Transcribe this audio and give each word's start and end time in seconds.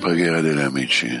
Preghiera 0.00 0.40
degli 0.40 0.58
amici. 0.58 1.18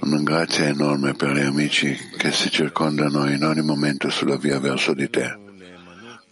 Una 0.00 0.22
grazia 0.22 0.64
enorme 0.68 1.12
per 1.12 1.32
gli 1.32 1.44
amici 1.44 1.94
che 2.16 2.32
si 2.32 2.50
circondano 2.50 3.28
in 3.28 3.44
ogni 3.44 3.60
momento 3.60 4.08
sulla 4.08 4.38
via 4.38 4.58
verso 4.58 4.94
di 4.94 5.10
te. 5.10 5.38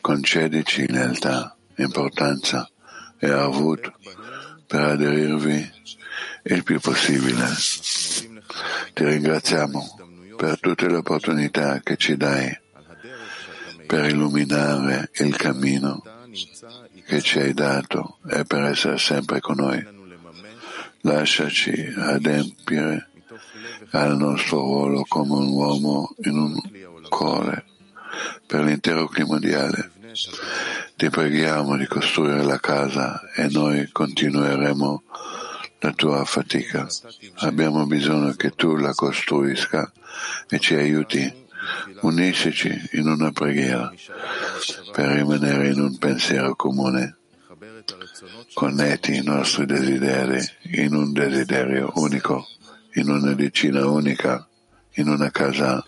Concedici 0.00 0.90
lealtà, 0.90 1.54
importanza 1.76 2.70
e 3.18 3.30
avut 3.30 3.92
per 4.66 4.80
aderirvi 4.80 5.72
il 6.44 6.62
più 6.62 6.80
possibile. 6.80 7.48
Ti 8.94 9.04
ringraziamo 9.04 10.34
per 10.38 10.58
tutte 10.58 10.88
le 10.88 10.96
opportunità 10.96 11.80
che 11.80 11.98
ci 11.98 12.16
dai 12.16 12.58
per 13.86 14.06
illuminare 14.06 15.10
il 15.16 15.36
cammino 15.36 16.02
che 17.06 17.22
ci 17.22 17.38
hai 17.38 17.54
dato 17.54 18.18
e 18.28 18.44
per 18.44 18.64
essere 18.64 18.98
sempre 18.98 19.40
con 19.40 19.56
noi. 19.56 19.94
Lasciaci 21.02 21.94
adempiere 21.96 23.10
al 23.90 24.16
nostro 24.16 24.58
ruolo 24.58 25.04
come 25.06 25.34
un 25.34 25.48
uomo 25.48 26.14
in 26.24 26.36
un 26.36 26.60
cuore 27.08 27.64
per 28.46 28.64
l'intero 28.64 29.06
clima 29.06 29.30
mondiale. 29.30 29.92
Ti 30.96 31.10
preghiamo 31.10 31.76
di 31.76 31.86
costruire 31.86 32.42
la 32.42 32.58
casa 32.58 33.20
e 33.34 33.48
noi 33.48 33.88
continueremo 33.92 35.02
la 35.80 35.92
tua 35.92 36.24
fatica. 36.24 36.88
Abbiamo 37.36 37.86
bisogno 37.86 38.32
che 38.32 38.50
tu 38.50 38.76
la 38.76 38.94
costruisca 38.94 39.92
e 40.48 40.58
ci 40.58 40.74
aiuti. 40.74 41.44
Uniscici 42.00 42.88
in 42.92 43.08
una 43.08 43.30
preghiera 43.32 43.92
per 44.92 45.08
rimanere 45.08 45.68
in 45.68 45.80
un 45.80 45.96
pensiero 45.98 46.54
comune. 46.54 47.16
Connetti 48.54 49.16
i 49.16 49.22
nostri 49.22 49.66
desideri 49.66 50.40
in 50.72 50.94
un 50.94 51.12
desiderio 51.12 51.92
unico, 51.94 52.46
in 52.94 53.08
una 53.08 53.32
decina 53.34 53.86
unica, 53.86 54.46
in 54.94 55.08
una 55.08 55.30
casa, 55.30 55.84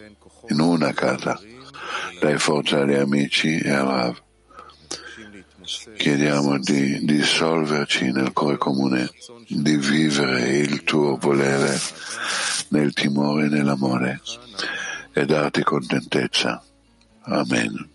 in 0.48 0.60
una 0.60 0.92
casa. 0.92 1.40
Dai 2.20 2.38
forza 2.38 2.80
agli 2.80 2.94
amici 2.94 3.58
e 3.58 3.70
al 3.70 3.86
Rav. 3.86 4.22
Chiediamo 5.96 6.58
di 6.58 7.04
dissolverci 7.04 8.10
nel 8.10 8.32
cuore 8.32 8.56
comune, 8.56 9.10
di 9.48 9.76
vivere 9.76 10.58
il 10.58 10.82
tuo 10.84 11.16
volere 11.16 11.78
nel 12.68 12.92
timore 12.92 13.46
e 13.46 13.48
nell'amore 13.48 14.20
e 15.18 15.24
darti 15.24 15.64
contentezza. 15.64 16.62
Amen. 17.22 17.90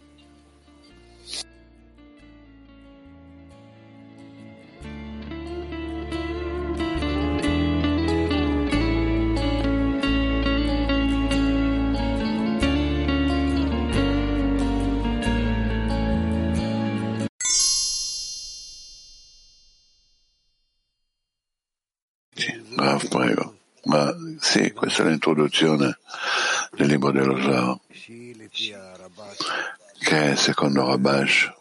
Rav, 22.76 23.08
prego. 23.08 23.56
Ma 23.86 24.14
sì, 24.40 24.74
questa 24.74 25.04
è 25.04 25.08
l'introduzione 25.08 26.00
del 26.76 26.88
libro 26.88 27.12
dello 27.12 27.40
Zohar, 27.40 27.78
che 30.00 30.36
secondo 30.36 30.88
Rabash 30.88 31.54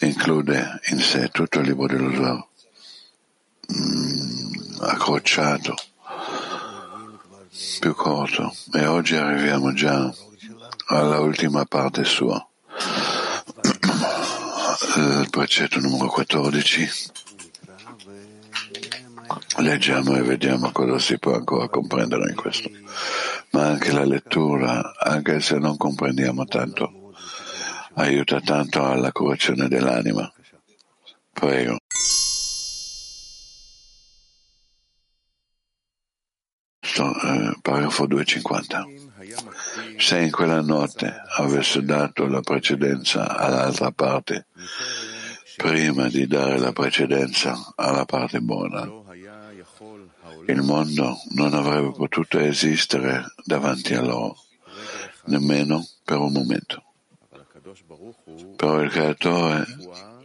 include 0.00 0.80
in 0.90 1.00
sé 1.00 1.28
tutto 1.28 1.60
il 1.60 1.66
libro 1.66 1.86
dello 1.86 2.12
Zohar, 2.12 2.46
mm, 3.72 4.80
accrociato, 4.80 5.74
più 7.80 7.94
corto. 7.94 8.54
E 8.72 8.86
oggi 8.86 9.16
arriviamo 9.16 9.72
già 9.72 10.14
alla 10.88 11.20
ultima 11.20 11.64
parte 11.64 12.04
sua, 12.04 12.44
il 14.96 15.26
precetto 15.30 15.80
numero 15.80 16.08
14. 16.08 16.90
Leggiamo 19.60 20.16
e 20.16 20.22
vediamo 20.22 20.70
cosa 20.70 21.00
si 21.00 21.18
può 21.18 21.34
ancora 21.34 21.68
comprendere 21.68 22.30
in 22.30 22.36
questo. 22.36 22.70
Ma 23.50 23.66
anche 23.66 23.90
la 23.90 24.04
lettura, 24.04 24.94
anche 24.96 25.40
se 25.40 25.58
non 25.58 25.76
comprendiamo 25.76 26.44
tanto, 26.44 27.12
aiuta 27.94 28.40
tanto 28.40 28.84
alla 28.84 29.10
correzione 29.10 29.66
dell'anima. 29.66 30.32
Prego. 31.32 31.76
Eh, 36.98 37.56
paragrafo 37.60 38.06
250. 38.06 38.86
Se 39.96 40.20
in 40.20 40.30
quella 40.30 40.60
notte 40.60 41.22
avesse 41.36 41.82
dato 41.82 42.26
la 42.26 42.40
precedenza 42.40 43.36
all'altra 43.36 43.90
parte, 43.90 44.46
prima 45.56 46.08
di 46.08 46.26
dare 46.28 46.58
la 46.58 46.72
precedenza 46.72 47.72
alla 47.76 48.04
parte 48.04 48.40
buona, 48.40 49.06
il 50.48 50.62
mondo 50.62 51.20
non 51.30 51.52
avrebbe 51.52 51.92
potuto 51.92 52.38
esistere 52.38 53.34
davanti 53.44 53.94
a 53.94 54.02
loro, 54.02 54.36
nemmeno 55.26 55.86
per 56.04 56.16
un 56.18 56.32
momento. 56.32 56.84
Però 58.56 58.80
il 58.80 58.90
Creatore 58.90 59.66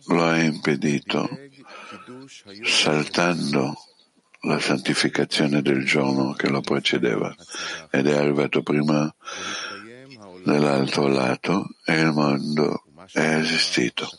lo 0.08 0.24
ha 0.24 0.42
impedito 0.42 1.30
saltando 2.64 3.76
la 4.42 4.60
santificazione 4.60 5.62
del 5.62 5.86
giorno 5.86 6.34
che 6.34 6.50
lo 6.50 6.62
precedeva 6.62 7.34
ed 7.90 8.08
è 8.08 8.16
arrivato 8.16 8.62
prima 8.62 9.14
dell'altro 10.44 11.08
lato 11.08 11.68
e 11.86 12.00
il 12.00 12.12
mondo 12.12 12.84
è 13.12 13.36
esistito. 13.36 14.10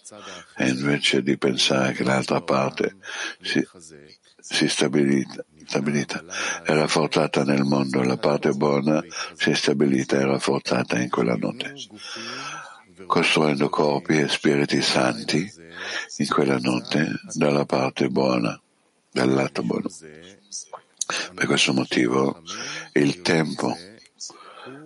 E 0.56 0.69
invece 0.69 1.22
di 1.22 1.36
pensare 1.38 1.92
che 1.92 2.04
l'altra 2.04 2.41
parte 2.41 2.97
si, 3.41 3.66
si 4.38 4.69
stabilita, 4.69 5.44
stabilita 5.75 6.23
e 6.65 6.73
rafforzata 6.73 7.43
nel 7.43 7.65
mondo, 7.65 8.01
la 8.05 8.17
parte 8.17 8.53
buona 8.53 9.03
si 9.35 9.51
è 9.51 9.55
stabilita 9.55 10.17
e 10.17 10.25
rafforzata 10.25 11.01
in 11.01 11.11
quella 11.11 11.35
notte, 11.35 11.75
costruendo 13.07 13.69
corpi 13.69 14.19
e 14.19 14.29
spiriti 14.29 14.81
santi 14.81 15.53
in 16.19 16.29
quella 16.29 16.59
notte 16.59 17.21
dalla 17.33 17.65
parte 17.65 18.09
buona, 18.09 18.59
dal 19.11 19.31
lato 19.31 19.63
buono. 19.65 19.91
Per 21.34 21.47
questo 21.47 21.73
motivo 21.73 22.41
il 22.93 23.21
tempo 23.23 23.77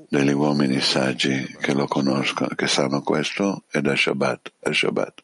degli 0.09 0.33
uomini 0.33 0.81
saggi 0.81 1.55
che 1.61 1.75
lo 1.75 1.87
conoscono, 1.87 2.49
che 2.55 2.67
sanno 2.67 3.03
questo, 3.03 3.65
è 3.71 3.83
da 3.83 3.95
Shabbat, 3.95 4.53
è 4.59 4.73
Shabbat. 4.73 5.23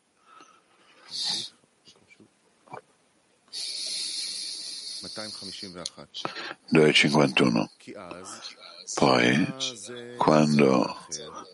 251. 6.68 7.70
Poi, 8.94 9.54
quando 10.18 10.96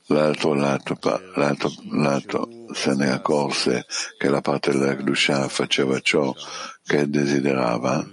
l'altro 0.07 0.55
lato, 0.55 0.99
l'altro 1.35 1.73
lato 1.91 2.49
se 2.73 2.95
ne 2.95 3.11
accorse 3.11 3.87
che 4.19 4.29
la 4.29 4.41
parte 4.41 4.73
della 4.73 4.95
Gdusha 4.95 5.49
faceva 5.49 6.01
ciò 6.01 6.35
che 6.85 7.09
desiderava, 7.09 8.09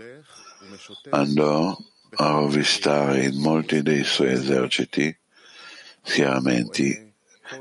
andò 1.10 1.76
a 2.16 2.30
rovistare 2.30 3.26
in 3.26 3.40
molti 3.40 3.82
dei 3.82 4.04
suoi 4.04 4.34
eserciti, 4.34 5.18
schieramenti, 6.04 7.06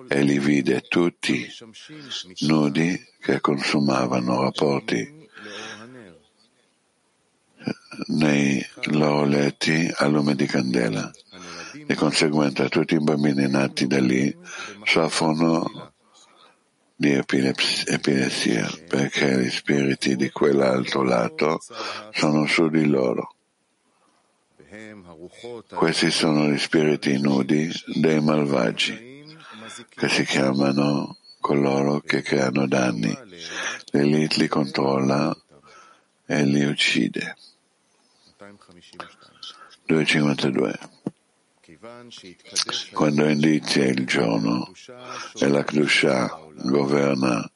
e 0.08 0.22
li 0.22 0.38
vide 0.38 0.82
tutti 0.82 1.48
nudi 2.40 3.00
che 3.20 3.40
consumavano 3.40 4.42
rapporti 4.42 5.15
nei 8.06 8.64
loro 8.90 9.24
letti 9.24 9.90
a 9.94 10.06
lume 10.06 10.34
di 10.34 10.46
candela. 10.46 11.10
Di 11.72 11.94
conseguenza 11.94 12.68
tutti 12.68 12.94
i 12.94 13.02
bambini 13.02 13.48
nati 13.48 13.86
da 13.86 14.00
lì 14.00 14.34
soffrono 14.84 15.92
di 16.96 17.12
epilessia 17.12 18.70
perché 18.88 19.42
gli 19.42 19.50
spiriti 19.50 20.16
di 20.16 20.30
quell'altro 20.30 21.02
lato 21.02 21.60
sono 22.12 22.46
su 22.46 22.68
di 22.70 22.86
loro. 22.86 23.34
Questi 25.68 26.10
sono 26.10 26.48
gli 26.48 26.58
spiriti 26.58 27.20
nudi 27.20 27.70
dei 27.94 28.20
malvagi 28.20 29.24
che 29.90 30.08
si 30.08 30.24
chiamano 30.24 31.18
coloro 31.40 32.00
che 32.00 32.22
creano 32.22 32.66
danni. 32.66 33.16
L'elite 33.90 34.40
li 34.40 34.48
controlla 34.48 35.36
e 36.26 36.44
li 36.44 36.64
uccide. 36.64 37.36
252. 39.86 40.78
Quando 42.92 43.28
inizia 43.28 43.86
il 43.86 44.06
giorno 44.06 44.70
e 45.38 45.48
la 45.48 45.64
Kdusha 45.64 46.40
governa 46.64 47.50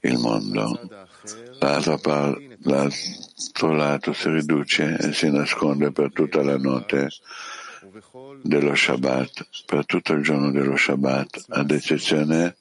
il 0.00 0.18
mondo, 0.18 1.06
l'altro, 1.58 3.74
lato 3.74 4.12
si 4.12 4.30
riduce 4.30 4.96
e 4.98 5.12
si 5.12 5.30
nasconde 5.30 5.92
per 5.92 6.12
tutta 6.12 6.42
la 6.42 6.56
notte 6.56 7.10
dello 8.42 8.74
Shabbat, 8.74 9.48
per 9.66 9.84
tutto 9.84 10.14
il 10.14 10.22
giorno 10.22 10.50
dello 10.50 10.76
Shabbat, 10.76 11.44
ad 11.48 11.70
eccezione 11.70 12.56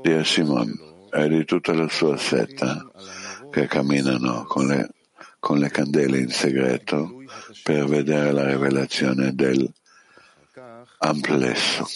di 0.00 0.12
Asimon 0.12 1.06
e 1.10 1.28
di 1.28 1.44
tutta 1.44 1.74
la 1.74 1.88
sua 1.88 2.16
setta 2.16 2.90
che 3.50 3.66
camminano 3.66 4.44
con 4.44 4.66
le, 4.66 4.88
con 5.38 5.58
le 5.58 5.70
candele 5.70 6.18
in 6.18 6.30
segreto 6.30 7.17
per 7.62 7.86
vedere 7.86 8.32
la 8.32 8.46
rivelazione 8.46 9.34
del 9.34 9.70
amplesso. 10.98 11.86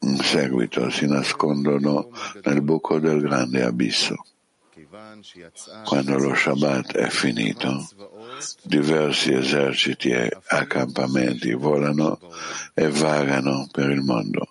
In 0.00 0.18
seguito 0.18 0.90
si 0.90 1.06
nascondono 1.06 2.10
nel 2.42 2.62
buco 2.62 2.98
del 2.98 3.20
grande 3.20 3.62
abisso. 3.62 4.16
Quando 5.84 6.18
lo 6.18 6.34
Shabbat 6.34 6.92
è 6.92 7.08
finito, 7.08 7.88
diversi 8.62 9.32
eserciti 9.32 10.10
e 10.10 10.36
accampamenti 10.46 11.52
volano 11.54 12.18
e 12.74 12.88
vagano 12.88 13.68
per 13.70 13.90
il 13.90 14.02
mondo. 14.02 14.46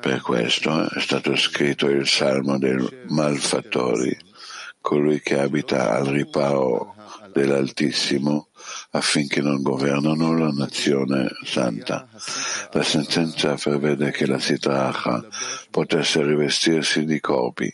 Per 0.00 0.20
questo 0.20 0.88
è 0.90 1.00
stato 1.00 1.36
scritto 1.36 1.88
il 1.88 2.06
salmo 2.06 2.58
dei 2.58 2.76
malfattori, 3.08 4.16
colui 4.80 5.20
che 5.20 5.38
abita 5.38 5.92
al 5.92 6.06
riparo 6.06 6.95
dell'Altissimo 7.36 8.48
affinché 8.92 9.42
non 9.42 9.60
governano 9.60 10.36
la 10.38 10.50
nazione 10.50 11.28
santa. 11.44 12.08
La 12.72 12.82
sentenza 12.82 13.54
prevede 13.54 14.10
che 14.10 14.26
la 14.26 14.38
Sitracha 14.38 15.22
potesse 15.70 16.22
rivestirsi 16.22 17.04
di 17.04 17.20
corpi. 17.20 17.72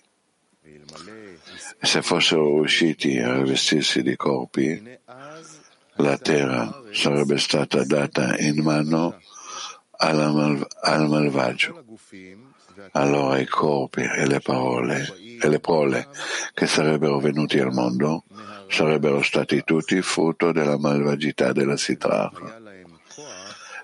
E 1.79 1.87
se 1.87 2.03
fossero 2.03 2.59
riusciti 2.59 3.19
a 3.19 3.37
rivestirsi 3.37 4.03
di 4.03 4.17
corpi, 4.17 4.99
la 5.97 6.19
terra 6.19 6.83
sarebbe 6.91 7.39
stata 7.39 7.85
data 7.85 8.37
in 8.39 8.63
mano 8.63 9.21
al 9.99 11.09
malvagio. 11.09 11.85
Allora 12.93 13.39
i 13.39 13.47
corpi 13.47 14.03
e 14.03 14.27
le 14.27 14.41
parole 14.41 15.15
e 15.41 15.49
le 15.49 15.61
prole 15.61 16.09
che 16.53 16.67
sarebbero 16.67 17.21
venuti 17.21 17.59
al 17.59 17.73
mondo 17.73 18.25
sarebbero 18.73 19.21
stati 19.23 19.63
tutti 19.65 20.01
frutto 20.01 20.51
della 20.51 20.79
malvagità 20.79 21.53
della 21.53 21.77
Sitracha 21.77 22.59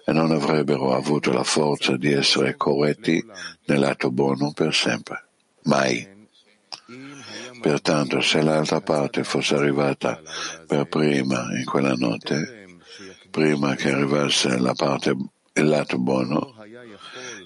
e 0.04 0.12
non 0.12 0.32
avrebbero 0.32 0.94
avuto 0.94 1.30
la 1.30 1.44
forza 1.44 1.98
di 1.98 2.10
essere 2.10 2.56
corretti 2.56 3.22
nell'atto 3.66 4.10
buono 4.10 4.52
per 4.52 4.74
sempre. 4.74 5.24
Mai. 5.64 6.16
Pertanto, 7.60 8.22
se 8.22 8.40
l'altra 8.40 8.80
parte 8.80 9.24
fosse 9.24 9.56
arrivata 9.56 10.18
per 10.66 10.86
prima 10.86 11.46
in 11.58 11.64
quella 11.66 11.92
notte, 11.92 12.78
prima 13.30 13.74
che 13.74 13.90
arrivasse 13.90 14.56
la 14.56 14.72
parte, 14.72 15.14
il 15.52 15.66
lato 15.66 15.98
buono, 15.98 16.54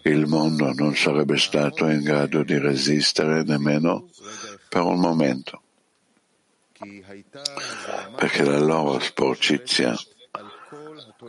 il 0.04 0.26
mondo 0.26 0.72
non 0.72 0.94
sarebbe 0.94 1.38
stato 1.38 1.88
in 1.88 2.02
grado 2.02 2.44
di 2.44 2.56
resistere 2.58 3.42
nemmeno 3.42 4.08
per 4.68 4.82
un 4.82 5.00
momento, 5.00 5.62
perché 8.16 8.44
la 8.44 8.58
loro 8.58 8.98
sporcizia 8.98 9.94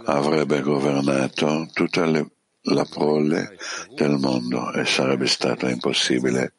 avrebbe 0.05 0.61
governato 0.61 1.69
tutta 1.73 2.05
le, 2.05 2.31
la 2.61 2.85
prole 2.85 3.57
del 3.95 4.17
mondo 4.17 4.73
e 4.73 4.85
sarebbe 4.85 5.27
stato 5.27 5.67
impossibile 5.67 6.53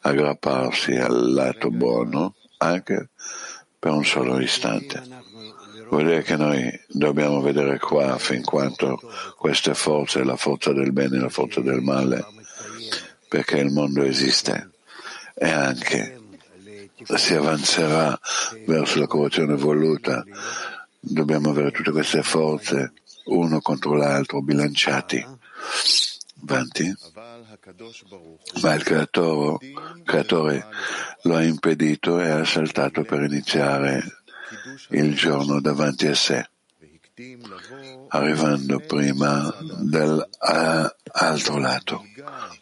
aggrapparsi 0.00 0.92
al 0.92 1.32
lato 1.32 1.70
buono 1.70 2.34
anche 2.58 3.10
per 3.78 3.92
un 3.92 4.04
solo 4.04 4.40
istante. 4.40 5.02
Vuol 5.90 6.04
dire 6.04 6.22
che 6.22 6.36
noi 6.36 6.70
dobbiamo 6.88 7.40
vedere 7.40 7.78
qua 7.78 8.18
fin 8.18 8.42
quanto 8.42 9.00
queste 9.36 9.74
forze, 9.74 10.24
la 10.24 10.36
forza 10.36 10.72
del 10.72 10.92
bene 10.92 11.16
e 11.16 11.20
la 11.20 11.28
forza 11.28 11.60
del 11.60 11.80
male, 11.80 12.24
perché 13.28 13.58
il 13.58 13.72
mondo 13.72 14.02
esiste 14.02 14.70
e 15.34 15.48
anche 15.48 16.17
si 17.16 17.34
avanzerà 17.34 18.18
verso 18.66 18.98
la 19.00 19.06
corruzione 19.06 19.54
voluta, 19.54 20.24
dobbiamo 21.00 21.50
avere 21.50 21.70
tutte 21.70 21.90
queste 21.90 22.22
forze 22.22 22.92
uno 23.26 23.60
contro 23.60 23.94
l'altro 23.94 24.42
bilanciati. 24.42 25.24
Avanti. 26.42 26.94
Ma 28.62 28.74
il 28.74 28.82
creatore, 28.84 29.72
creatore 30.04 30.66
lo 31.22 31.34
ha 31.34 31.42
impedito 31.42 32.20
e 32.20 32.30
ha 32.30 32.44
saltato 32.44 33.02
per 33.02 33.22
iniziare 33.22 34.02
il 34.90 35.14
giorno 35.16 35.60
davanti 35.60 36.06
a 36.06 36.14
sé, 36.14 36.48
arrivando 38.08 38.78
prima 38.78 39.52
dall'altro 39.80 41.58
lato, 41.58 42.04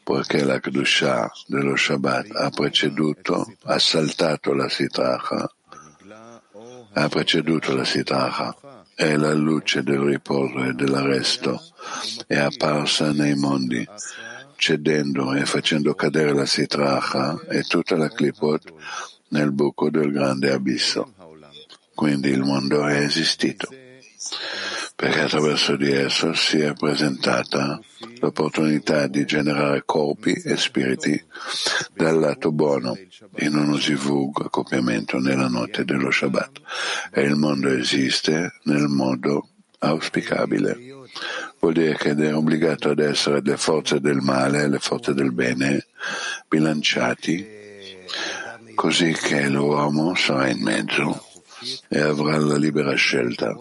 poiché 0.07 0.45
la 0.45 0.61
Kedusha 0.61 1.29
dello 1.49 1.75
Shabbat 1.75 2.31
ha 2.37 2.49
preceduto, 2.51 3.53
ha 3.65 3.77
saltato 3.81 4.53
la 4.53 4.69
Sitracha, 4.69 5.51
ha 6.93 7.09
preceduto 7.09 7.75
la 7.75 7.85
Sitracha 7.85 8.55
e 8.95 9.17
la 9.17 9.35
luce 9.35 9.83
del 9.83 9.99
riposo 9.99 10.63
e 10.63 10.75
dell'arresto 10.75 11.61
è 12.29 12.37
apparsa 12.37 13.11
nei 13.11 13.35
mondi, 13.35 13.85
cedendo 14.55 15.35
e 15.35 15.45
facendo 15.45 15.93
cadere 15.97 16.33
la 16.33 16.47
Sitracha 16.47 17.41
e 17.49 17.63
tutta 17.63 17.97
la 17.97 18.09
Klipot 18.09 18.75
nel 19.31 19.51
buco 19.51 19.91
del 19.91 20.13
grande 20.13 20.53
abisso. 20.53 21.13
Quindi 21.97 22.29
il 22.29 22.45
mondo 22.45 22.87
è 22.87 23.01
esistito, 23.01 23.69
perché 24.97 25.21
attraverso 25.21 25.77
di 25.77 25.93
esso 25.93 26.33
si 26.33 26.59
è 26.59 26.73
presentata 26.73 27.79
l'opportunità 28.21 29.07
di 29.07 29.27
generare 29.27 29.83
corpi 29.85 30.33
e 30.33 30.57
spiriti 30.57 31.23
dal 31.93 32.19
lato 32.19 32.51
buono 32.51 32.97
in 33.41 33.55
uno 33.55 33.77
zivug 33.77 34.47
accoppiamento 34.47 35.19
nella 35.19 35.49
notte 35.49 35.85
dello 35.85 36.11
Shabbat. 36.11 36.61
E 37.13 37.21
il 37.21 37.37
mondo 37.37 37.69
esiste 37.69 38.55
nel 38.63 38.89
modo 38.89 39.51
auspicabile. 39.81 40.79
Vuol 41.61 41.75
dire 41.75 41.95
che 41.97 42.15
è 42.15 42.35
obbligato 42.35 42.89
ad 42.89 42.99
essere 42.99 43.43
le 43.43 43.59
forze 43.59 44.01
del 44.01 44.23
male 44.23 44.63
e 44.63 44.69
le 44.69 44.79
forze 44.79 45.13
del 45.13 45.33
bene 45.33 45.87
bilanciati, 46.49 47.47
così 48.75 49.13
che 49.13 49.47
l'uomo 49.51 50.15
sarà 50.15 50.49
in 50.49 50.63
mezzo 50.63 51.23
e 51.89 52.01
avrà 52.01 52.39
la 52.39 52.57
libera 52.57 52.95
scelta, 52.95 53.55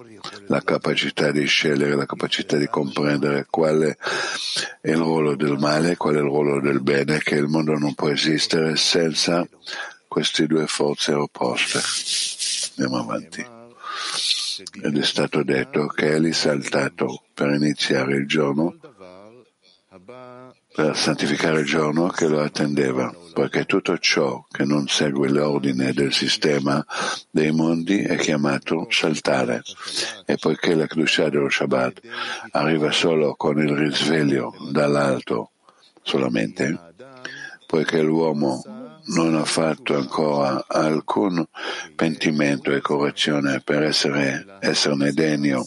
la 0.48 0.62
capacità 0.62 1.32
di 1.32 1.46
scegliere, 1.46 1.96
la 1.96 2.06
capacità 2.06 2.58
di 2.58 2.68
comprendere 2.68 3.48
quale 3.50 3.98
è 4.82 4.92
il 4.92 4.98
ruolo 4.98 5.36
del 5.36 5.58
male 5.58 5.98
qual 5.98 6.16
è 6.16 6.18
il 6.18 6.24
ruolo 6.24 6.60
del 6.60 6.82
bene, 6.82 7.20
che 7.20 7.36
il 7.36 7.48
mondo 7.48 7.78
non 7.78 7.94
può 7.94 8.10
esistere 8.10 8.76
senza 8.76 9.48
queste 10.08 10.48
due 10.48 10.68
forze 10.68 11.14
opposte. 11.14 11.80
Andiamo 12.78 13.02
avanti. 13.02 13.46
Ed 14.82 14.98
è 14.98 15.04
stato 15.04 15.44
detto 15.44 15.88
che 15.88 16.14
egli 16.14 16.32
saltato 16.32 17.24
per 17.34 17.50
iniziare 17.50 18.16
il 18.16 18.28
giorno 18.28 18.78
per 20.76 20.98
santificare 20.98 21.62
il 21.62 21.66
giorno 21.66 22.08
che 22.08 22.28
lo 22.28 22.42
attendeva, 22.42 23.16
poiché 23.34 23.64
tutto 23.64 23.98
ciò 23.98 24.46
che 24.52 24.66
non 24.66 24.90
segue 24.90 25.30
l'ordine 25.30 25.94
del 25.94 26.12
sistema 26.12 26.86
dei 27.32 27.52
mondi 27.52 28.02
è 28.02 28.18
chiamato 28.18 28.86
saltare, 28.90 29.62
e 30.26 30.36
poiché 30.36 30.76
la 30.76 30.86
Kedusha 30.86 31.30
dello 31.30 31.50
Shabbat 31.50 32.02
arriva 32.52 32.92
solo 32.92 33.36
con 33.36 33.58
il 33.58 33.74
risveglio 33.74 34.54
dall'alto 34.70 35.52
solamente, 36.02 36.78
poiché 37.66 38.02
l'uomo 38.02 38.62
non 39.06 39.36
ha 39.36 39.46
fatto 39.46 39.96
ancora 39.96 40.66
alcun 40.68 41.46
pentimento 41.96 42.72
e 42.72 42.82
correzione 42.82 43.62
per 43.62 43.84
essere, 43.84 44.58
esserne 44.60 45.14
degno 45.14 45.66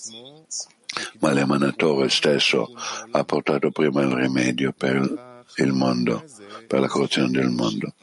ma 1.21 1.33
l'emanatore 1.33 2.09
stesso 2.09 2.73
ha 3.11 3.25
portato 3.25 3.71
prima 3.71 4.03
il 4.03 4.13
rimedio 4.13 4.73
per 4.73 5.43
il 5.57 5.73
mondo, 5.73 6.25
per 6.67 6.81
la 6.81 6.89
corruzione 6.89 7.31
del 7.31 7.51
mondo. 7.51 7.95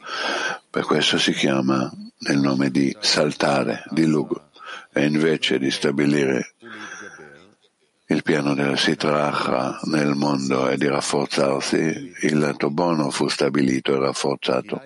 Per 0.68 0.84
questo 0.84 1.18
si 1.18 1.32
chiama 1.32 1.90
il 2.28 2.38
nome 2.38 2.70
di 2.70 2.94
saltare, 3.00 3.84
di 3.90 4.06
Lugo, 4.06 4.50
e 4.92 5.04
invece 5.04 5.58
di 5.58 5.70
stabilire 5.70 6.54
il 8.08 8.22
piano 8.22 8.54
della 8.54 8.76
Sitracha 8.76 9.80
nel 9.84 10.14
mondo 10.14 10.68
e 10.68 10.76
di 10.76 10.86
rafforzarsi, 10.86 12.12
il 12.22 12.38
lato 12.38 12.70
buono 12.70 13.10
fu 13.10 13.28
stabilito 13.28 13.94
e 13.94 13.98
rafforzato 13.98 14.80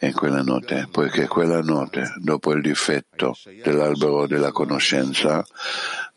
in 0.00 0.12
quella 0.12 0.42
notte, 0.42 0.88
poiché 0.90 1.26
quella 1.26 1.60
notte, 1.60 2.14
dopo 2.16 2.52
il 2.52 2.62
difetto 2.62 3.36
dell'albero 3.62 4.26
della 4.26 4.50
conoscenza, 4.50 5.44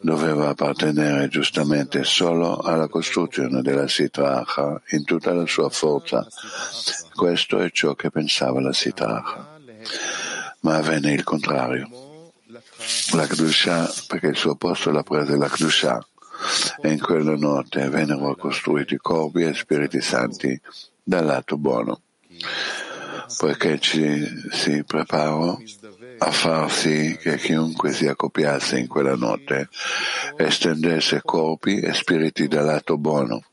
doveva 0.03 0.50
appartenere 0.50 1.29
giustamente 1.29 2.03
solo 2.03 2.57
alla 2.57 2.89
costruzione 2.89 3.62
della 3.62 3.88
Sitracha 3.88 4.81
in 4.89 5.05
tutta 5.05 5.33
la 5.33 5.45
sua 5.48 5.69
forza. 5.69 6.27
Questo 7.13 7.60
è 7.60 7.72
ciò 7.72 7.95
che 7.95 8.12
pensava 8.12 8.60
la 8.60 8.74
Sitracha. 8.74 9.60
Ma 10.60 10.75
avvenne 10.75 11.13
il 11.13 11.24
contrario. 11.24 11.89
La 13.13 13.25
Kdusha, 13.25 13.91
perché 14.07 14.27
il 14.27 14.36
suo 14.36 14.55
posto 14.55 14.91
l'ha 14.91 15.03
presa 15.03 15.38
la 15.38 15.48
Kdusha, 15.48 16.05
e 16.81 16.91
in 16.91 17.00
quella 17.00 17.36
notte 17.38 17.88
vennero 17.88 18.36
costruiti 18.36 18.98
corpi 18.98 19.43
e 19.43 19.53
spiriti 19.53 20.01
santi 20.01 20.60
dal 21.01 21.25
lato 21.25 21.57
buono, 21.57 22.01
poiché 23.38 23.79
ci 23.79 24.25
si 24.51 24.83
preparò 24.83 25.57
a 26.25 26.32
far 26.32 26.72
sì 26.72 27.18
che 27.20 27.36
chiunque 27.36 27.92
si 27.92 28.08
accoppiasse 28.08 28.80
in 28.80 28.88
quella 28.88 29.15
notte 29.15 29.68
estendesse 30.38 31.22
corpi 31.22 31.80
e 31.80 31.94
spiriti 31.94 32.48
dal 32.48 32.65
lato 32.65 32.98
buono, 32.98 33.44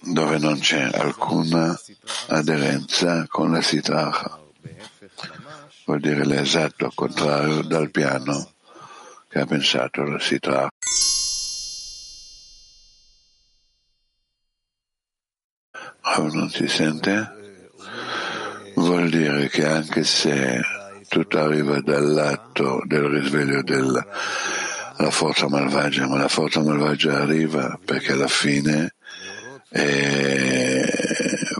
dove 0.00 0.38
non 0.38 0.58
c'è 0.60 0.88
alcuna 0.92 1.76
aderenza 2.28 3.26
con 3.28 3.52
la 3.52 3.60
sitracha. 3.60 4.38
Vuol 5.84 6.00
dire 6.00 6.24
l'esatto 6.24 6.92
contrario 6.94 7.62
dal 7.62 7.90
piano 7.90 8.52
che 9.28 9.40
ha 9.40 9.46
pensato 9.46 10.04
la 10.04 10.20
sitracha. 10.20 10.70
Oh, 16.16 16.28
non 16.28 16.48
si 16.50 16.68
sente? 16.68 17.32
Vuol 18.76 19.08
dire 19.08 19.48
che 19.48 19.64
anche 19.66 20.04
se 20.04 20.60
tutto 21.08 21.38
arriva 21.38 21.80
dal 21.80 22.12
lato 22.12 22.82
del 22.84 23.02
risveglio 23.02 23.62
della 23.62 24.06
forza 25.10 25.48
malvagia, 25.48 26.06
ma 26.06 26.16
la 26.16 26.28
forza 26.28 26.60
malvagia 26.62 27.20
arriva 27.20 27.78
perché 27.84 28.12
alla 28.12 28.28
fine 28.28 28.94
è 29.68 30.86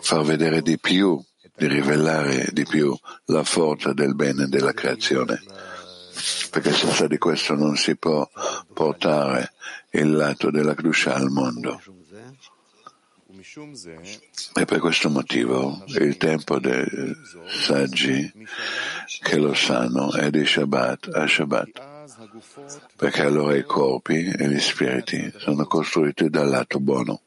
far 0.01 0.23
vedere 0.23 0.63
di 0.63 0.79
più, 0.79 1.23
di 1.57 1.67
rivelare 1.67 2.49
di 2.53 2.65
più 2.65 2.97
la 3.27 3.45
forza 3.45 3.93
del 3.93 4.15
bene 4.15 4.47
della 4.47 4.73
creazione. 4.73 5.43
Perché 6.51 6.73
senza 6.73 7.07
di 7.07 7.19
questo 7.19 7.55
non 7.55 7.77
si 7.77 7.97
può 7.97 8.29
portare 8.73 9.53
il 9.91 10.13
lato 10.13 10.51
della 10.51 10.75
Kedusha 10.75 11.15
al 11.15 11.31
mondo. 11.31 11.81
E 14.55 14.65
per 14.65 14.79
questo 14.79 15.11
motivo 15.11 15.85
il 15.87 16.17
tempo 16.17 16.59
dei 16.59 16.85
saggi 17.47 18.33
che 19.21 19.37
lo 19.37 19.55
sanno 19.55 20.13
è 20.13 20.31
di 20.31 20.47
Shabbat 20.47 21.11
a 21.13 21.27
Shabbat, 21.27 21.83
perché 22.97 23.23
allora 23.23 23.57
i 23.57 23.65
corpi 23.65 24.25
e 24.27 24.49
gli 24.49 24.59
spiriti 24.59 25.33
sono 25.39 25.67
costruiti 25.67 26.29
dal 26.31 26.49
lato 26.49 26.81
buono, 26.81 27.21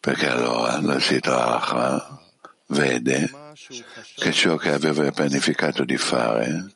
perché 0.00 0.28
allora 0.28 0.80
la 0.80 0.98
Sitracha 0.98 2.20
vede 2.68 3.30
che 4.16 4.32
ciò 4.32 4.56
che 4.56 4.72
aveva 4.72 5.10
pianificato 5.10 5.84
di 5.84 5.96
fare 5.96 6.74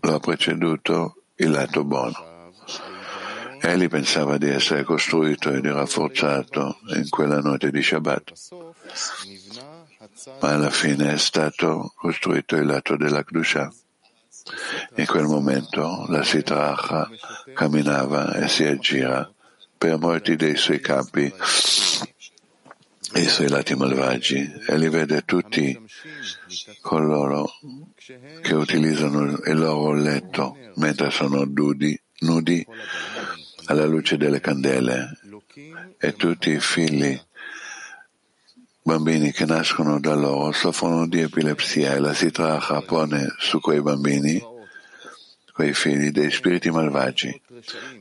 lo 0.00 0.14
ha 0.14 0.20
preceduto 0.20 1.22
il 1.36 1.50
lato 1.50 1.84
buono. 1.84 2.36
Egli 3.60 3.88
pensava 3.88 4.38
di 4.38 4.48
essere 4.48 4.84
costruito 4.84 5.50
e 5.50 5.60
di 5.60 5.68
rafforzato 5.68 6.78
in 6.94 7.08
quella 7.08 7.40
notte 7.40 7.70
di 7.70 7.82
Shabbat, 7.82 8.32
ma 10.40 10.52
alla 10.52 10.70
fine 10.70 11.12
è 11.12 11.18
stato 11.18 11.92
costruito 11.96 12.56
il 12.56 12.66
lato 12.66 12.96
della 12.96 13.22
Kdusha. 13.22 13.72
In 14.96 15.06
quel 15.06 15.24
momento 15.24 16.06
la 16.08 16.22
Sitracha 16.22 17.08
camminava 17.54 18.34
e 18.34 18.48
si 18.48 18.64
aggira 18.64 19.30
per 19.76 19.98
molti 19.98 20.36
dei 20.36 20.56
suoi 20.56 20.80
campi 20.80 21.32
e 23.12 23.20
i 23.20 23.28
suoi 23.28 23.48
lati 23.48 23.74
malvagi 23.74 24.50
e 24.66 24.76
li 24.76 24.88
vede 24.88 25.22
tutti 25.24 25.78
coloro 26.80 27.50
che 28.42 28.54
utilizzano 28.54 29.38
il 29.44 29.58
loro 29.58 29.92
letto 29.92 30.56
mentre 30.76 31.10
sono 31.10 31.44
nudi, 31.44 31.98
nudi 32.20 32.66
alla 33.66 33.86
luce 33.86 34.16
delle 34.16 34.40
candele 34.40 35.18
e 35.98 36.14
tutti 36.14 36.50
i 36.50 36.60
figli 36.60 37.18
bambini 38.88 39.32
che 39.32 39.44
nascono 39.44 40.00
da 40.00 40.14
loro 40.14 40.50
soffrono 40.50 41.06
di 41.06 41.20
epilessia 41.20 41.92
e 41.92 41.98
la 41.98 42.14
sitracha 42.14 42.80
pone 42.80 43.34
su 43.36 43.60
quei 43.60 43.82
bambini, 43.82 44.42
quei 45.52 45.74
figli, 45.74 46.10
dei 46.10 46.30
spiriti 46.30 46.70
malvagi, 46.70 47.38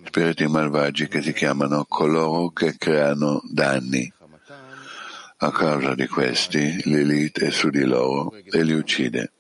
spiriti 0.06 0.48
malvagi 0.48 1.10
che 1.10 1.22
si 1.22 1.34
chiamano 1.34 1.84
coloro 1.84 2.52
che 2.52 2.78
creano 2.78 3.42
danni. 3.52 4.10
A 5.40 5.52
causa 5.52 5.94
di 5.94 6.08
questi, 6.08 6.80
Lilith 6.86 7.42
è 7.42 7.52
su 7.52 7.70
di 7.70 7.84
loro 7.84 8.34
e 8.34 8.64
li 8.64 8.74
uccide. 8.74 9.34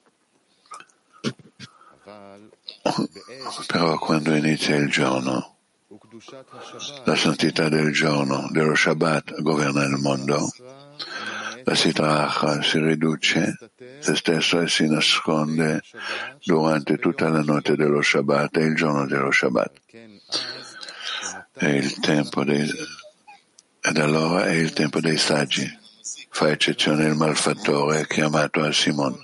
Però 3.68 3.98
quando 4.00 4.36
inizia 4.36 4.76
il 4.76 4.90
giorno, 4.90 5.56
la 7.06 7.16
santità 7.16 7.70
del 7.70 7.94
giorno, 7.94 8.50
dello 8.52 8.76
Shabbat, 8.76 9.42
governa 9.42 9.86
il 9.86 9.96
mondo. 9.96 10.52
La 11.68 11.76
sitracha 11.76 12.62
si 12.62 12.80
riduce 12.80 13.58
se 14.00 14.16
stesso 14.16 14.62
e 14.62 14.70
si 14.70 14.88
nasconde 14.88 15.82
durante 16.42 16.98
tutta 16.98 17.28
la 17.28 17.42
notte 17.42 17.76
dello 17.76 18.02
Shabbat 18.02 18.56
e 18.56 18.64
il 18.64 18.74
giorno 18.74 19.06
dello 19.06 19.32
Shabbat. 19.32 19.72
È 21.52 21.66
il 21.68 22.00
tempo 22.00 22.46
dei, 22.46 22.72
ed 23.82 23.98
allora 23.98 24.46
è 24.46 24.54
il 24.54 24.72
tempo 24.72 25.02
dei 25.02 25.18
saggi. 25.18 25.70
Fa 26.30 26.52
eccezione 26.52 27.06
il 27.06 27.16
malfattore 27.16 28.08
chiamato 28.08 28.62
a 28.62 28.72
Simon 28.72 29.22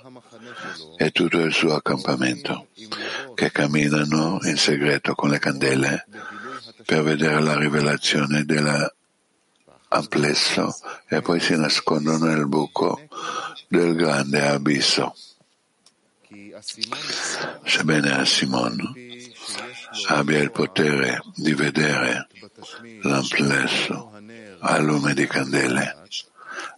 e 0.98 1.12
tutto 1.12 1.38
il 1.38 1.52
suo 1.54 1.72
accampamento, 1.72 2.66
che 3.34 3.50
camminano 3.52 4.40
in 4.42 4.58
segreto 4.58 5.14
con 5.14 5.30
le 5.30 5.38
candele 5.38 6.04
per 6.84 7.04
vedere 7.04 7.40
la 7.40 7.56
rivelazione 7.56 8.44
dell'amplesso 9.88 10.74
e 11.08 11.20
poi 11.20 11.40
si 11.40 11.56
nascondono 11.56 12.26
nel 12.26 12.46
buco 12.46 13.00
del 13.68 13.94
grande 13.94 14.46
abisso. 14.46 15.14
Sebbene 17.64 18.12
Asimon 18.12 18.94
abbia 20.08 20.38
il 20.40 20.50
potere 20.50 21.22
di 21.34 21.54
vedere 21.54 22.26
l'amplesso 23.02 24.12
a 24.60 24.78
lume 24.78 25.14
di 25.14 25.26
candele, 25.26 25.96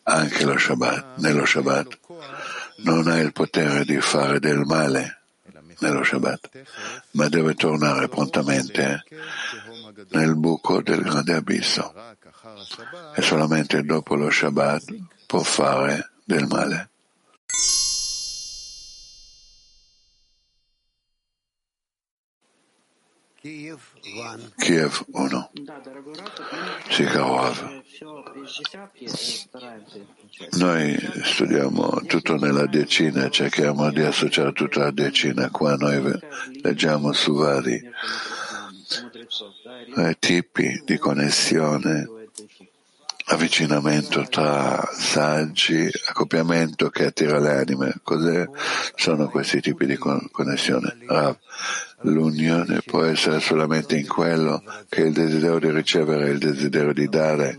anche 0.03 0.45
lo 0.45 0.59
Shabbat, 0.59 1.19
nello 1.19 1.47
Shabbat 1.47 1.99
non 2.79 3.07
ha 3.09 3.19
il 3.19 3.33
potere 3.33 3.85
di 3.85 4.01
fare 4.01 4.41
del 4.41 4.65
male 4.65 5.23
nello 5.79 6.03
Shabbat, 6.03 6.63
ma 7.13 7.29
deve 7.29 7.55
tornare 7.55 8.09
prontamente 8.09 9.05
nel 10.11 10.37
buco 10.37 10.83
del 10.83 11.03
grande 11.03 11.35
abisso 11.35 12.16
e 13.15 13.23
solamente 13.23 13.83
dopo 13.83 14.15
lo 14.15 14.31
Shabbat 14.31 14.95
può 15.27 15.41
fare 15.41 16.13
del 16.25 16.47
male. 16.47 16.91
Kiev 24.57 25.05
1. 25.13 25.51
Sì, 26.91 27.05
caro 27.05 27.37
Rav. 27.37 27.83
Noi 30.59 30.99
studiamo 31.23 32.03
tutto 32.07 32.37
nella 32.37 32.67
decina, 32.67 33.31
cerchiamo 33.31 33.91
di 33.93 34.03
associare 34.03 34.53
tutta 34.53 34.81
la 34.81 34.91
decina. 34.91 35.49
Qua 35.51 35.77
noi 35.77 36.19
leggiamo 36.61 37.13
su 37.13 37.35
vari 37.35 37.81
eh, 39.97 40.17
tipi 40.19 40.83
di 40.85 40.99
connessione, 40.99 42.09
avvicinamento 43.29 44.25
tra 44.29 44.89
saggi, 44.93 45.89
accoppiamento 46.07 46.91
che 46.91 47.07
attira 47.07 47.39
le 47.39 47.57
anime. 47.57 47.95
Cos'è? 48.03 48.49
Sono 48.95 49.29
questi 49.29 49.61
tipi 49.61 49.87
di 49.87 49.97
connessione. 49.97 50.97
Rav, 51.07 51.37
l'unione 52.03 52.83
può 52.85 53.03
essere 53.03 53.41
solamente 53.41 53.97
in 53.97 54.07
quello 54.07 54.63
che 54.89 55.03
il 55.03 55.13
desiderio 55.13 55.59
di 55.59 55.71
ricevere 55.71 56.29
e 56.29 56.33
il 56.33 56.39
desiderio 56.39 56.93
di 56.93 57.09
dare 57.09 57.59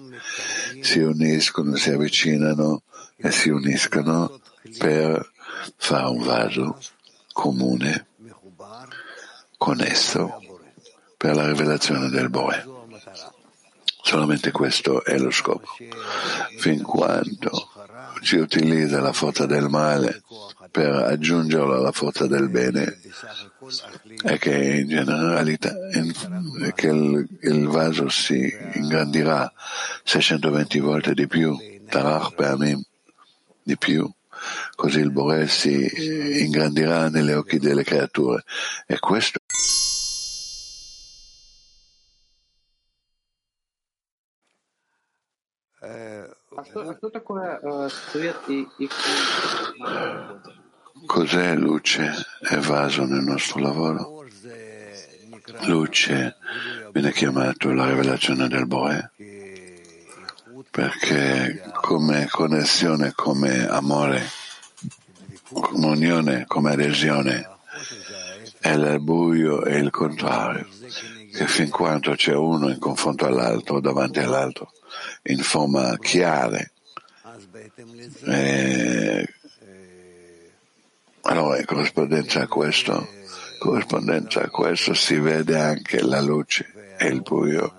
si 0.81 0.99
uniscono, 0.99 1.75
si 1.75 1.89
avvicinano 1.89 2.83
e 3.17 3.31
si 3.31 3.49
uniscono 3.49 4.39
per 4.77 5.31
fare 5.75 6.07
un 6.07 6.23
vaso 6.23 6.79
comune, 7.33 8.07
connesso 9.57 10.39
per 11.17 11.35
la 11.35 11.47
rivelazione 11.47 12.09
del 12.09 12.29
Boe. 12.29 12.76
Solamente 14.07 14.51
questo 14.51 15.03
è 15.03 15.17
lo 15.17 15.31
scopo. 15.31 15.67
Fin 16.59 16.81
quando 16.81 17.51
ci 18.21 18.37
utilizza 18.37 19.01
la 19.01 19.11
forza 19.11 19.45
del 19.45 19.67
male 19.67 20.23
per 20.71 20.93
aggiungerlo 20.93 21.75
alla 21.75 21.91
forza 21.91 22.25
del 22.25 22.47
bene 22.47 23.01
è 24.23 24.37
che 24.37 24.77
in 24.77 24.87
generalità 24.87 25.73
in, 25.91 26.13
che 26.73 26.87
il, 26.87 27.27
il, 27.41 27.67
vaso 27.67 28.07
si 28.07 28.49
ingrandirà 28.75 29.51
620 30.05 30.79
volte 30.79 31.13
di 31.13 31.27
più, 31.27 31.57
Tarach 31.89 32.33
Peamim, 32.33 32.81
di 33.61 33.77
più, 33.77 34.09
così 34.75 34.99
il 34.99 35.11
Bore 35.11 35.49
si 35.49 35.85
ingrandirà 36.45 37.09
negli 37.09 37.31
occhi 37.31 37.59
delle 37.59 37.83
creature. 37.83 38.41
E 38.85 38.99
questo 38.99 39.39
А 45.86 46.64
что, 46.64 46.88
а 46.88 46.94
что 46.96 47.10
такое 47.10 47.58
э, 47.60 47.88
свет 48.12 48.36
и, 48.48 48.68
и 48.78 48.88
Cos'è 51.06 51.56
luce 51.56 52.12
e 52.48 52.56
vaso 52.58 53.04
nel 53.04 53.24
nostro 53.24 53.60
lavoro? 53.60 54.24
Luce 55.62 56.36
viene 56.92 57.10
chiamato 57.10 57.72
la 57.72 57.88
rivelazione 57.88 58.46
del 58.46 58.66
Boe 58.66 59.10
perché 60.70 61.64
come 61.74 62.28
connessione, 62.30 63.12
come 63.14 63.66
amore, 63.66 64.22
come 65.50 65.86
unione, 65.86 66.44
come 66.46 66.72
adesione 66.72 67.48
è 68.60 68.70
il 68.70 69.00
buio 69.00 69.64
e 69.64 69.78
il 69.78 69.90
contrario, 69.90 70.68
che 71.34 71.46
fin 71.48 71.68
quanto 71.68 72.12
c'è 72.12 72.34
uno 72.34 72.68
in 72.68 72.78
confronto 72.78 73.26
all'altro, 73.26 73.80
davanti 73.80 74.20
all'altro, 74.20 74.70
in 75.23 75.39
forma 75.39 75.97
chiare, 75.97 76.71
e 78.25 79.33
allora 81.21 81.57
in 81.57 81.65
corrispondenza 81.65 82.41
a 82.41 82.47
questo, 82.47 83.07
corrispondenza 83.59 84.41
a 84.43 84.49
questo 84.49 84.93
si 84.93 85.17
vede 85.19 85.59
anche 85.59 86.01
la 86.01 86.21
luce 86.21 86.95
e 86.97 87.07
il 87.07 87.21
buio. 87.21 87.75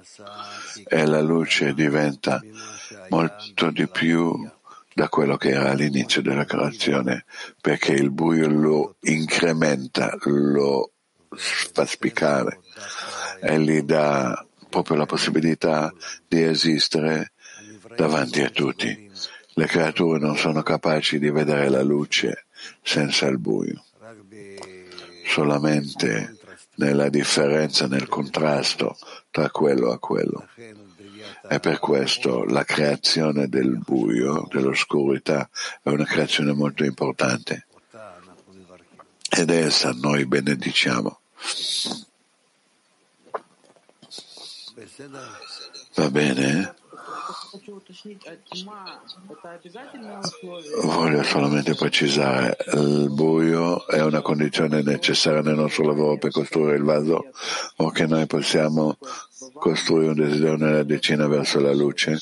E 0.91 1.07
la 1.07 1.21
luce 1.21 1.75
diventa 1.75 2.41
molto 3.09 3.71
di 3.71 3.87
più 3.89 4.49
da 4.95 5.09
quello 5.09 5.37
che 5.37 5.51
era 5.51 5.71
all'inizio 5.71 6.23
della 6.23 6.45
creazione 6.45 7.25
perché 7.61 7.93
il 7.93 8.11
buio 8.11 8.49
lo 8.49 8.97
incrementa, 9.01 10.17
lo 10.23 10.93
fa 11.31 11.85
spiccare 11.85 12.61
e 13.41 13.61
gli 13.61 13.83
dà 13.83 14.48
proprio 14.69 14.97
la 14.97 15.07
possibilità 15.07 15.93
di 16.27 16.43
esistere 16.43 17.33
davanti 17.97 18.41
a 18.41 18.51
tutti. 18.51 19.11
Le 19.55 19.67
creature 19.67 20.19
non 20.19 20.37
sono 20.37 20.63
capaci 20.63 21.19
di 21.19 21.31
vedere 21.31 21.69
la 21.69 21.83
luce 21.83 22.47
senza 22.83 23.27
il 23.27 23.39
buio. 23.39 23.85
Solamente 25.27 26.37
nella 26.77 27.09
differenza, 27.09 27.87
nel 27.87 28.09
contrasto 28.09 28.97
tra 29.31 29.51
quello 29.51 29.91
a 29.91 29.99
quello. 29.99 30.47
E 31.51 31.61
per 31.61 31.79
questo 31.79 32.45
la 32.45 32.65
creazione 32.65 33.49
del 33.49 33.79
buio, 33.79 34.47
dell'oscurità, 34.51 35.49
è 35.83 35.89
una 35.89 36.05
creazione 36.05 36.53
molto 36.53 36.85
importante. 36.85 37.67
Ed 39.31 39.51
essa 39.51 39.93
noi 39.93 40.25
benediciamo. 40.27 41.21
Va 45.95 46.11
bene? 46.11 46.75
Voglio 50.83 51.23
solamente 51.23 51.75
precisare, 51.75 52.57
il 52.75 53.09
buio 53.11 53.87
è 53.87 54.03
una 54.03 54.21
condizione 54.23 54.83
necessaria 54.83 55.41
nel 55.41 55.55
nostro 55.55 55.85
lavoro 55.85 56.19
per 56.19 56.33
costruire 56.33 56.77
il 56.77 56.83
vaso 56.83 57.31
o 57.77 57.91
che 57.91 58.07
noi 58.07 58.27
possiamo 58.27 58.99
costruire 59.53 60.09
un 60.09 60.15
desiderio 60.17 60.57
nella 60.57 60.83
decina 60.83 61.29
verso 61.29 61.61
la 61.61 61.73
luce, 61.73 62.19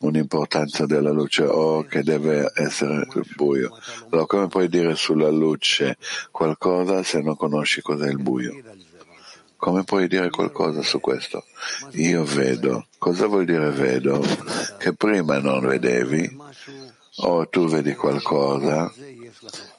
un'importanza 0.00 0.86
della 0.86 1.10
luce 1.10 1.44
o 1.44 1.82
che 1.82 2.02
deve 2.02 2.50
essere 2.54 3.06
il 3.14 3.26
buio. 3.36 3.76
Allora 4.08 4.26
come 4.26 4.46
puoi 4.46 4.68
dire 4.68 4.94
sulla 4.94 5.30
luce 5.30 5.98
qualcosa 6.30 7.02
se 7.02 7.20
non 7.20 7.36
conosci 7.36 7.82
cos'è 7.82 8.08
il 8.08 8.22
buio? 8.22 8.54
Come 9.58 9.82
puoi 9.82 10.06
dire 10.06 10.30
qualcosa 10.30 10.82
su 10.82 11.00
questo? 11.00 11.44
Io 11.94 12.22
vedo. 12.22 12.86
Cosa 12.96 13.26
vuol 13.26 13.44
dire 13.44 13.70
vedo? 13.70 14.24
Che 14.78 14.92
prima 14.94 15.40
non 15.40 15.66
vedevi 15.66 16.36
o 17.16 17.48
tu 17.48 17.66
vedi 17.66 17.92
qualcosa 17.96 18.92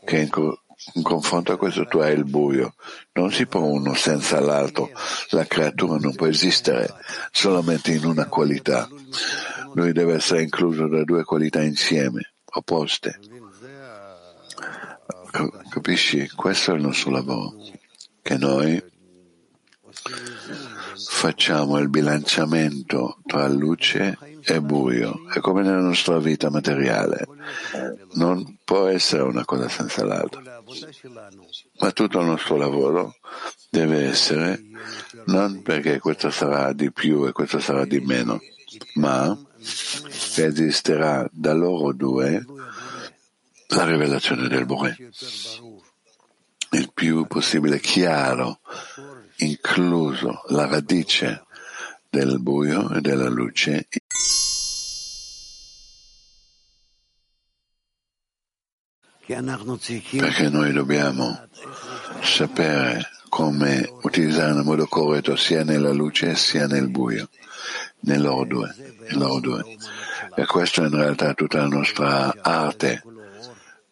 che 0.04 0.18
in, 0.18 0.30
co- 0.30 0.64
in 0.96 1.02
confronto 1.02 1.54
a 1.54 1.58
questo 1.58 1.86
tu 1.86 2.00
hai 2.00 2.14
il 2.14 2.26
buio. 2.26 2.74
Non 3.14 3.32
si 3.32 3.46
può 3.46 3.62
uno 3.62 3.94
senza 3.94 4.42
l'altro. 4.42 4.92
La 5.30 5.46
creatura 5.46 5.96
non 5.98 6.14
può 6.14 6.28
esistere 6.28 6.94
solamente 7.32 7.94
in 7.94 8.04
una 8.04 8.26
qualità. 8.26 8.86
Lui 9.76 9.94
deve 9.94 10.16
essere 10.16 10.42
incluso 10.42 10.90
da 10.90 11.06
due 11.06 11.24
qualità 11.24 11.62
insieme, 11.62 12.34
opposte. 12.44 13.18
Capisci? 15.70 16.30
Questo 16.36 16.74
è 16.74 16.76
il 16.76 16.82
nostro 16.82 17.12
lavoro. 17.12 17.54
Che 18.22 18.38
noi 18.38 18.98
facciamo 21.08 21.78
il 21.78 21.90
bilanciamento 21.90 23.18
tra 23.26 23.48
luce 23.48 24.18
e 24.42 24.62
buio. 24.62 25.28
È 25.32 25.40
come 25.40 25.62
nella 25.62 25.82
nostra 25.82 26.20
vita 26.20 26.50
materiale. 26.50 27.28
Non 28.14 28.58
può 28.64 28.88
essere 28.88 29.24
una 29.24 29.46
cosa 29.46 29.68
senza 29.70 30.04
l'altra. 30.06 30.62
Ma 31.80 31.92
tutto 31.92 32.20
il 32.20 32.26
nostro 32.26 32.58
lavoro 32.58 33.16
deve 33.70 34.08
essere 34.08 34.62
non 35.26 35.62
perché 35.62 36.00
questo 36.00 36.30
sarà 36.30 36.74
di 36.74 36.92
più 36.92 37.26
e 37.26 37.32
questo 37.32 37.60
sarà 37.60 37.86
di 37.86 38.00
meno, 38.00 38.40
ma 38.96 39.38
esisterà 40.36 41.28
da 41.32 41.54
loro 41.54 41.94
due 41.94 42.46
la 43.68 43.86
rivelazione 43.86 44.48
del 44.48 44.66
Bore. 44.66 44.96
Il 46.72 46.92
più 46.94 47.26
possibile 47.26 47.80
chiaro 47.80 48.60
incluso 49.40 50.42
la 50.48 50.68
radice 50.68 51.44
del 52.10 52.40
buio 52.40 52.90
e 52.92 53.02
della 53.02 53.30
luce 53.30 53.88
perché 60.18 60.50
noi 60.50 60.74
dobbiamo 60.74 61.40
sapere 62.22 63.08
come 63.30 63.88
utilizzare 64.02 64.54
nel 64.54 64.64
modo 64.64 64.88
corretto 64.88 65.36
sia 65.36 65.64
nella 65.64 65.92
luce 65.92 66.36
sia 66.36 66.66
nel 66.66 66.90
buio, 66.90 67.30
nei 68.02 68.18
loro 68.18 68.46
due, 68.46 68.76
loro 69.10 69.40
due. 69.40 69.78
E 70.36 70.46
questa 70.46 70.82
in 70.82 70.90
realtà 70.90 71.30
è 71.30 71.36
tutta 71.36 71.60
la 71.60 71.68
nostra 71.68 72.34
arte, 72.42 73.04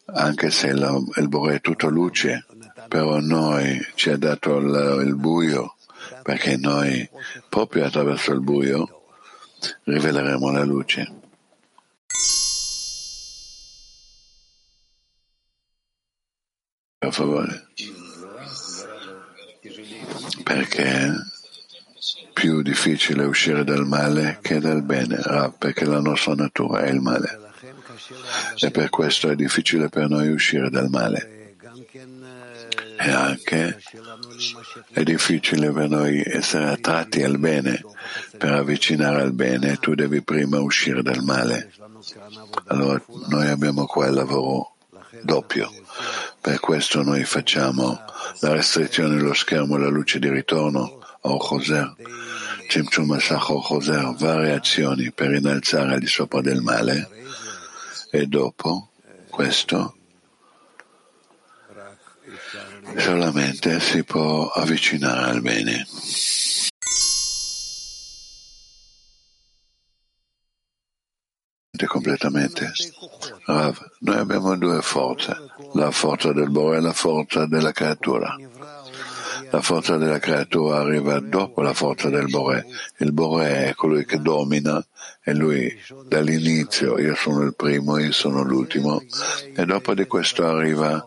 anche 0.05 0.49
se 0.49 0.67
il, 0.67 1.05
il 1.17 1.27
Bore 1.27 1.55
è 1.55 1.61
tutto 1.61 1.87
luce, 1.87 2.45
però 2.87 3.19
noi 3.19 3.79
ci 3.95 4.09
ha 4.09 4.17
dato 4.17 4.57
il, 4.57 5.03
il 5.05 5.15
buio 5.15 5.75
perché 6.23 6.57
noi 6.57 7.09
proprio 7.49 7.85
attraverso 7.85 8.33
il 8.33 8.41
buio 8.41 9.03
riveleremo 9.83 10.51
la 10.51 10.63
luce. 10.63 11.13
Per 16.97 17.13
favore. 17.13 17.67
Perché 20.43 21.13
più 22.33 22.61
difficile 22.61 23.23
uscire 23.23 23.63
dal 23.63 23.85
male 23.85 24.39
che 24.41 24.59
dal 24.59 24.83
bene, 24.83 25.21
perché 25.57 25.85
la 25.85 25.99
nostra 25.99 26.35
natura 26.35 26.81
è 26.81 26.89
il 26.89 26.99
male. 26.99 27.39
E 28.59 28.69
per 28.71 28.89
questo 28.89 29.29
è 29.29 29.35
difficile 29.35 29.89
per 29.89 30.09
noi 30.09 30.29
uscire 30.29 30.69
dal 30.69 30.89
male 30.89 31.36
e 33.07 33.11
anche 33.11 33.81
è 34.91 35.03
difficile 35.03 35.71
per 35.71 35.87
noi 35.89 36.21
essere 36.25 36.71
attratti 36.71 37.23
al 37.23 37.37
bene. 37.37 37.81
Per 38.37 38.51
avvicinare 38.51 39.21
al 39.21 39.31
bene 39.31 39.77
tu 39.77 39.95
devi 39.95 40.21
prima 40.21 40.59
uscire 40.59 41.01
dal 41.01 41.23
male. 41.23 41.71
Allora 42.65 43.01
noi 43.29 43.47
abbiamo 43.47 43.85
qua 43.85 44.07
il 44.07 44.13
lavoro 44.13 44.75
doppio. 45.21 45.71
Per 46.41 46.59
questo 46.59 47.01
noi 47.01 47.23
facciamo 47.23 47.97
la 48.41 48.53
restrizione 48.53 49.15
dello 49.15 49.33
schermo 49.33 49.77
la 49.77 49.87
luce 49.87 50.19
di 50.19 50.29
ritorno, 50.29 50.99
o 51.21 51.37
Choser, 51.37 51.95
Cimcium 52.67 53.11
Asach 53.11 53.49
o 53.49 53.61
Choser, 53.61 54.13
varie 54.17 54.53
azioni 54.53 55.11
per 55.13 55.31
innalzare 55.31 55.93
al 55.93 55.99
di 55.99 56.07
sopra 56.07 56.41
del 56.41 56.61
male 56.61 57.09
e 58.11 58.25
dopo 58.27 58.89
questo 59.29 59.96
solamente 62.95 63.79
si 63.79 64.03
può 64.03 64.47
avvicinare 64.49 65.31
al 65.31 65.41
bene. 65.41 65.85
Completamente. 71.85 72.71
Rav, 73.45 73.77
noi 73.99 74.17
abbiamo 74.17 74.57
due 74.57 74.81
forze. 74.81 75.35
la 75.73 75.91
forza 75.91 76.31
del 76.33 76.49
Bore 76.49 76.77
è 76.77 76.79
la 76.81 76.93
forza 76.93 77.45
della 77.45 77.71
creatura. 77.71 78.35
La 79.49 79.61
forza 79.61 79.97
della 79.97 80.19
creatura 80.19 80.79
arriva 80.79 81.19
dopo 81.19 81.61
la 81.61 81.73
forza 81.73 82.09
del 82.09 82.27
Bore. 82.27 82.65
Il 82.97 83.13
Bore 83.13 83.65
è 83.65 83.73
colui 83.73 84.05
che 84.05 84.19
domina 84.19 84.85
e 85.23 85.33
lui 85.33 85.77
dall'inizio, 86.07 86.97
io 86.97 87.13
sono 87.15 87.43
il 87.43 87.53
primo, 87.53 87.97
io 87.97 88.11
sono 88.11 88.43
l'ultimo 88.43 89.01
e 89.53 89.65
dopo 89.65 89.93
di 89.93 90.05
questo 90.05 90.45
arriva 90.45 91.05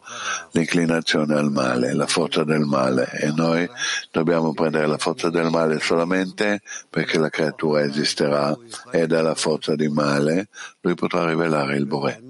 l'inclinazione 0.53 1.35
al 1.35 1.50
male, 1.50 1.94
la 1.94 2.07
forza 2.07 2.44
del 2.44 2.61
male 2.61 3.11
e 3.12 3.33
noi 3.33 3.68
dobbiamo 4.11 4.53
prendere 4.53 4.87
la 4.87 4.98
forza 4.98 5.31
del 5.31 5.48
male 5.48 5.81
solamente 5.81 6.61
perché 6.88 7.18
la 7.18 7.31
creatura 7.31 7.83
esisterà 7.83 8.57
e 8.90 9.07
dalla 9.07 9.35
forza 9.35 9.74
di 9.74 9.88
male 9.88 10.48
lui 10.81 10.94
potrà 10.94 11.26
rivelare 11.26 11.76
il 11.76 11.87
Bore 11.87 12.22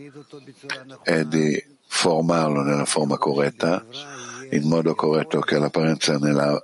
e 1.02 1.26
di 1.26 1.78
formarlo 1.86 2.62
nella 2.62 2.84
forma 2.84 3.18
corretta 3.18 3.84
in 4.50 4.68
modo 4.68 4.94
corretto 4.94 5.40
che 5.40 5.58
l'apparenza 5.58 6.18
nella 6.18 6.62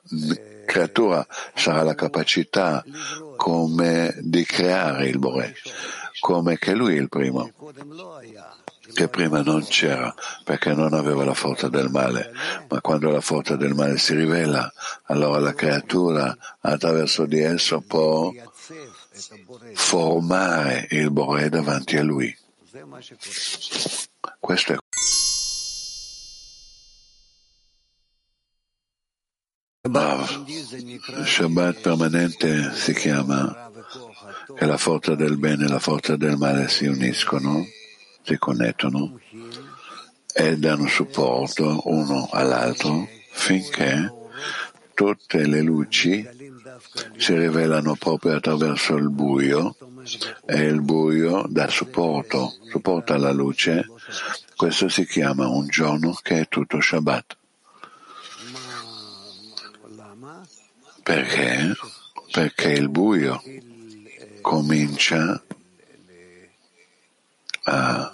creatura 0.67 1.27
sarà 1.55 1.83
la 1.83 1.95
capacità 1.95 2.85
come 3.37 4.15
di 4.21 4.45
creare 4.45 5.07
il 5.07 5.19
Bore, 5.19 5.55
come 6.21 6.59
che 6.59 6.75
lui 6.75 6.97
è 6.97 7.01
il 7.01 7.09
primo, 7.09 7.51
che 8.93 9.09
prima 9.09 9.43
non 9.43 9.65
c'era 9.65 10.15
perché 10.45 10.73
non 10.75 10.95
aveva 10.95 11.25
la 11.25 11.35
forza 11.35 11.69
del 11.69 11.89
male, 11.89 12.33
ma 12.69 12.81
quando 12.81 13.11
la 13.11 13.21
forza 13.21 13.57
del 13.57 13.75
male 13.75 13.99
si 13.99 14.15
rivela, 14.15 14.73
allora 15.05 15.39
la 15.39 15.55
creatura 15.55 16.37
attraverso 16.61 17.27
di 17.27 17.41
esso 17.41 17.81
può 17.81 18.33
formare 19.75 20.87
il 20.91 21.11
Bore 21.11 21.49
davanti 21.49 21.97
a 21.97 22.03
lui. 22.03 22.37
Questo 24.39 24.73
è 24.73 24.77
Shabbat 31.25 31.81
permanente 31.81 32.73
si 32.75 32.93
chiama 32.93 33.71
che 34.57 34.65
la 34.67 34.77
forza 34.77 35.15
del 35.15 35.39
bene 35.39 35.67
e 35.67 35.69
la 35.69 35.79
forza 35.79 36.17
del 36.17 36.37
male 36.37 36.69
si 36.69 36.87
uniscono, 36.87 37.65
si 38.23 38.37
connettono 38.37 39.21
e 40.35 40.57
danno 40.59 40.89
supporto 40.89 41.83
uno 41.85 42.29
all'altro 42.33 43.09
finché 43.31 44.13
tutte 44.93 45.47
le 45.47 45.63
luci 45.63 46.27
si 47.17 47.37
rivelano 47.37 47.95
proprio 47.95 48.35
attraverso 48.35 48.97
il 48.97 49.11
buio 49.11 49.77
e 50.47 50.63
il 50.65 50.81
buio 50.83 51.45
dà 51.49 51.69
supporto, 51.69 52.55
supporta 52.71 53.15
alla 53.15 53.33
luce. 53.33 53.87
Questo 54.57 54.89
si 54.89 55.07
chiama 55.07 55.47
un 55.47 55.69
giorno 55.69 56.19
che 56.23 56.41
è 56.41 56.49
tutto 56.49 56.81
Shabbat. 56.81 57.37
Perché? 61.07 61.73
Perché 62.33 62.73
il 62.73 62.89
buio 62.89 63.41
comincia 64.41 65.41
a, 67.63 68.13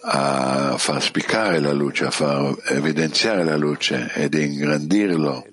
a 0.00 0.78
far 0.78 1.02
spiccare 1.02 1.60
la 1.60 1.72
luce, 1.72 2.06
a 2.06 2.10
far 2.10 2.56
evidenziare 2.68 3.44
la 3.44 3.56
luce 3.56 4.10
ed 4.14 4.32
ingrandirlo. 4.32 5.44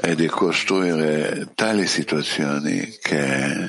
e 0.00 0.14
di 0.14 0.28
costruire 0.28 1.48
tali 1.56 1.88
situazioni 1.88 2.98
che 3.02 3.68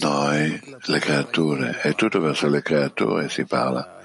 noi, 0.00 0.60
le 0.86 0.98
creature, 0.98 1.80
e 1.82 1.94
tutto 1.94 2.18
verso 2.18 2.48
le 2.48 2.62
creature 2.62 3.28
si 3.28 3.44
parla, 3.44 4.00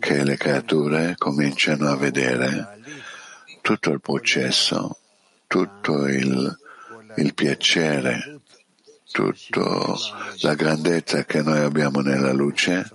che 0.00 0.24
le 0.24 0.36
creature 0.36 1.14
cominciano 1.16 1.88
a 1.88 1.96
vedere 1.96 2.80
tutto 3.60 3.90
il 3.90 4.00
processo, 4.00 4.96
tutto 5.46 6.06
il, 6.06 6.58
il 7.16 7.34
piacere, 7.34 8.40
tutta 9.12 9.94
la 10.40 10.54
grandezza 10.54 11.24
che 11.24 11.42
noi 11.42 11.60
abbiamo 11.60 12.00
nella 12.00 12.32
luce 12.32 12.90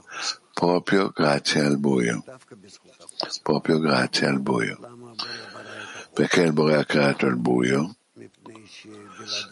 proprio 0.53 1.11
grazie 1.13 1.61
al 1.61 1.77
buio, 1.77 2.23
proprio 3.43 3.79
grazie 3.79 4.27
al 4.27 4.41
buio. 4.41 4.79
Perché 6.13 6.41
il 6.41 6.53
Bore 6.53 6.75
ha 6.75 6.85
creato 6.85 7.27
il 7.27 7.37
buio? 7.37 7.95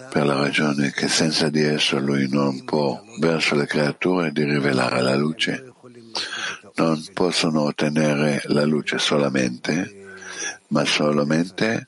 Per 0.09 0.25
la 0.25 0.35
ragione 0.35 0.91
che 0.91 1.07
senza 1.07 1.49
di 1.49 1.61
esso 1.61 1.99
lui 1.99 2.29
non 2.29 2.63
può 2.63 3.01
verso 3.19 3.55
le 3.55 3.65
creature 3.65 4.31
di 4.31 4.43
rivelare 4.43 5.01
la 5.01 5.15
luce 5.15 5.73
non 6.75 7.03
possono 7.13 7.63
ottenere 7.63 8.41
la 8.45 8.65
luce 8.65 8.97
solamente, 8.97 10.15
ma 10.69 10.85
solamente 10.85 11.87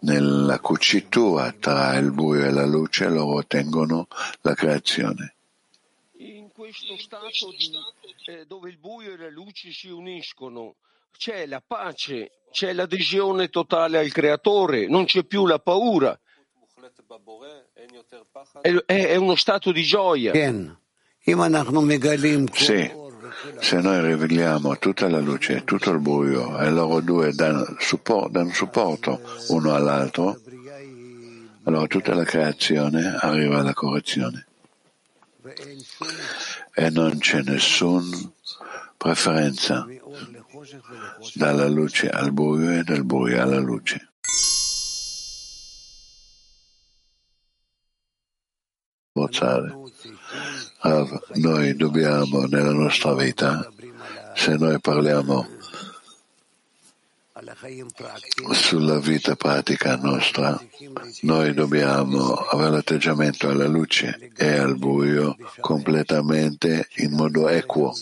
nella 0.00 0.58
cucitura 0.58 1.52
tra 1.52 1.96
il 1.96 2.10
buio 2.10 2.44
e 2.44 2.50
la 2.50 2.66
luce 2.66 3.08
loro 3.08 3.36
ottengono 3.36 4.08
la 4.40 4.54
creazione. 4.54 5.34
In 6.18 6.50
questo 6.52 6.96
stato 6.98 7.50
di, 7.56 7.70
eh, 8.26 8.44
dove 8.46 8.70
il 8.70 8.78
buio 8.78 9.12
e 9.12 9.16
la 9.16 9.30
luce 9.30 9.70
si 9.70 9.88
uniscono, 9.88 10.76
c'è 11.16 11.46
la 11.46 11.62
pace, 11.64 12.42
c'è 12.50 12.72
l'adesione 12.72 13.48
totale 13.48 13.98
al 13.98 14.10
creatore, 14.10 14.88
non 14.88 15.04
c'è 15.04 15.24
più 15.24 15.46
la 15.46 15.58
paura. 15.58 16.18
È, 18.60 18.74
è, 18.86 19.06
è 19.06 19.16
uno 19.16 19.36
stato 19.36 19.70
di 19.70 19.82
gioia. 19.82 20.32
Sì, 22.64 22.90
se 23.60 23.80
noi 23.80 24.00
riveliamo 24.04 24.76
tutta 24.78 25.08
la 25.08 25.20
luce 25.20 25.58
e 25.58 25.64
tutto 25.64 25.90
il 25.90 26.00
buio 26.00 26.58
e 26.58 26.68
loro 26.70 27.00
due 27.00 27.32
danno, 27.32 27.76
support, 27.78 28.30
danno 28.30 28.52
supporto 28.52 29.20
uno 29.48 29.72
all'altro, 29.72 30.40
allora 31.62 31.86
tutta 31.86 32.14
la 32.14 32.24
creazione 32.24 33.16
arriva 33.20 33.60
alla 33.60 33.72
correzione. 33.72 34.46
E 36.74 36.90
non 36.90 37.18
c'è 37.18 37.42
nessuna 37.42 38.16
preferenza 38.96 39.86
dalla 41.34 41.68
luce 41.68 42.08
al 42.08 42.32
buio 42.32 42.72
e 42.72 42.82
dal 42.82 43.04
buio 43.04 43.40
alla 43.40 43.58
luce. 43.60 44.08
Noi 51.34 51.76
dobbiamo 51.76 52.46
nella 52.46 52.72
nostra 52.72 53.14
vita, 53.14 53.70
se 54.34 54.56
noi 54.56 54.80
parliamo 54.80 55.46
sulla 58.52 58.98
vita 58.98 59.36
pratica 59.36 59.96
nostra, 59.96 60.60
noi 61.20 61.54
dobbiamo 61.54 62.34
avere 62.34 62.70
l'atteggiamento 62.70 63.48
alla 63.48 63.68
luce 63.68 64.32
e 64.36 64.56
al 64.56 64.76
buio 64.76 65.36
completamente 65.60 66.88
in 66.96 67.12
modo 67.12 67.48
equo, 67.48 67.94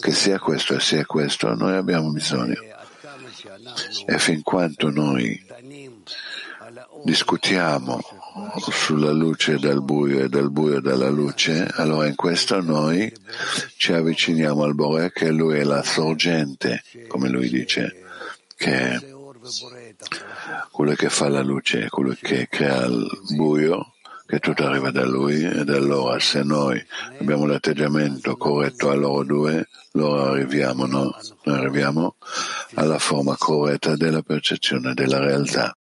che 0.00 0.12
sia 0.12 0.38
questo 0.38 0.78
sia 0.78 1.06
questo, 1.06 1.54
noi 1.54 1.74
abbiamo 1.74 2.10
bisogno. 2.10 2.60
E 4.06 4.18
fin 4.18 4.42
quanto 4.42 4.90
noi 4.90 5.42
discutiamo 7.02 8.00
sulla 8.70 9.12
luce 9.12 9.58
dal 9.58 9.82
buio 9.82 10.24
e 10.24 10.28
dal 10.28 10.50
buio 10.50 10.80
dalla 10.80 11.08
luce, 11.08 11.66
allora 11.72 12.06
in 12.06 12.14
questo 12.14 12.60
noi 12.60 13.12
ci 13.76 13.92
avviciniamo 13.92 14.62
al 14.62 14.74
Bore 14.74 15.12
che 15.12 15.30
lui 15.30 15.58
è 15.58 15.64
la 15.64 15.82
sorgente, 15.82 16.82
come 17.08 17.28
lui 17.28 17.48
dice, 17.48 18.02
che 18.56 18.72
è 18.72 19.00
quello 20.70 20.94
che 20.94 21.08
fa 21.08 21.28
la 21.28 21.42
luce, 21.42 21.88
quello 21.88 22.16
che 22.20 22.46
crea 22.48 22.84
il 22.84 23.08
buio, 23.34 23.94
che 24.26 24.38
tutto 24.38 24.64
arriva 24.64 24.92
da 24.92 25.04
lui 25.04 25.42
ed 25.44 25.68
allora 25.70 26.18
se 26.20 26.42
noi 26.44 26.80
abbiamo 27.18 27.46
l'atteggiamento 27.46 28.36
corretto 28.36 28.90
a 28.90 28.94
loro 28.94 29.24
due, 29.24 29.68
loro 29.92 30.30
arriviamo, 30.30 30.86
no? 30.86 31.12
arriviamo 31.44 32.14
alla 32.74 32.98
forma 32.98 33.34
corretta 33.36 33.96
della 33.96 34.22
percezione 34.22 34.94
della 34.94 35.18
realtà. 35.18 35.74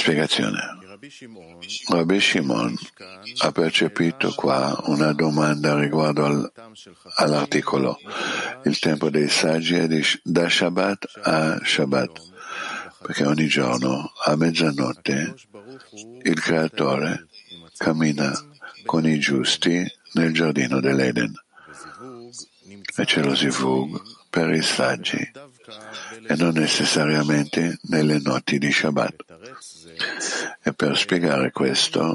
Spiegazione. 0.00 0.78
Rabbi 1.88 2.20
Shimon 2.20 2.74
ha 3.42 3.52
percepito 3.52 4.32
qua 4.34 4.74
una 4.86 5.12
domanda 5.12 5.78
riguardo 5.78 6.24
al, 6.24 6.52
all'articolo. 7.16 7.98
Il 8.64 8.78
tempo 8.78 9.10
dei 9.10 9.28
saggi 9.28 9.74
è 9.74 9.86
di, 9.86 10.02
da 10.22 10.48
Shabbat 10.48 11.20
a 11.22 11.60
Shabbat, 11.62 12.20
perché 13.02 13.26
ogni 13.26 13.46
giorno 13.46 14.10
a 14.24 14.36
mezzanotte 14.36 15.34
il 16.22 16.40
Creatore 16.40 17.26
cammina 17.76 18.32
con 18.86 19.06
i 19.06 19.18
giusti 19.18 19.84
nel 20.14 20.32
giardino 20.32 20.80
dell'Eden 20.80 21.34
e 22.96 23.04
c'è 23.04 23.22
lo 23.22 23.34
zivug 23.34 24.00
per 24.30 24.50
i 24.50 24.62
saggi 24.62 25.18
e 26.26 26.36
non 26.36 26.52
necessariamente 26.54 27.78
nelle 27.82 28.18
notti 28.18 28.58
di 28.58 28.72
Shabbat. 28.72 29.29
E 30.62 30.74
per 30.74 30.96
spiegare 30.96 31.52
questo 31.52 32.14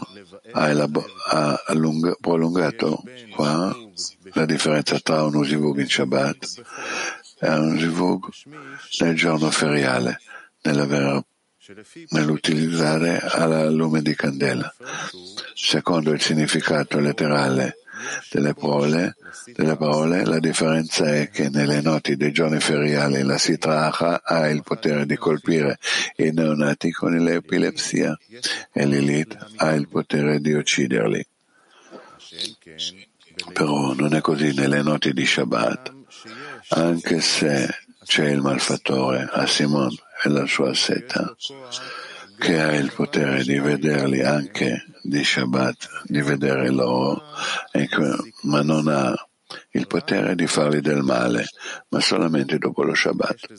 ha, 0.52 0.70
elab- 0.70 1.04
ha 1.30 1.64
allung- 1.66 2.16
prolungato 2.20 3.02
qua 3.34 3.76
la 4.34 4.46
differenza 4.46 5.00
tra 5.00 5.24
un 5.24 5.36
usivug 5.36 5.80
in 5.80 5.90
Shabbat 5.90 6.62
e 7.40 7.50
un 7.50 7.74
usivug 7.74 8.30
nel 9.00 9.16
giorno 9.16 9.50
feriale, 9.50 10.20
nell'utilizzare 12.10 13.20
alla 13.20 13.68
lume 13.70 14.02
di 14.02 14.14
candela. 14.16 14.72
Secondo 15.56 16.12
il 16.12 16.22
significato 16.22 17.00
letterale 17.00 17.78
delle 18.30 18.54
parole, 18.54 19.16
delle 19.54 19.76
parole, 19.76 20.26
la 20.26 20.40
differenza 20.40 21.14
è 21.14 21.30
che 21.30 21.50
nelle 21.50 21.82
noti 21.82 22.16
dei 22.16 22.32
giorni 22.32 22.60
feriali 22.60 23.22
la 23.24 23.38
sitraha 23.38 24.22
ha 24.24 24.48
il 24.48 24.64
potere 24.64 25.06
di 25.06 25.16
colpire 25.16 25.78
i 26.18 26.32
neonati 26.32 26.92
con 26.92 27.16
l'epilessia 27.16 28.18
e 28.72 28.86
Lilith 28.86 29.38
ha 29.58 29.74
il 29.74 29.88
potere 29.88 30.40
di 30.40 30.54
ucciderli. 30.54 31.26
Però 33.54 33.94
non 33.94 34.16
è 34.16 34.22
così 34.22 34.54
nelle 34.54 34.82
noti 34.82 35.14
di 35.14 35.26
Shabbat. 35.26 35.94
Anche 36.70 37.22
se 37.22 37.70
c'è 38.04 38.30
il 38.30 38.42
malfattore, 38.42 39.28
a 39.32 39.46
Simon 39.46 39.96
e 40.24 40.30
la 40.30 40.46
sua 40.46 40.74
seta, 40.74 41.36
che 42.38 42.60
ha 42.60 42.74
il 42.74 42.92
potere 42.94 43.44
di 43.44 43.60
vederli 43.60 44.22
anche 44.22 44.86
di 45.06 45.24
Shabbat, 45.24 46.04
di 46.06 46.22
vedere 46.22 46.70
loro, 46.70 47.22
ma 48.44 48.62
non 48.62 48.88
ha 48.88 49.14
il 49.72 49.88
potere 49.88 50.36
di 50.36 50.48
farli 50.48 50.82
del 50.82 51.04
male, 51.04 51.48
ma 51.90 52.00
solamente 52.00 52.58
dopo 52.58 52.84
lo 52.84 52.96
Shabbat. 52.96 53.54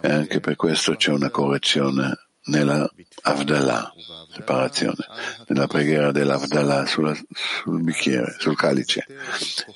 E 0.00 0.10
anche 0.10 0.40
per 0.40 0.56
questo 0.56 0.96
c'è 0.96 1.10
una 1.10 1.30
correzione 1.30 2.28
nella 2.44 2.90
Avdallah, 3.24 3.92
separazione, 4.32 5.04
nella 5.48 5.66
preghiera 5.66 6.10
dell'Avdallah 6.10 6.86
sul 6.86 7.82
bicchiere, 7.82 8.34
sul 8.38 8.56
calice. 8.56 9.06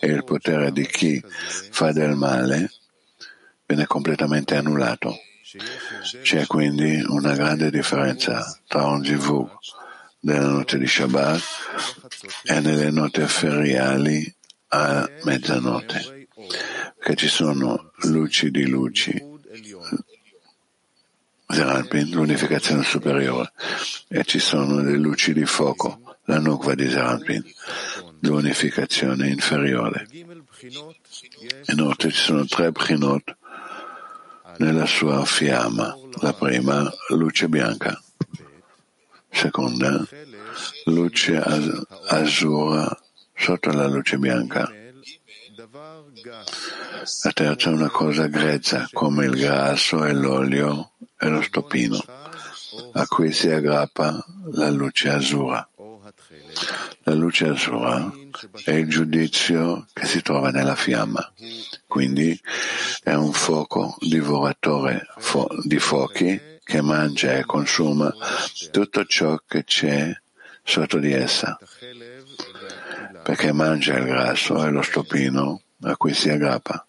E 0.00 0.08
il 0.08 0.24
potere 0.24 0.72
di 0.72 0.86
chi 0.86 1.22
fa 1.70 1.92
del 1.92 2.16
male 2.16 2.72
viene 3.66 3.86
completamente 3.86 4.56
annullato. 4.56 5.16
C'è 6.22 6.46
quindi 6.46 7.02
una 7.06 7.34
grande 7.34 7.70
differenza 7.70 8.44
tra 8.66 8.86
un 8.86 9.04
zivug 9.04 9.48
della 10.18 10.48
notte 10.48 10.78
di 10.78 10.86
Shabbat 10.86 11.42
e 12.44 12.60
nelle 12.60 12.90
note 12.90 13.26
feriali 13.28 14.34
a 14.68 15.08
mezzanotte, 15.22 16.28
perché 16.98 17.14
ci 17.14 17.28
sono 17.28 17.92
luci 18.02 18.50
di 18.50 18.66
luci, 18.66 19.34
Zeranpin, 21.48 22.10
l'unificazione 22.10 22.82
superiore, 22.82 23.52
e 24.08 24.24
ci 24.24 24.40
sono 24.40 24.80
le 24.80 24.96
luci 24.96 25.32
di 25.32 25.46
fuoco, 25.46 26.00
la 26.24 26.40
nukva 26.40 26.74
di 26.74 26.88
Zeranpin, 26.88 27.44
l'unificazione 28.20 29.28
inferiore. 29.28 30.08
Inoltre 31.66 32.10
ci 32.10 32.18
sono 32.18 32.44
tre 32.46 32.72
bchinot 32.72 33.36
nella 34.58 34.86
sua 34.86 35.24
fiamma. 35.24 35.94
La 36.20 36.32
prima, 36.32 36.90
luce 37.10 37.48
bianca. 37.48 38.00
Seconda, 39.36 40.02
luce 40.86 41.36
azzurra 42.08 42.98
sotto 43.36 43.70
la 43.70 43.86
luce 43.86 44.16
bianca. 44.16 44.72
La 47.22 47.32
terza 47.32 47.68
è 47.68 47.72
una 47.74 47.90
cosa 47.90 48.28
grezza, 48.28 48.88
come 48.92 49.26
il 49.26 49.36
grasso 49.36 50.06
e 50.06 50.14
l'olio 50.14 50.92
e 51.18 51.28
lo 51.28 51.42
stoppino, 51.42 52.02
a 52.92 53.06
cui 53.06 53.30
si 53.30 53.50
aggrappa 53.50 54.24
la 54.52 54.70
luce 54.70 55.10
azzurra. 55.10 55.68
La 57.02 57.12
luce 57.12 57.48
azzurra 57.48 58.10
è 58.64 58.70
il 58.70 58.88
giudizio 58.88 59.86
che 59.92 60.06
si 60.06 60.22
trova 60.22 60.50
nella 60.50 60.74
fiamma, 60.74 61.30
quindi 61.86 62.40
è 63.02 63.12
un 63.12 63.32
fuoco 63.34 63.96
divoratore 64.00 65.06
di 65.64 65.78
fuochi 65.78 66.54
che 66.66 66.82
mangia 66.82 67.34
e 67.34 67.44
consuma 67.44 68.12
tutto 68.72 69.04
ciò 69.04 69.40
che 69.46 69.62
c'è 69.62 70.12
sotto 70.64 70.98
di 70.98 71.12
essa, 71.12 71.56
perché 73.22 73.52
mangia 73.52 73.96
il 73.96 74.06
grasso 74.06 74.66
e 74.66 74.70
lo 74.70 74.82
stoppino 74.82 75.62
a 75.82 75.96
cui 75.96 76.12
si 76.12 76.28
aggrappa. 76.28 76.84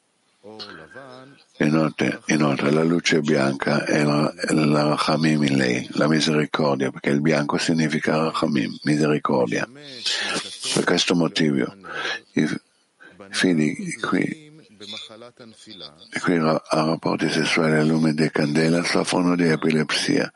Inoltre, 1.60 2.22
inoltre, 2.26 2.72
la 2.72 2.84
luce 2.84 3.22
bianca 3.22 3.86
è 3.86 4.04
la, 4.04 4.34
la 4.50 4.84
Rachamim 4.84 5.44
in 5.44 5.58
lei, 5.58 5.88
la 5.92 6.08
misericordia, 6.08 6.90
perché 6.90 7.12
il 7.12 7.22
bianco 7.22 7.58
significa 7.58 8.18
Rachamim, 8.18 8.80
misericordia. 8.82 9.68
Per 10.74 10.84
questo 10.84 11.14
motivo 11.14 11.72
i 12.34 12.48
figli 13.30 13.96
qui, 14.00 14.47
qui 16.22 16.38
a 16.38 16.62
rapporti 16.70 17.30
sessuali 17.30 17.76
a 17.76 17.84
lume 17.84 18.14
di 18.14 18.30
candela 18.30 18.84
soffrono 18.84 19.36
di 19.36 19.48
epilepsia. 19.48 20.32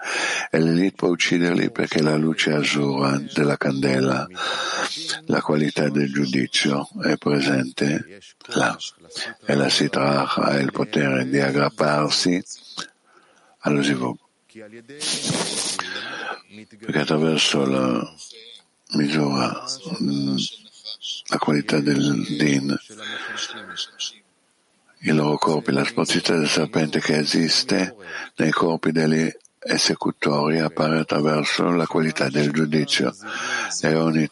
E 0.49 0.59
l'elite 0.59 0.95
può 0.95 1.09
ucciderli 1.09 1.71
perché 1.71 2.01
la 2.01 2.15
luce 2.15 2.51
azzurra 2.51 3.17
della 3.33 3.57
candela, 3.57 4.27
la 5.25 5.41
qualità 5.41 5.89
del 5.89 6.11
giudizio 6.11 6.89
è 7.01 7.15
presente 7.17 8.19
là. 8.47 8.77
E 9.45 9.55
la 9.55 9.69
Sitrach 9.69 10.37
ha 10.37 10.57
il 10.57 10.71
potere 10.71 11.27
di 11.29 11.39
aggrapparsi 11.39 12.43
allo 13.59 13.81
Zivug. 13.83 14.17
Perché 16.79 16.99
attraverso 16.99 17.65
la 17.65 18.13
misura, 18.93 19.63
la 21.27 21.37
qualità 21.37 21.79
del 21.79 22.25
Din, 22.37 22.77
i 25.01 25.11
loro 25.11 25.37
corpi, 25.37 25.71
la 25.71 25.83
sporcità 25.83 26.35
del 26.35 26.47
serpente 26.47 26.99
che 26.99 27.17
esiste 27.17 27.95
nei 28.35 28.51
corpi 28.51 28.91
degli 28.91 29.29
esecutori 29.63 30.57
appare 30.57 30.99
attraverso 30.99 31.69
la 31.69 31.85
qualità 31.85 32.29
del 32.29 32.51
giudizio 32.51 33.13
e 33.81 33.93
ogni 33.93 34.27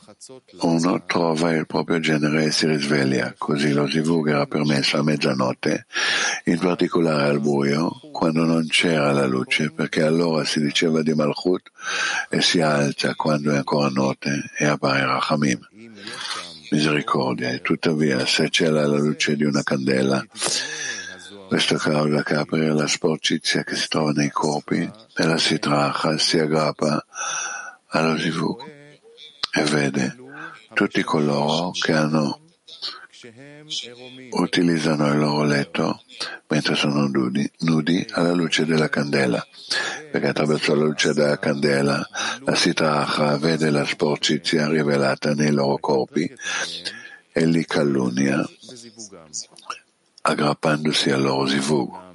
uno 0.61 1.03
trova 1.05 1.51
il 1.51 1.67
proprio 1.67 1.99
genere 1.99 2.45
e 2.45 2.51
si 2.51 2.65
risveglia. 2.65 3.35
Così 3.37 3.71
lo 3.71 3.87
zivug 3.87 4.29
era 4.29 4.47
permesso 4.47 4.97
a 4.97 5.03
mezzanotte, 5.03 5.85
in 6.45 6.57
particolare 6.57 7.29
al 7.29 7.39
buio, 7.39 7.99
quando 8.11 8.43
non 8.43 8.65
c'era 8.67 9.11
la 9.11 9.27
luce, 9.27 9.71
perché 9.71 10.01
allora 10.01 10.43
si 10.45 10.59
diceva 10.59 11.03
di 11.03 11.13
Malchut 11.13 11.69
e 12.29 12.41
si 12.41 12.59
alza 12.61 13.13
quando 13.13 13.51
è 13.51 13.57
ancora 13.57 13.89
notte 13.89 14.51
e 14.57 14.65
appare 14.65 15.05
Rachamim. 15.05 15.59
Misericordia, 16.71 17.49
e 17.49 17.61
tuttavia 17.61 18.25
se 18.25 18.49
c'è 18.49 18.69
la 18.69 18.85
luce 18.85 19.35
di 19.35 19.43
una 19.43 19.63
candela, 19.63 20.23
questo 21.47 21.75
causa 21.77 22.23
che 22.23 22.35
apre 22.35 22.71
la 22.71 22.85
sporcizia 22.85 23.63
che 23.63 23.75
si 23.75 23.87
trova 23.87 24.11
nei 24.11 24.29
corpi 24.29 24.79
e 24.79 25.25
la 25.25 25.37
si 25.37 25.57
aggrappa 26.37 27.03
allo 27.87 28.17
zivug 28.19 28.61
e 29.51 29.63
vede 29.63 30.15
tutti 30.73 31.01
coloro 31.03 31.71
che 31.71 31.93
hanno, 31.93 32.39
utilizzano 34.31 35.07
il 35.11 35.19
loro 35.19 35.43
letto 35.43 36.01
mentre 36.47 36.75
sono 36.75 37.07
nudi, 37.07 37.49
nudi 37.59 38.05
alla 38.11 38.33
luce 38.33 38.65
della 38.65 38.89
candela, 38.89 39.45
perché 40.11 40.27
attraverso 40.27 40.73
la 40.75 40.85
luce 40.85 41.13
della 41.13 41.37
candela 41.37 42.07
la 42.43 42.55
sitracha 42.55 43.37
vede 43.37 43.69
la 43.69 43.85
sporcizia 43.85 44.67
rivelata 44.67 45.33
nei 45.33 45.51
loro 45.51 45.77
corpi 45.77 46.31
e 47.31 47.45
li 47.45 47.65
calunnia 47.65 48.43
aggrappandosi 50.21 51.11
al 51.11 51.21
loro 51.21 51.47
zivug 51.47 52.08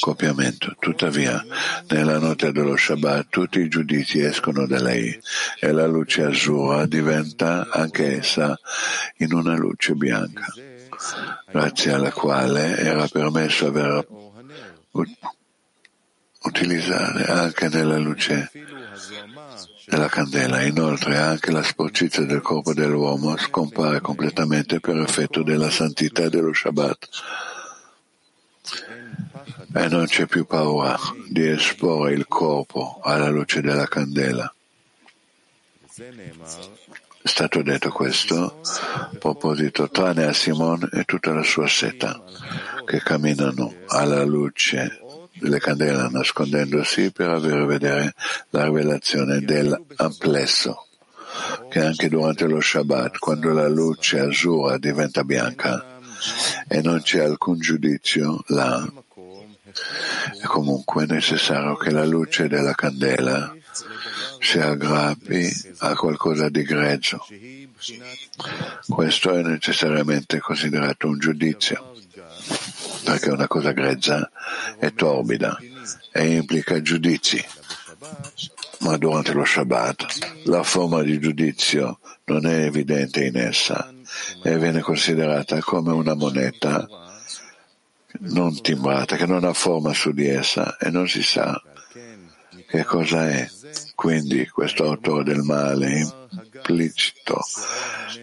copiamento. 0.00 0.74
Tuttavia, 0.78 1.44
nella 1.88 2.18
notte 2.18 2.52
dello 2.52 2.76
Shabbat 2.76 3.28
tutti 3.28 3.60
i 3.60 3.68
giudizi 3.68 4.20
escono 4.20 4.66
da 4.66 4.80
lei 4.80 5.18
e 5.60 5.72
la 5.72 5.86
luce 5.86 6.22
azzurra 6.22 6.86
diventa 6.86 7.68
anche 7.70 8.18
essa 8.18 8.58
in 9.18 9.32
una 9.32 9.56
luce 9.56 9.94
bianca, 9.94 10.46
grazie 11.50 11.92
alla 11.92 12.12
quale 12.12 12.76
era 12.76 13.06
permesso 13.08 13.66
aver 13.66 14.06
utilizzare 16.42 17.24
anche 17.24 17.68
nella 17.68 17.98
luce 17.98 18.50
della 19.86 20.08
candela. 20.08 20.62
Inoltre 20.62 21.16
anche 21.16 21.50
la 21.50 21.62
sporcizia 21.62 22.24
del 22.24 22.42
corpo 22.42 22.74
dell'uomo 22.74 23.36
scompare 23.36 24.00
completamente 24.00 24.80
per 24.80 24.96
effetto 24.98 25.42
della 25.42 25.70
santità 25.70 26.28
dello 26.28 26.52
Shabbat 26.52 27.08
e 29.74 29.88
non 29.88 30.06
c'è 30.06 30.26
più 30.26 30.46
paura 30.46 30.96
di 31.28 31.48
esporre 31.48 32.12
il 32.12 32.26
corpo 32.28 33.00
alla 33.02 33.28
luce 33.28 33.60
della 33.60 33.88
candela. 33.88 34.52
È 35.96 37.28
stato 37.28 37.62
detto 37.62 37.90
questo 37.90 38.60
a 38.62 39.10
proposito 39.18 39.90
tranne 39.90 40.26
a 40.26 40.32
Simon 40.32 40.88
e 40.92 41.04
tutta 41.04 41.32
la 41.32 41.42
sua 41.42 41.66
seta 41.66 42.22
che 42.84 43.00
camminano 43.02 43.74
alla 43.86 44.24
luce 44.24 45.00
delle 45.32 45.58
candele 45.58 46.08
nascondendosi 46.10 47.10
per 47.10 47.30
avere 47.30 47.64
vedere 47.64 48.14
la 48.50 48.66
rivelazione 48.66 49.40
dell'amplesso 49.40 50.86
che 51.68 51.80
anche 51.80 52.08
durante 52.08 52.46
lo 52.46 52.60
Shabbat, 52.60 53.18
quando 53.18 53.52
la 53.52 53.68
luce 53.68 54.20
azzurra 54.20 54.78
diventa 54.78 55.24
bianca 55.24 55.98
e 56.68 56.80
non 56.80 57.02
c'è 57.02 57.24
alcun 57.24 57.58
giudizio 57.58 58.42
là, 58.46 58.88
è 60.40 60.44
comunque 60.44 61.06
necessario 61.06 61.76
che 61.76 61.90
la 61.90 62.04
luce 62.04 62.48
della 62.48 62.74
candela 62.74 63.54
si 64.40 64.58
aggrappi 64.58 65.74
a 65.78 65.94
qualcosa 65.94 66.48
di 66.48 66.62
grezzo. 66.62 67.24
Questo 68.88 69.32
è 69.32 69.42
necessariamente 69.42 70.38
considerato 70.38 71.08
un 71.08 71.18
giudizio, 71.18 71.94
perché 73.04 73.30
una 73.30 73.46
cosa 73.46 73.72
grezza 73.72 74.30
è 74.78 74.92
torbida 74.92 75.58
e 76.12 76.36
implica 76.36 76.80
giudizi. 76.80 77.44
Ma 78.80 78.96
durante 78.96 79.32
lo 79.32 79.44
Shabbat 79.44 80.44
la 80.44 80.62
forma 80.62 81.02
di 81.02 81.18
giudizio 81.18 82.00
non 82.24 82.46
è 82.46 82.64
evidente 82.64 83.24
in 83.24 83.36
essa 83.36 83.92
e 84.42 84.58
viene 84.58 84.80
considerata 84.80 85.58
come 85.60 85.92
una 85.92 86.14
moneta 86.14 86.86
non 88.20 88.60
timbrata, 88.60 89.16
che 89.16 89.26
non 89.26 89.44
ha 89.44 89.52
forma 89.52 89.92
su 89.92 90.12
di 90.12 90.26
essa 90.28 90.76
e 90.78 90.90
non 90.90 91.08
si 91.08 91.22
sa 91.22 91.60
che 92.66 92.84
cosa 92.84 93.28
è. 93.28 93.48
Quindi 93.94 94.48
questo 94.48 94.84
autore 94.84 95.24
del 95.24 95.42
male 95.42 96.00
implicito 96.00 97.40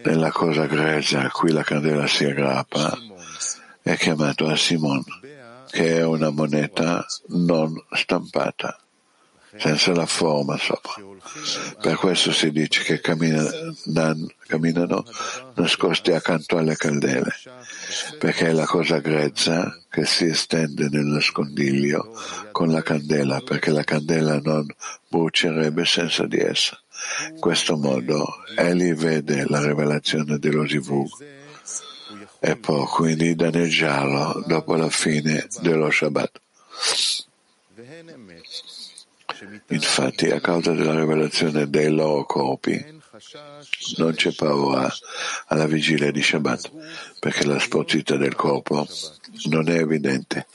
nella 0.04 0.30
cosa 0.30 0.66
grezza 0.66 1.22
a 1.22 1.30
cui 1.30 1.52
la 1.52 1.62
candela 1.62 2.06
si 2.06 2.24
aggrappa 2.24 2.96
è 3.80 3.96
chiamato 3.96 4.46
a 4.46 4.56
Simon, 4.56 5.02
che 5.70 5.98
è 5.98 6.04
una 6.04 6.30
moneta 6.30 7.04
non 7.28 7.72
stampata 7.92 8.81
senza 9.56 9.92
la 9.92 10.06
forma 10.06 10.56
sopra. 10.56 10.94
Per 11.80 11.96
questo 11.96 12.32
si 12.32 12.50
dice 12.50 12.82
che 12.82 13.00
camminano, 13.00 15.04
nascosti 15.54 16.12
accanto 16.12 16.58
alle 16.58 16.76
candele, 16.76 17.32
perché 18.18 18.48
è 18.48 18.52
la 18.52 18.66
cosa 18.66 18.98
grezza 18.98 19.78
che 19.90 20.04
si 20.04 20.24
estende 20.24 20.88
nel 20.90 21.04
nascondiglio 21.04 22.12
con 22.50 22.70
la 22.70 22.82
candela, 22.82 23.40
perché 23.40 23.70
la 23.70 23.84
candela 23.84 24.40
non 24.42 24.66
brucierebbe 25.08 25.84
senza 25.84 26.26
di 26.26 26.38
essa. 26.38 26.78
In 27.30 27.40
questo 27.40 27.76
modo 27.76 28.24
egli 28.56 28.94
vede 28.94 29.44
la 29.48 29.64
rivelazione 29.64 30.38
dello 30.38 30.68
Zivug 30.68 31.08
e 32.38 32.56
può 32.56 32.84
quindi 32.86 33.34
danneggiarlo 33.34 34.44
dopo 34.46 34.74
la 34.74 34.90
fine 34.90 35.46
dello 35.60 35.90
Shabbat. 35.90 36.40
Infatti, 39.68 40.30
a 40.30 40.40
causa 40.40 40.72
della 40.72 40.98
rivelazione 40.98 41.68
dei 41.68 41.90
loro 41.90 42.24
corpi, 42.24 43.00
non 43.96 44.14
c'è 44.14 44.32
paura 44.32 44.88
alla 45.46 45.66
vigilia 45.66 46.10
di 46.10 46.22
Shabbat, 46.22 46.70
perché 47.18 47.44
la 47.46 47.58
sporcizia 47.58 48.16
del 48.16 48.34
corpo 48.34 48.86
non 49.48 49.68
è 49.68 49.78
evidente. 49.78 50.46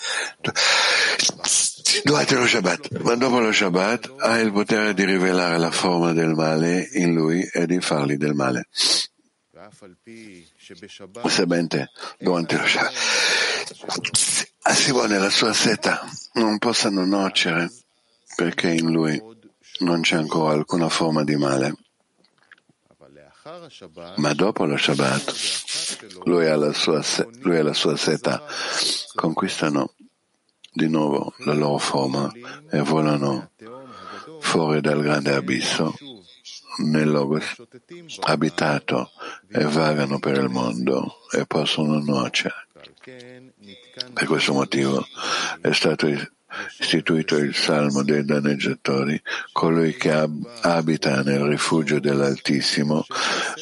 Durante 2.04 2.36
lo 2.36 2.48
Shabbat, 2.48 2.98
ma 3.00 3.16
dopo 3.16 3.40
lo 3.40 3.52
Shabbat 3.52 4.14
ha 4.20 4.40
il 4.40 4.52
potere 4.52 4.94
di 4.94 5.06
rivelare 5.06 5.58
la 5.58 5.72
forma 5.72 6.14
del 6.14 6.34
male 6.34 6.88
in 6.94 7.14
lui 7.14 7.44
e 7.52 7.66
di 7.66 7.82
fargli 7.82 8.16
del 8.16 8.34
male. 8.34 8.68
Sebbene 11.26 11.90
durante 12.20 12.58
lo 12.58 12.66
Shabbat 12.66 12.96
e 15.12 15.18
la 15.18 15.30
sua 15.30 15.54
seta 15.54 16.10
non 16.34 16.58
possano 16.58 17.06
nocere 17.06 17.70
perché 18.38 18.70
in 18.70 18.92
lui 18.92 19.20
non 19.80 20.02
c'è 20.02 20.16
ancora 20.16 20.54
alcuna 20.54 20.90
forma 20.90 21.24
di 21.24 21.36
male. 21.36 21.76
Ma 24.18 24.34
dopo 24.34 24.66
lo 24.66 24.78
Shabbat, 24.78 26.22
lui 26.26 26.46
e 26.46 26.56
la 26.56 26.72
sua, 26.72 27.04
lui 27.40 27.64
la 27.64 27.74
sua 27.74 27.98
seta 27.98 28.46
conquistano 29.16 29.94
di 30.72 30.88
nuovo 30.88 31.34
la 31.46 31.54
loro 31.54 31.80
forma 31.80 32.32
e 32.70 32.80
volano 32.82 33.50
fuori 34.40 34.82
dal 34.82 35.02
grande 35.02 35.34
abisso 35.34 35.96
nel 36.84 37.10
logos 37.10 37.56
abitato 38.20 39.10
e 39.50 39.64
vagano 39.64 40.20
per 40.20 40.38
il 40.38 40.50
mondo 40.50 41.22
e 41.32 41.48
possono 41.48 41.98
nuocere. 41.98 42.68
Per 43.02 44.26
questo 44.28 44.54
motivo 44.54 45.04
è 45.60 45.72
stato 45.72 46.06
istituito 46.80 47.38
il 47.38 47.56
salmo 47.56 48.04
dei 48.04 48.24
danneggiatori, 48.24 49.22
colui 49.52 49.96
che 49.96 50.12
ab- 50.12 50.48
abita 50.62 51.22
nel 51.24 51.42
rifugio 51.42 52.00
dell'Altissimo, 52.00 53.06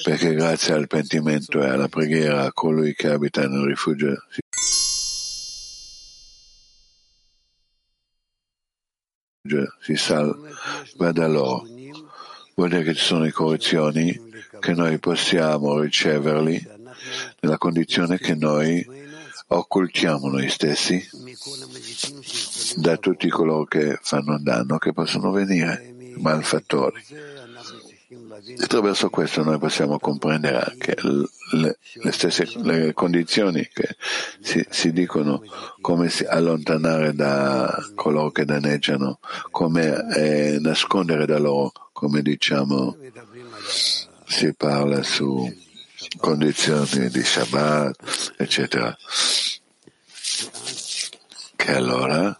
perché 0.03 0.34
grazie 0.34 0.73
al 0.73 0.88
pentimento 0.88 1.62
e 1.62 1.67
alla 1.67 1.88
preghiera 1.88 2.51
colui 2.51 2.93
che 2.93 3.10
abita 3.10 3.47
nel 3.47 3.65
rifugio 3.65 4.15
si 9.79 9.95
salva 9.95 11.12
da 11.12 11.27
loro. 11.27 11.65
Vuol 12.55 12.69
dire 12.69 12.84
che 12.84 12.93
ci 12.95 13.03
sono 13.03 13.23
le 13.23 13.31
correzioni 13.31 14.19
che 14.60 14.73
noi 14.73 14.97
possiamo 14.97 15.79
riceverli 15.79 16.73
nella 17.41 17.58
condizione 17.58 18.17
che 18.17 18.34
noi 18.34 18.84
occultiamo 19.47 20.27
noi 20.29 20.49
stessi 20.49 21.08
da 22.75 22.97
tutti 22.97 23.29
coloro 23.29 23.65
che 23.65 23.97
fanno 24.01 24.38
danno, 24.39 24.77
che 24.77 24.93
possono 24.93 25.31
venire, 25.31 25.93
malfattori. 26.17 27.03
E 28.47 28.63
attraverso 28.63 29.09
questo 29.09 29.43
noi 29.43 29.57
possiamo 29.57 29.97
comprendere 29.97 30.75
che 30.77 30.95
le, 31.01 31.77
le 31.93 32.11
stesse 32.11 32.47
le 32.61 32.93
condizioni 32.93 33.67
che 33.73 33.95
si, 34.39 34.65
si, 34.69 34.91
dicono 34.91 35.41
come 35.81 36.09
si 36.09 36.23
allontanare 36.23 37.13
da 37.13 37.83
coloro 37.95 38.31
che 38.31 38.45
danneggiano, 38.45 39.19
come 39.51 40.05
eh, 40.15 40.57
nascondere 40.59 41.25
da 41.25 41.39
loro, 41.39 41.71
come 41.93 42.21
diciamo, 42.21 42.97
si 44.25 44.53
parla 44.53 45.01
su 45.01 45.51
condizioni 46.17 47.09
di 47.09 47.23
Shabbat, 47.23 48.33
eccetera. 48.38 48.95
Che 51.55 51.71
allora 51.71 52.39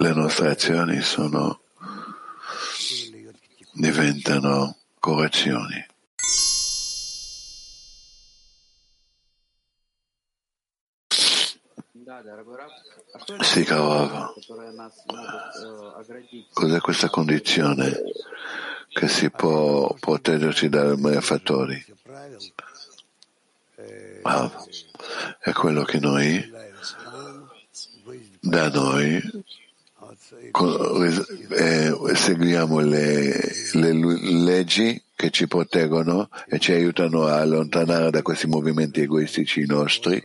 le 0.00 0.14
nostre 0.14 0.48
azioni 0.48 1.02
sono, 1.02 1.60
diventano 3.72 4.76
correzioni. 4.98 5.86
Sì, 13.40 13.64
caro 13.64 14.34
cos'è 16.52 16.80
questa 16.80 17.10
condizione 17.10 18.02
che 18.88 19.06
si 19.06 19.30
può 19.30 19.94
proteggerci 20.00 20.70
dai 20.70 20.96
malfattori? 20.96 21.84
Ah, 24.22 24.50
è 25.40 25.52
quello 25.52 25.82
che 25.84 26.00
noi, 26.00 26.50
da 28.40 28.70
noi, 28.70 29.44
eh, 31.50 32.14
seguiamo 32.14 32.78
le, 32.80 33.52
le 33.72 33.92
leggi 33.92 35.02
che 35.14 35.30
ci 35.30 35.46
proteggono 35.46 36.28
e 36.48 36.58
ci 36.58 36.72
aiutano 36.72 37.26
a 37.26 37.40
allontanare 37.40 38.10
da 38.10 38.22
questi 38.22 38.46
movimenti 38.46 39.00
egoistici 39.00 39.66
nostri 39.66 40.22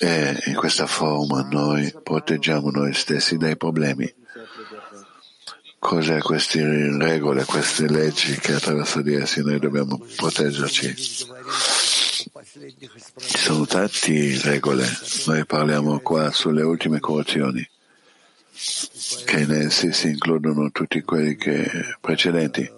e 0.00 0.42
in 0.44 0.54
questa 0.54 0.86
forma 0.86 1.42
noi 1.42 1.92
proteggiamo 2.02 2.70
noi 2.70 2.94
stessi 2.94 3.36
dai 3.36 3.56
problemi. 3.56 4.14
Cos'è 5.80 6.18
queste 6.20 6.62
regole, 6.98 7.44
queste 7.44 7.88
leggi 7.88 8.36
che 8.38 8.54
attraverso 8.54 9.00
di 9.00 9.14
essi 9.14 9.42
noi 9.42 9.58
dobbiamo 9.58 10.00
proteggerci? 10.16 10.94
Ci 13.16 13.38
sono 13.38 13.66
tante 13.66 14.40
regole, 14.42 14.86
noi 15.26 15.44
parliamo 15.46 16.00
qua 16.00 16.30
sulle 16.30 16.62
ultime 16.62 17.00
correzioni, 17.00 17.68
che 19.24 19.40
in 19.40 19.52
essi 19.52 19.92
si 19.92 20.08
includono 20.08 20.70
tutti 20.70 21.02
quelli 21.02 21.36
precedenti. 22.00 22.70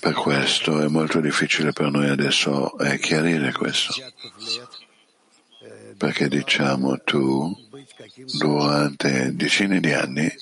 Per 0.00 0.12
questo 0.12 0.80
è 0.80 0.88
molto 0.88 1.20
difficile 1.20 1.72
per 1.72 1.90
noi 1.90 2.08
adesso 2.08 2.78
eh, 2.78 2.98
chiarire 2.98 3.52
questo. 3.52 3.94
Perché 5.96 6.28
diciamo 6.28 7.00
tu, 7.00 7.52
durante 8.38 9.34
decine 9.34 9.80
di 9.80 9.92
anni, 9.92 10.32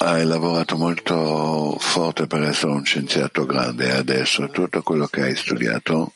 hai 0.00 0.24
lavorato 0.24 0.76
molto 0.76 1.76
forte 1.78 2.26
per 2.26 2.42
essere 2.42 2.72
un 2.72 2.84
scienziato 2.84 3.46
grande 3.46 3.86
e 3.86 3.92
adesso 3.92 4.48
tutto 4.50 4.82
quello 4.82 5.06
che 5.06 5.22
hai 5.22 5.36
studiato, 5.36 6.12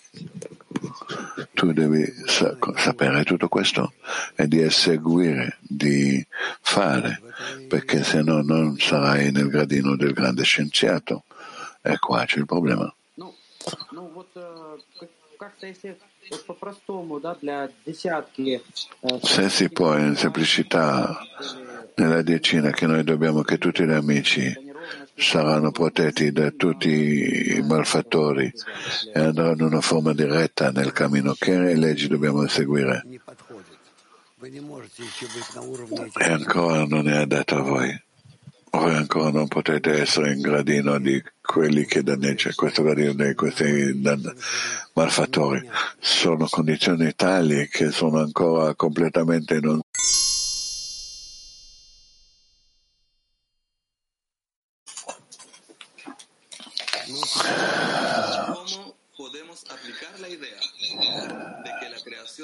tu 1.62 1.72
devi 1.72 2.04
sa- 2.26 2.56
sapere 2.74 3.22
tutto 3.22 3.46
questo 3.46 3.92
e 4.34 4.48
di 4.48 4.60
eseguire, 4.60 5.58
di 5.60 6.26
fare, 6.60 7.20
perché 7.68 8.02
se 8.02 8.20
no 8.20 8.42
non 8.42 8.76
sarai 8.78 9.30
nel 9.30 9.46
gradino 9.46 9.94
del 9.94 10.12
grande 10.12 10.42
scienziato. 10.42 11.22
E 11.80 11.98
qua 12.00 12.24
c'è 12.24 12.38
il 12.38 12.46
problema. 12.46 12.92
Se 19.22 19.48
si 19.48 19.70
può 19.70 19.96
in 19.96 20.16
semplicità 20.16 21.16
nella 21.94 22.22
decina 22.22 22.70
che 22.70 22.86
noi 22.86 23.04
dobbiamo 23.04 23.42
che 23.42 23.58
tutti 23.58 23.84
gli 23.84 23.92
amici 23.92 24.71
saranno 25.22 25.70
protetti 25.70 26.32
da 26.32 26.50
tutti 26.50 27.56
i 27.56 27.62
malfattori 27.62 28.52
e 29.12 29.20
andranno 29.20 29.52
in 29.52 29.62
una 29.62 29.80
forma 29.80 30.12
diretta 30.12 30.70
nel 30.70 30.92
cammino. 30.92 31.34
Che 31.38 31.74
leggi 31.74 32.08
dobbiamo 32.08 32.46
seguire? 32.48 33.04
E 36.18 36.24
ancora 36.24 36.84
non 36.84 37.08
è 37.08 37.16
adatto 37.16 37.54
a 37.56 37.62
voi. 37.62 38.02
Voi 38.70 38.94
ancora 38.94 39.30
non 39.30 39.48
potete 39.48 40.00
essere 40.00 40.32
in 40.32 40.40
gradino 40.40 40.98
di 40.98 41.22
quelli 41.42 41.84
che 41.84 42.02
danneggiano, 42.02 42.54
questo 42.56 42.82
gradino 42.82 43.12
di 43.12 43.34
questi 43.34 44.00
dan- 44.00 44.34
malfattori. 44.94 45.68
Sono 46.00 46.46
condizioni 46.48 47.12
tali 47.14 47.68
che 47.68 47.90
sono 47.90 48.20
ancora 48.20 48.74
completamente 48.74 49.60
non. 49.60 49.80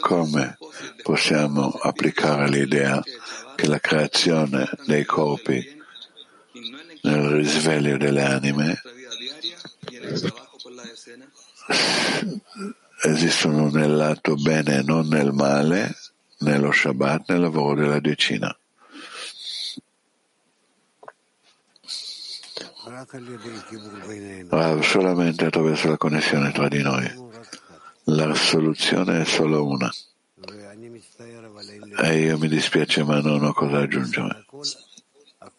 come 0.09 0.57
possiamo 1.03 1.69
applicare 1.69 2.49
l'idea 2.49 3.03
che 3.55 3.67
la 3.67 3.79
creazione 3.79 4.67
dei 4.87 5.05
corpi 5.05 5.63
nel 7.03 7.29
risveglio 7.29 7.99
delle 7.99 8.23
anime 8.23 8.81
esistono 13.03 13.69
nel 13.69 13.95
lato 13.95 14.35
bene 14.37 14.79
e 14.79 14.83
non 14.83 15.09
nel 15.09 15.33
male, 15.33 15.95
nello 16.39 16.73
Shabbat, 16.73 17.29
nel 17.29 17.41
lavoro 17.43 17.75
della 17.75 18.01
decina. 18.01 18.57
solamente 24.81 25.45
attraverso 25.45 25.91
la 25.91 25.99
connessione 25.99 26.51
tra 26.51 26.67
di 26.69 26.81
noi. 26.81 27.28
La 28.11 28.35
soluzione 28.35 29.21
è 29.21 29.25
solo 29.27 29.67
una. 29.67 29.93
E 32.01 32.19
io 32.21 32.39
mi 32.39 32.49
dispiace 32.49 33.05
ma 33.05 33.21
non 33.21 33.45
ho 33.45 33.53
cosa 33.53 33.81
aggiungere. 33.81 34.47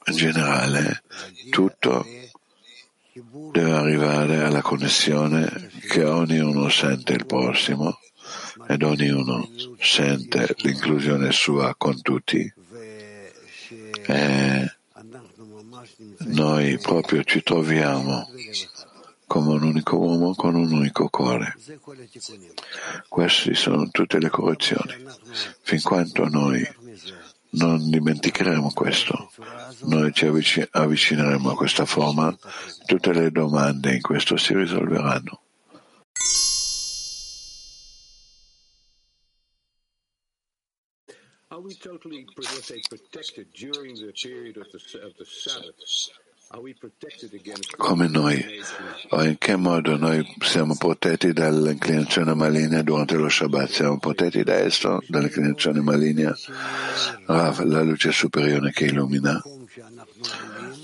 In 0.05 0.15
generale, 0.15 1.03
tutto 1.51 2.03
deve 3.51 3.71
arrivare 3.71 4.43
alla 4.43 4.63
connessione 4.63 5.69
che 5.89 6.03
ognuno 6.03 6.69
sente 6.69 7.13
il 7.13 7.27
prossimo 7.27 7.99
ed 8.67 8.81
ognuno 8.81 9.47
sente 9.79 10.55
l'inclusione 10.57 11.31
sua 11.31 11.75
con 11.77 12.01
tutti. 12.01 12.51
E 14.07 14.73
noi 16.25 16.79
proprio 16.79 17.23
ci 17.23 17.43
troviamo 17.43 18.27
come 19.29 19.53
un 19.53 19.61
unico 19.61 19.95
uomo 19.95 20.33
con 20.33 20.55
un 20.55 20.71
unico 20.71 21.07
cuore. 21.07 21.55
Queste 23.07 23.53
sono 23.53 23.87
tutte 23.91 24.17
le 24.17 24.29
correzioni. 24.29 25.05
Fin 25.61 25.81
quanto 25.83 26.27
noi 26.27 26.67
non 27.51 27.89
dimenticheremo 27.91 28.71
questo, 28.73 29.31
noi 29.81 30.11
ci 30.13 30.67
avvicineremo 30.71 31.51
a 31.51 31.55
questa 31.55 31.85
forma, 31.85 32.35
tutte 32.87 33.13
le 33.13 33.29
domande 33.29 33.93
in 33.93 34.01
questo 34.01 34.35
si 34.35 34.55
risolveranno. 34.55 35.41
Are 41.51 41.61
we 41.61 41.75
totally, 41.75 42.25
let's 42.37 42.67
say, 42.67 42.79
protected 42.89 43.47
during 43.53 43.93
the 43.95 44.13
period 44.13 44.57
of 44.57 44.67
the, 44.71 44.79
of 45.01 45.13
the 45.17 45.25
Sabbath 45.25 46.09
come 47.77 48.07
noi, 48.07 48.43
o 49.09 49.23
in 49.23 49.37
che 49.37 49.55
modo 49.55 49.97
noi 49.97 50.25
siamo 50.39 50.75
protetti 50.75 51.31
dall'inclinazione 51.31 52.33
maligna 52.33 52.81
durante 52.81 53.15
lo 53.15 53.29
Shabbat, 53.29 53.69
siamo 53.69 53.99
protetti 53.99 54.43
da 54.43 54.55
esso, 54.55 54.99
dall'inclinazione 55.07 55.79
maligna, 55.81 56.35
la 57.27 57.83
luce 57.83 58.11
superiore 58.11 58.71
che 58.71 58.85
illumina, 58.85 59.39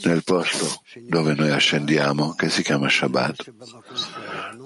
nel 0.03 0.23
posto 0.23 0.83
dove 1.07 1.33
noi 1.33 1.49
ascendiamo, 1.49 2.35
che 2.35 2.49
si 2.49 2.61
chiama 2.61 2.87
Shabbat. 2.87 3.53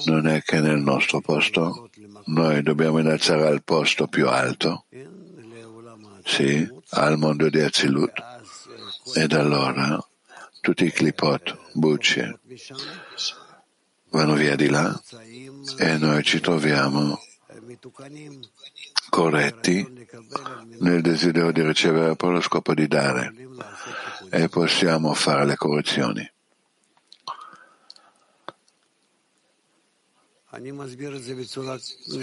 Non 0.05 0.27
è 0.27 0.41
che 0.41 0.59
nel 0.59 0.81
nostro 0.81 1.21
posto. 1.21 1.89
Noi 2.25 2.61
dobbiamo 2.61 2.99
innalzare 2.99 3.47
al 3.47 3.63
posto 3.63 4.07
più 4.07 4.27
alto, 4.27 4.85
sì, 6.25 6.69
al 6.89 7.17
mondo 7.17 7.49
di 7.49 7.59
Azilut, 7.59 8.11
ed 9.15 9.33
allora 9.33 9.97
tutti 10.69 10.85
i 10.85 10.91
clipot, 10.91 11.57
bucce, 11.73 12.41
vanno 14.11 14.35
via 14.35 14.55
di 14.55 14.69
là 14.69 15.01
e 15.79 15.97
noi 15.97 16.21
ci 16.21 16.39
troviamo 16.39 17.19
corretti 19.09 20.07
nel 20.77 21.01
desiderio 21.01 21.51
di 21.51 21.63
ricevere 21.63 22.15
per 22.15 22.29
lo 22.29 22.41
scopo 22.41 22.75
di 22.75 22.87
dare 22.87 23.33
e 24.29 24.47
possiamo 24.47 25.15
fare 25.15 25.47
le 25.47 25.55
correzioni. 25.55 26.31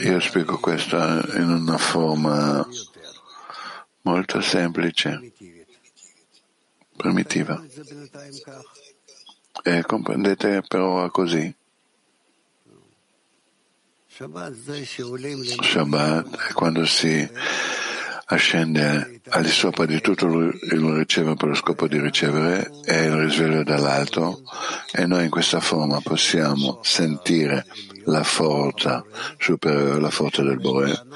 Io 0.05 0.20
spiego 0.20 0.59
questo 0.61 0.97
in 0.97 1.51
una 1.51 1.78
forma 1.78 2.64
molto 4.03 4.40
semplice 4.40 5.32
primitiva. 6.97 7.62
E 9.62 9.76
eh, 9.76 9.82
comprendete 9.82 10.62
per 10.66 10.80
ora 10.80 11.11
così. 11.11 11.55
Shabbat 15.61 16.49
è 16.49 16.53
quando 16.55 16.86
si 16.86 17.28
ascende 18.28 19.20
al 19.28 19.42
di 19.42 19.51
sopra 19.51 19.84
di 19.84 20.01
tutto 20.01 20.26
il 20.26 20.53
ricevere 20.94 21.36
per 21.36 21.49
lo 21.49 21.55
scopo 21.55 21.86
di 21.86 22.01
ricevere 22.01 22.70
e 22.84 23.05
il 23.05 23.14
risveglio 23.14 23.62
dall'alto 23.62 24.42
e 24.92 25.07
noi 25.07 25.24
in 25.24 25.30
questa 25.30 25.61
forma 25.61 26.01
possiamo 26.01 26.80
sentire 26.82 27.66
la 28.05 28.24
forza 28.24 29.05
superiore, 29.38 30.01
la 30.01 30.11
forza 30.11 30.42
del 30.42 30.59
Bore 30.59 31.07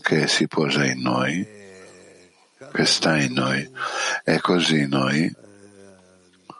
che 0.00 0.26
si 0.26 0.46
posa 0.46 0.86
in 0.86 1.00
noi 1.00 1.46
che 2.77 2.85
sta 2.85 3.17
in 3.17 3.33
noi 3.33 3.69
e 4.23 4.39
così 4.39 4.87
noi, 4.87 5.31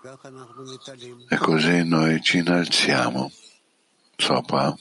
כך 0.04 0.26
אנחנו 0.26 0.64
מתעלים. 0.74 1.18
e 1.30 1.38
così 1.38 1.84
noi 1.84 2.22
ci 2.22 2.38
innalziamo 2.38 3.32
sopra. 4.18 4.76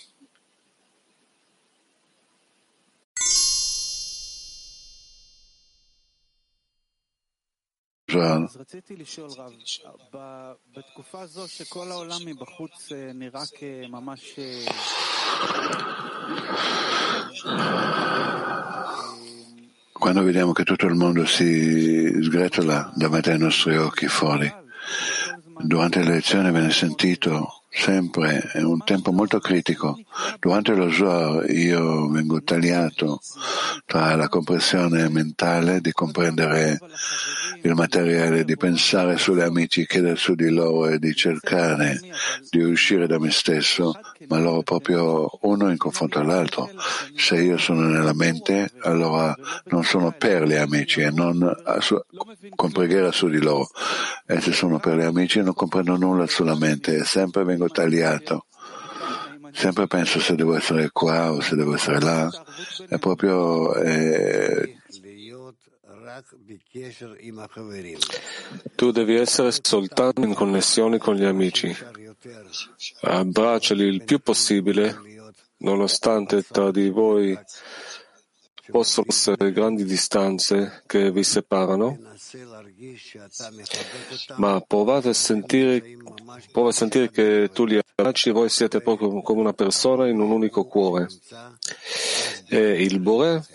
Già, 8.13 8.37
אז 8.45 8.57
רציתי 8.57 8.97
לשאול 8.97 9.31
רב, 9.37 9.53
ב- 10.15 10.53
בתקופה 10.77 11.27
זו 11.27 11.49
שכל 11.49 11.91
העולם 11.91 12.21
מבחוץ 12.27 12.93
אה, 12.93 13.13
נראה 13.13 13.43
כממש... 13.59 14.39
Quando 20.00 20.22
vediamo 20.22 20.52
che 20.52 20.64
tutto 20.64 20.86
il 20.86 20.94
mondo 20.94 21.26
si 21.26 22.20
sgretola 22.22 22.92
davanti 22.96 23.32
ai 23.32 23.40
nostri 23.40 23.76
occhi 23.78 24.08
fuori, 24.08 24.52
durante 25.60 26.04
le 26.04 26.12
lezioni 26.12 26.52
viene 26.52 26.70
sentito 26.70 27.57
sempre, 27.78 28.50
è 28.54 28.62
un 28.62 28.84
tempo 28.84 29.12
molto 29.12 29.40
critico. 29.40 30.00
Durante 30.40 30.74
lo 30.74 30.90
Zohar 30.92 31.50
io 31.50 32.10
vengo 32.10 32.42
tagliato 32.42 33.20
tra 33.86 34.16
la 34.16 34.28
comprensione 34.28 35.08
mentale 35.10 35.80
di 35.80 35.92
comprendere 35.92 36.80
il 37.62 37.74
materiale, 37.74 38.44
di 38.44 38.58
pensare 38.58 39.18
sugli 39.18 39.42
amici, 39.42 39.86
chiedere 39.86 40.16
su 40.16 40.36
di 40.36 40.50
loro 40.50 40.88
e 40.88 41.00
di 41.00 41.14
cercare 41.16 42.00
di 42.50 42.62
uscire 42.62 43.08
da 43.08 43.20
me 43.20 43.32
stesso, 43.32 43.94
ma 44.28 44.40
loro 44.40 44.64
proprio 44.64 45.30
uno 45.42 45.70
in 45.70 45.78
confronto 45.78 46.20
all'altro. 46.20 46.70
Se 47.16 47.36
io 47.42 47.58
sono 47.58 47.88
nella 47.88 48.14
mente, 48.14 48.72
allora 48.82 49.36
non 49.66 49.84
sono 49.84 50.14
per 50.18 50.44
gli 50.44 50.56
amici 50.56 51.02
e 51.02 51.12
non 51.12 51.56
con 52.56 52.72
preghiera 52.72 53.12
su 53.12 53.28
di 53.30 53.40
loro. 53.40 53.70
E 54.26 54.42
se 54.42 54.52
sono 54.52 54.80
per 54.80 54.98
gli 54.98 55.04
amici 55.04 55.42
non 55.42 55.54
comprendo 55.54 55.96
nulla 55.96 56.28
sulla 56.28 56.56
mente 56.56 56.96
e 56.98 57.04
sempre 57.04 57.44
vengo 57.44 57.67
tagliato. 57.70 58.46
Sempre 59.52 59.88
penso 59.88 60.20
se 60.20 60.36
devo 60.36 60.56
essere 60.56 60.90
qua 60.92 61.32
o 61.32 61.42
se 61.42 61.56
devo 61.56 61.76
essere 61.76 62.00
là. 62.00 62.30
È 62.88 62.98
proprio 62.98 63.74
eh, 63.76 64.78
tu 68.76 68.92
devi 68.92 69.16
essere 69.16 69.52
soltanto 69.62 70.22
in 70.22 70.34
connessione 70.34 70.98
con 70.98 71.16
gli 71.16 71.26
amici. 71.26 71.76
Abbracciali 73.02 73.84
il 73.84 74.04
più 74.04 74.20
possibile, 74.20 74.98
nonostante 75.58 76.44
tra 76.44 76.72
di 76.72 76.90
voi 76.90 77.38
possono 78.70 79.08
essere 79.10 79.52
grandi 79.52 79.84
distanze 79.86 80.84
che 80.86 81.12
vi 81.12 81.24
separano, 81.24 82.00
ma 84.38 84.60
provate 84.62 85.10
a 85.10 85.14
sentire, 85.14 85.98
prova 86.52 86.70
a 86.70 86.74
sentire 86.74 87.10
che 87.10 87.50
tu 87.54 87.66
li 87.66 87.80
abbracci 87.80 88.32
voi 88.32 88.50
siete 88.50 88.82
proprio 88.82 89.22
come 89.22 89.40
una 89.40 89.54
persona 89.54 90.08
in 90.08 90.20
un 90.20 90.32
unico 90.32 90.66
cuore. 90.66 91.08
E 92.50 92.84
il 92.84 93.00
Bore 93.00 93.46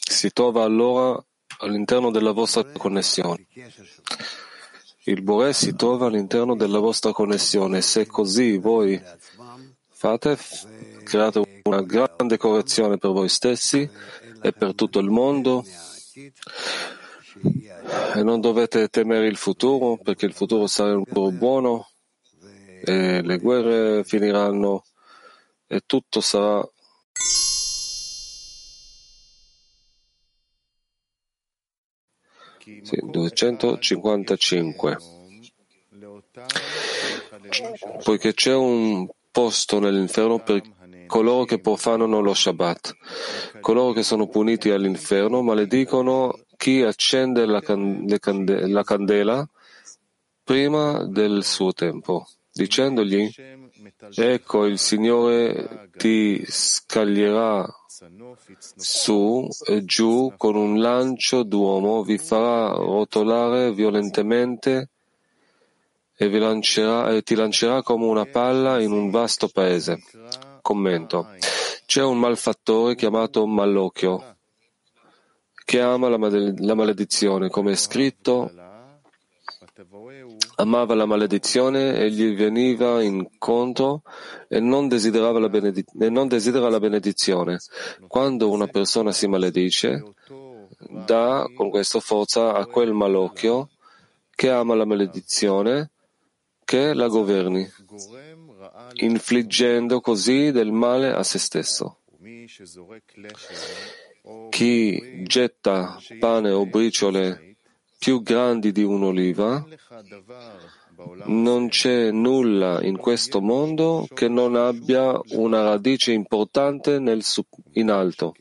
si 0.00 0.32
trova 0.32 0.64
allora 0.64 1.22
all'interno 1.58 2.10
della 2.10 2.32
vostra 2.32 2.64
connessione. 2.64 3.46
Il 5.04 5.22
Bore 5.22 5.52
si 5.52 5.74
trova 5.74 6.06
all'interno 6.06 6.54
della 6.54 6.78
vostra 6.78 7.12
connessione. 7.12 7.80
Se 7.80 8.06
così 8.06 8.56
voi 8.58 9.00
fate, 9.88 10.38
create 11.04 11.60
una 11.64 11.82
grande 11.82 12.36
correzione 12.36 12.98
per 12.98 13.10
voi 13.10 13.28
stessi 13.28 13.88
e 14.42 14.52
per 14.52 14.74
tutto 14.74 14.98
il 14.98 15.10
mondo 15.10 15.64
e 18.14 18.22
non 18.22 18.40
dovete 18.40 18.88
temere 18.88 19.26
il 19.26 19.36
futuro 19.36 19.96
perché 19.96 20.26
il 20.26 20.32
futuro 20.32 20.66
sarà 20.66 20.96
un 20.96 21.04
futuro 21.04 21.30
buono 21.30 21.91
e 22.84 23.22
le 23.22 23.38
guerre 23.38 24.04
finiranno 24.04 24.84
e 25.66 25.82
tutto 25.86 26.20
sarà 26.20 26.66
Sì, 32.82 32.96
255. 33.02 34.98
Poiché 38.04 38.34
c'è 38.34 38.54
un 38.54 39.08
posto 39.30 39.78
nell'inferno 39.80 40.38
per 40.38 40.62
coloro 41.06 41.44
che 41.44 41.60
profanano 41.60 42.20
lo 42.20 42.34
Shabbat. 42.34 42.96
Coloro 43.60 43.92
che 43.92 44.02
sono 44.02 44.28
puniti 44.28 44.70
all'inferno 44.70 45.42
maledicono 45.42 46.38
chi 46.56 46.82
accende 46.82 47.44
la, 47.44 47.60
cande- 47.60 48.68
la 48.68 48.82
candela 48.82 49.48
prima 50.44 51.04
del 51.04 51.44
suo 51.44 51.72
tempo, 51.72 52.26
dicendogli 52.52 53.30
ecco 54.14 54.66
il 54.66 54.78
Signore 54.78 55.88
ti 55.96 56.44
scaglierà 56.46 57.66
su 58.76 59.48
e 59.66 59.84
giù 59.84 60.32
con 60.36 60.56
un 60.56 60.80
lancio 60.80 61.42
d'uomo, 61.42 62.02
vi 62.02 62.18
farà 62.18 62.72
rotolare 62.74 63.72
violentemente 63.72 64.90
e, 66.16 66.38
lancerà, 66.38 67.10
e 67.10 67.22
ti 67.22 67.34
lancerà 67.34 67.82
come 67.82 68.06
una 68.06 68.26
palla 68.26 68.80
in 68.80 68.92
un 68.92 69.10
vasto 69.10 69.48
paese. 69.48 70.02
Commento. 70.60 71.28
C'è 71.86 72.02
un 72.02 72.18
malfattore 72.18 72.94
chiamato 72.94 73.46
Malocchio 73.46 74.36
che 75.64 75.80
ama 75.80 76.08
la 76.08 76.74
maledizione, 76.74 77.48
come 77.48 77.72
è 77.72 77.76
scritto 77.76 78.50
amava 80.56 80.94
la 80.94 81.06
maledizione 81.06 81.96
e 81.96 82.10
gli 82.10 82.34
veniva 82.34 83.02
incontro 83.02 84.02
e 84.48 84.60
non, 84.60 84.88
la 84.88 85.48
benediz- 85.48 85.92
e 85.98 86.10
non 86.10 86.28
desidera 86.28 86.68
la 86.68 86.80
benedizione. 86.80 87.58
Quando 88.06 88.50
una 88.50 88.66
persona 88.66 89.12
si 89.12 89.26
maledice, 89.26 90.02
dà 91.06 91.48
con 91.54 91.70
questa 91.70 92.00
forza 92.00 92.54
a 92.54 92.66
quel 92.66 92.92
malocchio 92.92 93.70
che 94.34 94.50
ama 94.50 94.74
la 94.74 94.84
maledizione 94.84 95.90
che 96.64 96.94
la 96.94 97.08
governi, 97.08 97.68
infliggendo 98.94 100.00
così 100.00 100.50
del 100.50 100.72
male 100.72 101.12
a 101.12 101.22
se 101.22 101.38
stesso. 101.38 101.98
Chi 104.50 105.22
getta 105.24 105.98
pane 106.18 106.50
o 106.50 106.66
briciole 106.66 107.51
più 108.02 108.20
grandi 108.20 108.72
di 108.72 108.82
un'oliva, 108.82 109.64
non 111.26 111.68
c'è 111.68 112.10
nulla 112.10 112.82
in 112.82 112.96
questo 112.96 113.40
mondo 113.40 114.08
che 114.12 114.26
non 114.26 114.56
abbia 114.56 115.20
una 115.34 115.62
radice 115.62 116.10
importante 116.10 116.98
nel, 116.98 117.22
in 117.74 117.90
alto. 117.90 118.34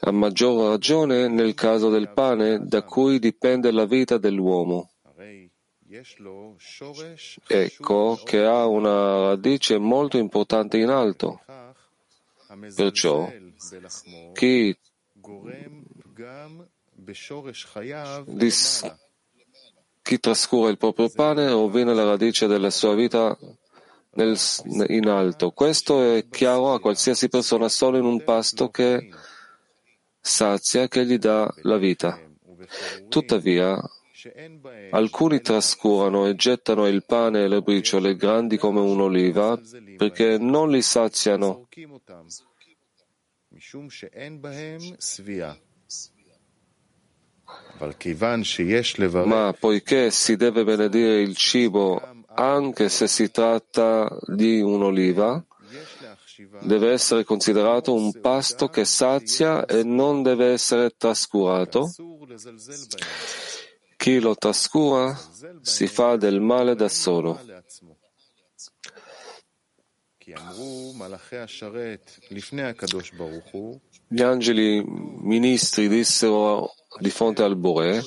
A 0.00 0.10
maggior 0.10 0.68
ragione 0.68 1.28
nel 1.28 1.54
caso 1.54 1.88
del 1.88 2.10
pane 2.10 2.66
da 2.66 2.82
cui 2.82 3.18
dipende 3.18 3.72
la 3.72 3.86
vita 3.86 4.18
dell'uomo. 4.18 4.90
Ecco 7.46 8.20
che 8.22 8.44
ha 8.44 8.66
una 8.66 9.28
radice 9.28 9.78
molto 9.78 10.18
importante 10.18 10.76
in 10.76 10.90
alto. 10.90 11.40
Perciò 12.76 13.32
chi 14.34 14.76
chi 20.02 20.20
trascura 20.20 20.68
il 20.68 20.76
proprio 20.76 21.08
pane 21.08 21.48
rovina 21.48 21.94
la 21.94 22.04
radice 22.04 22.46
della 22.46 22.70
sua 22.70 22.94
vita 22.94 23.36
nel, 24.14 24.38
in 24.88 25.08
alto. 25.08 25.50
Questo 25.52 26.14
è 26.14 26.28
chiaro 26.28 26.74
a 26.74 26.80
qualsiasi 26.80 27.28
persona 27.28 27.68
solo 27.68 27.96
in 27.96 28.04
un 28.04 28.22
pasto 28.22 28.68
che 28.68 29.08
sazia, 30.20 30.88
che 30.88 31.06
gli 31.06 31.18
dà 31.18 31.52
la 31.62 31.78
vita. 31.78 32.20
Tuttavia, 33.08 33.80
alcuni 34.90 35.40
trascurano 35.40 36.26
e 36.26 36.34
gettano 36.34 36.86
il 36.86 37.04
pane 37.04 37.44
e 37.44 37.48
le 37.48 37.62
briciole 37.62 38.16
grandi 38.16 38.56
come 38.56 38.80
un'oliva 38.80 39.58
perché 39.96 40.38
non 40.38 40.70
li 40.70 40.82
saziano 40.82 41.68
ma 49.24 49.52
poiché 49.58 50.10
si 50.10 50.36
deve 50.36 50.64
benedire 50.64 51.20
il 51.20 51.36
cibo 51.36 52.00
anche 52.34 52.88
se 52.88 53.06
si 53.06 53.30
tratta 53.30 54.16
di 54.26 54.60
un'oliva, 54.60 55.44
deve 56.62 56.92
essere 56.92 57.24
considerato 57.24 57.94
un 57.94 58.20
pasto 58.20 58.68
che 58.68 58.84
sazia 58.84 59.64
e 59.66 59.84
non 59.84 60.22
deve 60.22 60.52
essere 60.52 60.94
trascurato. 60.96 61.92
Chi 63.96 64.18
lo 64.20 64.34
trascura 64.34 65.18
si 65.60 65.86
fa 65.86 66.16
del 66.16 66.40
male 66.40 66.74
da 66.74 66.88
solo. 66.88 67.40
Gli 74.06 74.22
angeli 74.22 74.84
ministri 74.86 75.88
dissero 75.88 76.72
di 76.98 77.10
fronte 77.10 77.42
al 77.42 77.56
Bore, 77.56 78.02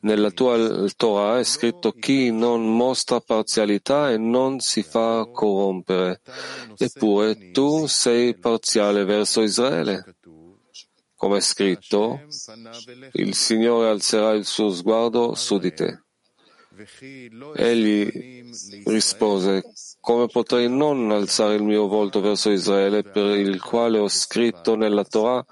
nella 0.00 0.30
tua 0.30 0.86
Torah 0.96 1.38
è 1.38 1.44
scritto 1.44 1.92
chi 1.92 2.30
non 2.30 2.74
mostra 2.74 3.20
parzialità 3.20 4.10
e 4.10 4.16
non 4.16 4.60
si 4.60 4.82
fa 4.82 5.28
corrompere. 5.30 6.20
Eppure 6.76 7.50
tu 7.50 7.86
sei 7.86 8.38
parziale 8.38 9.04
verso 9.04 9.42
Israele. 9.42 10.16
Come 11.16 11.36
è 11.36 11.40
scritto, 11.42 12.20
il 13.12 13.34
Signore 13.34 13.88
alzerà 13.88 14.30
il 14.32 14.46
suo 14.46 14.70
sguardo 14.70 15.34
su 15.34 15.58
di 15.58 15.74
te. 15.74 16.04
Egli 17.56 18.48
rispose, 18.86 19.62
come 20.00 20.26
potrei 20.26 20.68
non 20.68 21.10
alzare 21.10 21.54
il 21.54 21.62
mio 21.62 21.86
volto 21.86 22.20
verso 22.20 22.50
Israele 22.50 23.02
per 23.02 23.38
il 23.38 23.60
quale 23.60 23.98
ho 23.98 24.08
scritto 24.08 24.74
nella 24.74 25.04
Torah 25.04 25.44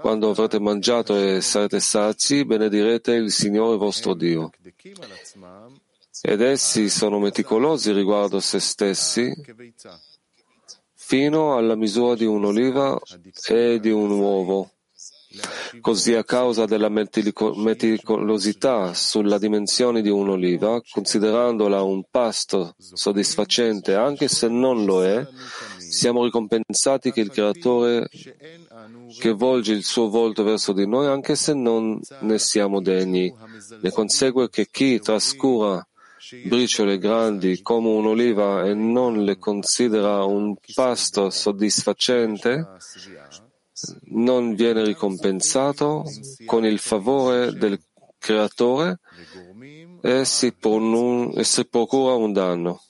quando 0.00 0.30
avrete 0.30 0.60
mangiato 0.60 1.16
e 1.16 1.40
sarete 1.40 1.80
sazi, 1.80 2.44
benedirete 2.44 3.12
il 3.12 3.32
Signore 3.32 3.76
vostro 3.76 4.14
Dio. 4.14 4.50
Ed 6.20 6.40
essi 6.40 6.88
sono 6.88 7.18
meticolosi 7.18 7.92
riguardo 7.92 8.36
a 8.36 8.40
se 8.40 8.60
stessi 8.60 9.32
fino 10.94 11.56
alla 11.56 11.74
misura 11.74 12.14
di 12.14 12.26
un'oliva 12.26 12.98
e 13.48 13.80
di 13.80 13.90
un 13.90 14.10
uovo. 14.10 14.70
Così 15.80 16.14
a 16.14 16.24
causa 16.24 16.64
della 16.64 16.88
meticolosità 16.88 18.94
sulla 18.94 19.38
dimensione 19.38 20.00
di 20.00 20.08
un'oliva, 20.08 20.80
considerandola 20.90 21.82
un 21.82 22.02
pasto 22.10 22.74
soddisfacente 22.78 23.94
anche 23.94 24.28
se 24.28 24.48
non 24.48 24.86
lo 24.86 25.04
è, 25.04 25.26
siamo 25.76 26.24
ricompensati 26.24 27.12
che 27.12 27.20
il 27.20 27.30
Creatore 27.30 28.08
che 29.18 29.32
volge 29.32 29.72
il 29.72 29.84
suo 29.84 30.08
volto 30.08 30.44
verso 30.44 30.72
di 30.72 30.86
noi 30.86 31.06
anche 31.06 31.34
se 31.34 31.52
non 31.52 32.00
ne 32.20 32.38
siamo 32.38 32.80
degni. 32.80 33.32
Ne 33.80 33.90
consegue 33.90 34.48
che 34.48 34.68
chi 34.70 34.98
trascura 34.98 35.86
briciole 36.44 36.98
grandi 36.98 37.62
come 37.62 37.88
un'oliva 37.88 38.64
e 38.64 38.74
non 38.74 39.24
le 39.24 39.38
considera 39.38 40.24
un 40.24 40.54
pasto 40.74 41.30
soddisfacente, 41.30 42.66
non 44.10 44.54
viene 44.54 44.84
ricompensato 44.84 46.04
con 46.46 46.64
il 46.64 46.78
favore 46.78 47.52
del 47.52 47.80
Creatore 48.18 48.98
e 50.02 50.24
si, 50.24 50.52
pronun- 50.52 51.32
e 51.36 51.44
si 51.44 51.64
procura 51.66 52.14
un 52.14 52.32
danno. 52.32 52.82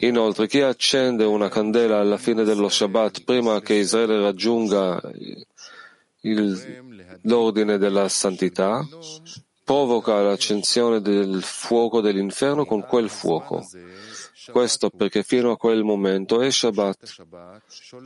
Inoltre, 0.00 0.46
chi 0.46 0.60
accende 0.60 1.24
una 1.24 1.48
candela 1.48 1.98
alla 1.98 2.16
fine 2.16 2.44
dello 2.44 2.68
Shabbat 2.68 3.24
prima 3.24 3.60
che 3.60 3.74
Israele 3.74 4.20
raggiunga 4.20 5.00
il- 6.22 7.18
l'ordine 7.22 7.76
della 7.78 8.08
santità, 8.08 8.86
provoca 9.64 10.22
l'accensione 10.22 11.00
del 11.00 11.42
fuoco 11.42 12.00
dell'inferno 12.00 12.64
con 12.64 12.82
quel 12.86 13.10
fuoco. 13.10 13.66
Questo 14.50 14.90
perché 14.90 15.22
fino 15.22 15.50
a 15.50 15.56
quel 15.56 15.82
momento 15.82 16.40
è 16.40 16.50
Shabbat 16.50 17.26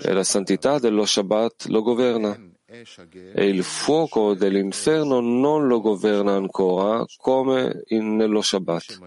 e 0.03 0.13
la 0.13 0.25
santità 0.25 0.79
dello 0.79 1.05
Shabbat 1.05 1.67
lo 1.67 1.83
governa 1.83 2.39
e 2.67 3.49
il 3.49 3.63
fuoco 3.65 4.35
dell'inferno 4.35 5.21
non 5.21 5.67
lo 5.67 5.81
governa 5.81 6.35
ancora 6.35 7.05
come 7.17 7.83
in- 7.89 8.17
nello 8.17 8.43
Shabbat. 8.43 8.99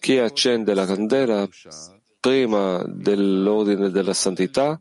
Chi 0.00 0.18
accende 0.18 0.74
la 0.74 0.84
candela 0.84 1.48
prima 2.18 2.82
dell'ordine 2.86 3.90
della 3.90 4.14
santità 4.14 4.78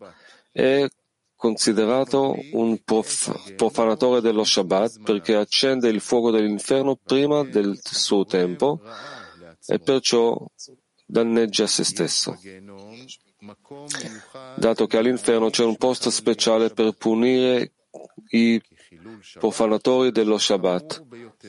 è 0.52 0.88
considerato 1.36 2.36
un 2.52 2.84
prof- 2.84 3.56
profanatore 3.56 4.22
dello 4.22 4.44
Shabbat 4.44 5.02
perché 5.02 5.36
accende 5.36 5.90
il 5.90 6.00
fuoco 6.00 6.30
dell'inferno 6.30 6.96
prima 6.96 7.44
del 7.44 7.80
suo 7.82 8.26
tempo 8.26 8.80
e 9.66 9.80
perciò 9.80 10.38
danneggia 11.12 11.68
se 11.68 11.84
stesso. 11.84 12.38
Dato 14.56 14.88
che 14.88 14.98
all'inferno 14.98 15.50
c'è 15.50 15.66
un 15.66 15.76
posto 15.76 16.10
speciale 16.10 16.70
per 16.70 16.94
punire 16.94 17.74
i 18.30 18.62
profanatori 19.40 20.12
dello 20.12 20.38
Shabbat, 20.38 21.04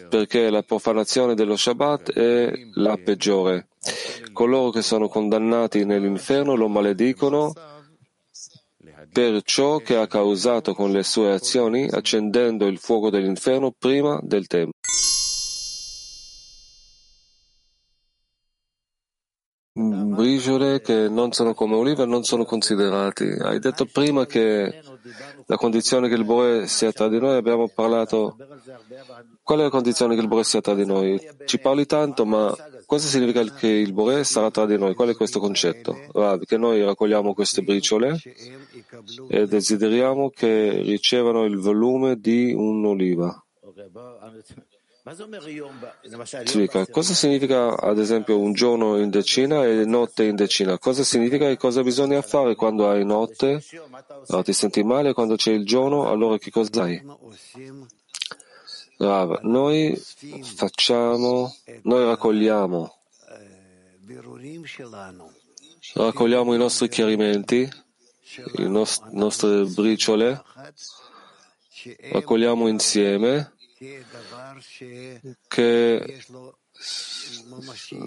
perché 0.08 0.50
la 0.50 0.62
profanazione 0.62 1.34
dello 1.34 1.56
Shabbat 1.56 2.12
è 2.12 2.52
la 2.74 2.96
peggiore. 2.96 3.68
Coloro 4.32 4.70
che 4.70 4.82
sono 4.82 5.08
condannati 5.08 5.84
nell'inferno 5.84 6.54
lo 6.56 6.68
maledicono 6.68 7.52
per 9.12 9.42
ciò 9.42 9.78
che 9.78 9.96
ha 9.96 10.06
causato 10.06 10.74
con 10.74 10.90
le 10.90 11.02
sue 11.02 11.32
azioni, 11.32 11.88
accendendo 11.88 12.66
il 12.66 12.78
fuoco 12.78 13.10
dell'inferno 13.10 13.70
prima 13.70 14.18
del 14.22 14.46
tempo. 14.46 14.78
Briciole 20.14 20.80
che 20.80 21.08
non 21.08 21.32
sono 21.32 21.54
come 21.54 21.74
olive 21.74 22.04
non 22.04 22.22
sono 22.22 22.44
considerati. 22.44 23.24
Hai 23.24 23.58
detto 23.58 23.86
prima 23.86 24.26
che 24.26 24.80
la 25.46 25.56
condizione 25.56 26.08
che 26.08 26.14
il 26.14 26.24
Bore 26.24 26.66
sia 26.66 26.92
tra 26.92 27.08
di 27.08 27.18
noi, 27.18 27.36
abbiamo 27.36 27.68
parlato. 27.68 28.36
Qual 29.42 29.58
è 29.58 29.62
la 29.62 29.70
condizione 29.70 30.14
che 30.14 30.20
il 30.20 30.28
Bore 30.28 30.44
sia 30.44 30.60
tra 30.60 30.74
di 30.74 30.86
noi? 30.86 31.20
Ci 31.44 31.58
parli 31.58 31.86
tanto, 31.86 32.24
ma 32.24 32.54
cosa 32.86 33.08
significa 33.08 33.42
che 33.44 33.68
il 33.68 33.92
Bore 33.92 34.24
sarà 34.24 34.50
tra 34.50 34.66
di 34.66 34.78
noi? 34.78 34.94
Qual 34.94 35.08
è 35.08 35.14
questo 35.14 35.40
concetto? 35.40 35.96
Che 36.44 36.56
noi 36.56 36.84
raccogliamo 36.84 37.34
queste 37.34 37.62
briciole 37.62 38.16
e 39.28 39.46
desideriamo 39.46 40.30
che 40.30 40.82
ricevano 40.82 41.44
il 41.44 41.58
volume 41.58 42.16
di 42.16 42.52
un'oliva. 42.52 43.44
Significa, 46.44 46.86
cosa 46.86 47.12
significa 47.12 47.76
ad 47.76 47.98
esempio 47.98 48.38
un 48.38 48.52
giorno 48.52 48.98
in 48.98 49.10
decina 49.10 49.66
e 49.66 49.84
notte 49.84 50.22
in 50.22 50.36
decina? 50.36 50.78
Cosa 50.78 51.02
significa 51.02 51.48
e 51.48 51.56
cosa 51.56 51.82
bisogna 51.82 52.22
fare 52.22 52.54
quando 52.54 52.88
hai 52.88 53.04
notte? 53.04 53.64
Allora, 54.28 54.44
ti 54.44 54.52
senti 54.52 54.84
male 54.84 55.12
quando 55.12 55.34
c'è 55.34 55.50
il 55.50 55.66
giorno, 55.66 56.08
allora 56.08 56.38
che 56.38 56.52
cosa 56.52 56.84
hai? 56.84 57.02
Rav, 58.98 59.40
noi 59.42 60.00
facciamo, 60.54 61.52
noi 61.82 62.04
raccogliamo, 62.04 62.94
raccogliamo 65.94 66.54
i 66.54 66.58
nostri 66.58 66.88
chiarimenti, 66.88 67.68
le 68.54 68.68
nos- 68.68 69.00
nostre 69.10 69.64
briciole, 69.64 70.40
raccogliamo 72.12 72.68
insieme 72.68 73.52
che 75.48 76.24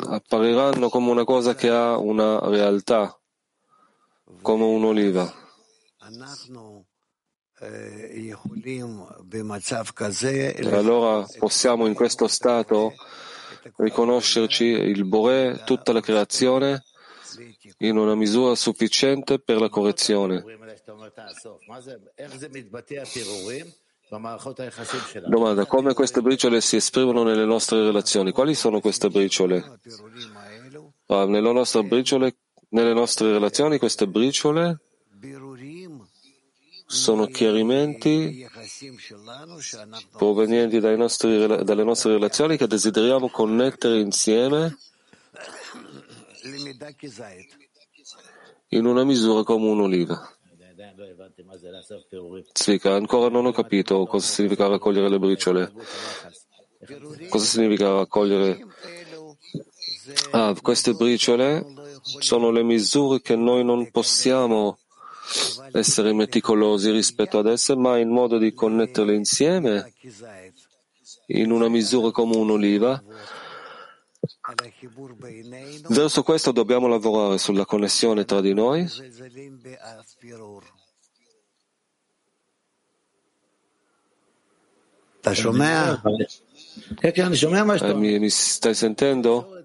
appariranno 0.08 0.90
come 0.90 1.12
una 1.12 1.24
cosa 1.24 1.56
che 1.56 1.70
ha 1.70 1.98
una 1.98 2.40
realtà, 2.50 3.18
come 4.42 4.64
un'oliva. 4.64 5.34
E 7.58 8.34
allora 10.72 11.26
possiamo 11.40 11.86
in 11.88 11.94
questo 11.94 12.28
stato 12.28 12.94
riconoscerci 13.78 14.66
il 14.66 15.06
Bore, 15.06 15.64
tutta 15.66 15.94
la 15.94 16.02
creazione, 16.02 16.84
in 17.80 17.98
una 17.98 18.16
misura 18.16 18.56
sufficiente 18.56 19.40
per 19.40 19.60
la 19.60 19.70
correzione. 19.70 20.44
Domanda, 25.28 25.66
come 25.66 25.94
queste 25.94 26.22
briciole 26.22 26.62
si 26.62 26.76
esprimono 26.76 27.24
nelle 27.24 27.46
nostre 27.46 27.82
relazioni? 27.82 28.32
Quali 28.32 28.54
sono 28.54 28.80
queste 28.80 29.10
briciole? 29.10 29.80
Ah, 31.08 31.26
nelle, 31.26 31.52
nostre 31.52 31.84
briciole 31.84 32.36
nelle 32.70 32.94
nostre 32.94 33.32
relazioni 33.32 33.78
queste 33.78 34.08
briciole 34.08 34.80
sono 36.88 37.26
chiarimenti 37.28 38.48
provenienti 40.18 40.80
dai 40.80 40.98
nostri, 40.98 41.64
dalle 41.64 41.84
nostre 41.84 42.14
relazioni 42.14 42.58
che 42.58 42.68
desideriamo 42.68 43.30
connettere 43.30 44.00
insieme 44.00 44.78
in 48.70 48.86
una 48.86 49.04
misura 49.04 49.44
come 49.44 49.68
un'oliva. 49.68 50.35
Zvika, 52.54 52.94
ancora 52.94 53.30
non 53.30 53.46
ho 53.46 53.52
capito 53.52 54.06
cosa 54.06 54.26
significa 54.26 54.68
raccogliere 54.68 55.10
le 55.10 55.20
briciole. 55.20 55.72
Cosa 57.30 57.46
significa 57.46 57.94
raccogliere? 57.94 58.66
Ah, 60.32 60.56
queste 60.62 60.94
briciole 60.94 61.66
sono 62.20 62.52
le 62.52 62.64
misure 62.64 63.22
che 63.22 63.36
noi 63.36 63.64
non 63.64 63.90
possiamo 63.90 64.78
essere 65.72 66.14
meticolosi 66.14 66.92
rispetto 66.92 67.40
ad 67.40 67.48
esse, 67.48 67.76
ma 67.76 67.98
in 67.98 68.10
modo 68.10 68.38
di 68.38 68.54
connetterle 68.54 69.16
insieme 69.16 69.92
in 71.28 71.52
una 71.52 71.68
misura 71.68 72.12
come 72.12 72.36
un'oliva. 72.36 73.04
Verso 75.90 76.24
questo 76.24 76.52
dobbiamo 76.52 76.88
lavorare 76.88 77.38
sulla 77.38 77.66
connessione 77.66 78.26
tra 78.26 78.42
di 78.42 78.54
noi 78.54 78.88
mi, 87.94 88.20
mi 88.20 88.30
stai 88.30 88.74
sentendo? 88.74 89.64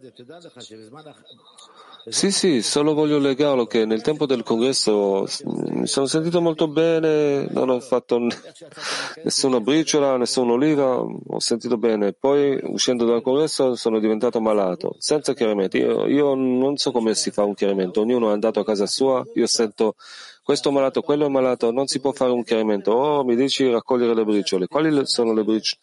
Sì, 2.06 2.30
sì, 2.30 2.62
solo 2.62 2.94
voglio 2.94 3.18
legarlo 3.18 3.66
che 3.66 3.84
nel 3.84 4.00
tempo 4.00 4.24
del 4.24 4.42
congresso 4.42 5.26
mi 5.44 5.86
sono 5.86 6.06
sentito 6.06 6.40
molto 6.40 6.66
bene, 6.66 7.46
non 7.50 7.68
ho 7.68 7.78
fatto 7.80 8.18
nessuna 9.22 9.61
briciola, 9.61 10.16
nessuna 10.16 10.52
oliva, 10.52 10.96
ho 10.96 11.38
sentito 11.38 11.76
bene. 11.76 12.14
Poi 12.14 12.58
uscendo 12.62 13.04
dal 13.04 13.20
congresso 13.20 13.74
sono 13.74 14.00
diventato 14.00 14.40
malato, 14.40 14.96
senza 14.98 15.34
chiarimenti. 15.34 15.76
Io, 15.76 16.06
io 16.06 16.34
non 16.34 16.78
so 16.78 16.90
come 16.90 17.14
si 17.14 17.30
fa 17.30 17.44
un 17.44 17.54
chiarimento, 17.54 18.00
ognuno 18.00 18.30
è 18.30 18.32
andato 18.32 18.61
a 18.61 18.64
casa 18.64 18.86
sua, 18.86 19.22
io 19.34 19.46
sento 19.46 19.94
questo 20.43 20.70
malato, 20.70 21.03
quello 21.03 21.26
è 21.26 21.28
malato, 21.28 21.70
non 21.70 21.86
si 21.86 22.01
può 22.01 22.12
fare 22.12 22.32
un 22.32 22.43
chiarimento. 22.43 22.93
Oh, 22.93 23.24
mi 23.24 23.36
dici 23.36 23.70
raccogliere 23.70 24.14
le 24.14 24.24
briciole. 24.24 24.66
Quali 24.66 25.07
sono 25.07 25.32
le 25.32 25.45
briciole? 25.45 25.80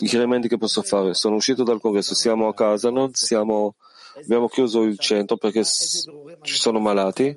I 0.00 0.06
chiarimenti 0.06 0.48
che 0.48 0.58
posso 0.58 0.82
fare? 0.82 1.14
Sono 1.14 1.36
uscito 1.36 1.62
dal 1.62 1.80
congresso, 1.80 2.14
siamo 2.14 2.48
a 2.48 2.54
casa, 2.54 2.90
non 2.90 3.12
siamo 3.14 3.74
abbiamo 4.22 4.48
chiuso 4.48 4.82
il 4.82 4.98
centro 4.98 5.36
perché 5.36 5.62
ci 5.64 6.54
sono 6.54 6.78
malati. 6.78 7.36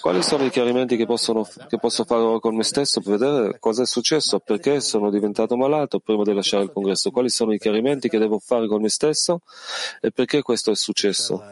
Quali 0.00 0.22
sono 0.22 0.44
i 0.44 0.50
chiarimenti 0.50 0.96
che, 0.96 1.06
possono, 1.06 1.46
che 1.68 1.78
posso 1.78 2.04
fare 2.04 2.22
ora 2.22 2.40
con 2.40 2.56
me 2.56 2.64
stesso 2.64 3.00
per 3.00 3.18
vedere 3.18 3.58
cosa 3.58 3.82
è 3.82 3.86
successo? 3.86 4.40
Perché 4.40 4.80
sono 4.80 5.10
diventato 5.10 5.56
malato 5.56 6.00
prima 6.00 6.24
di 6.24 6.32
lasciare 6.32 6.64
il 6.64 6.72
congresso? 6.72 7.10
Quali 7.10 7.28
sono 7.28 7.52
i 7.52 7.58
chiarimenti 7.58 8.08
che 8.08 8.18
devo 8.18 8.38
fare 8.38 8.66
con 8.66 8.82
me 8.82 8.88
stesso 8.88 9.40
e 10.00 10.10
perché 10.10 10.42
questo 10.42 10.72
è 10.72 10.74
successo? 10.74 11.42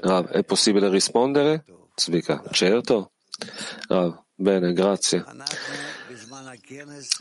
Rav, 0.00 0.28
è 0.28 0.44
possibile 0.44 0.88
rispondere? 0.88 1.64
Zvika, 1.96 2.42
certo. 2.50 3.12
Rav, 3.88 4.24
bene, 4.34 4.72
grazie. 4.72 5.24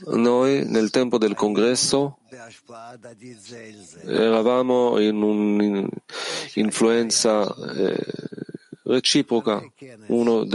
Noi 0.06 0.66
nel 0.66 0.90
tempo 0.90 1.18
del 1.18 1.36
congresso 1.36 2.20
eravamo 4.06 5.00
in 5.00 5.22
un'influenza 5.22 7.54
eh, 7.76 8.06
reciproca 8.84 9.62
uno 10.08 10.46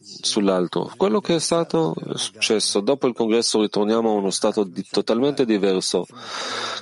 sull'altro. 0.00 0.92
Quello 0.96 1.20
che 1.20 1.34
è 1.36 1.40
stato 1.40 1.94
è 1.94 2.16
successo. 2.16 2.80
Dopo 2.80 3.06
il 3.06 3.14
congresso 3.14 3.60
ritorniamo 3.60 4.10
a 4.10 4.14
uno 4.14 4.30
stato 4.30 4.64
di, 4.64 4.84
totalmente 4.88 5.44
diverso, 5.44 6.06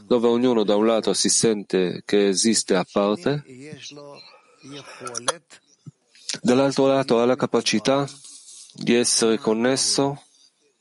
dove 0.07 0.28
ognuno 0.28 0.64
da 0.64 0.76
un 0.76 0.87
lato 0.87 1.12
si 1.12 1.28
sente 1.28 2.03
che 2.05 2.28
esiste 2.28 2.76
a 2.76 2.87
parte, 2.91 3.43
dall'altro 6.43 6.87
lato 6.87 7.20
ha 7.20 7.24
la 7.24 7.37
capacità 7.37 8.07
di 8.74 8.95
essere 8.95 9.39
connesso 9.39 10.22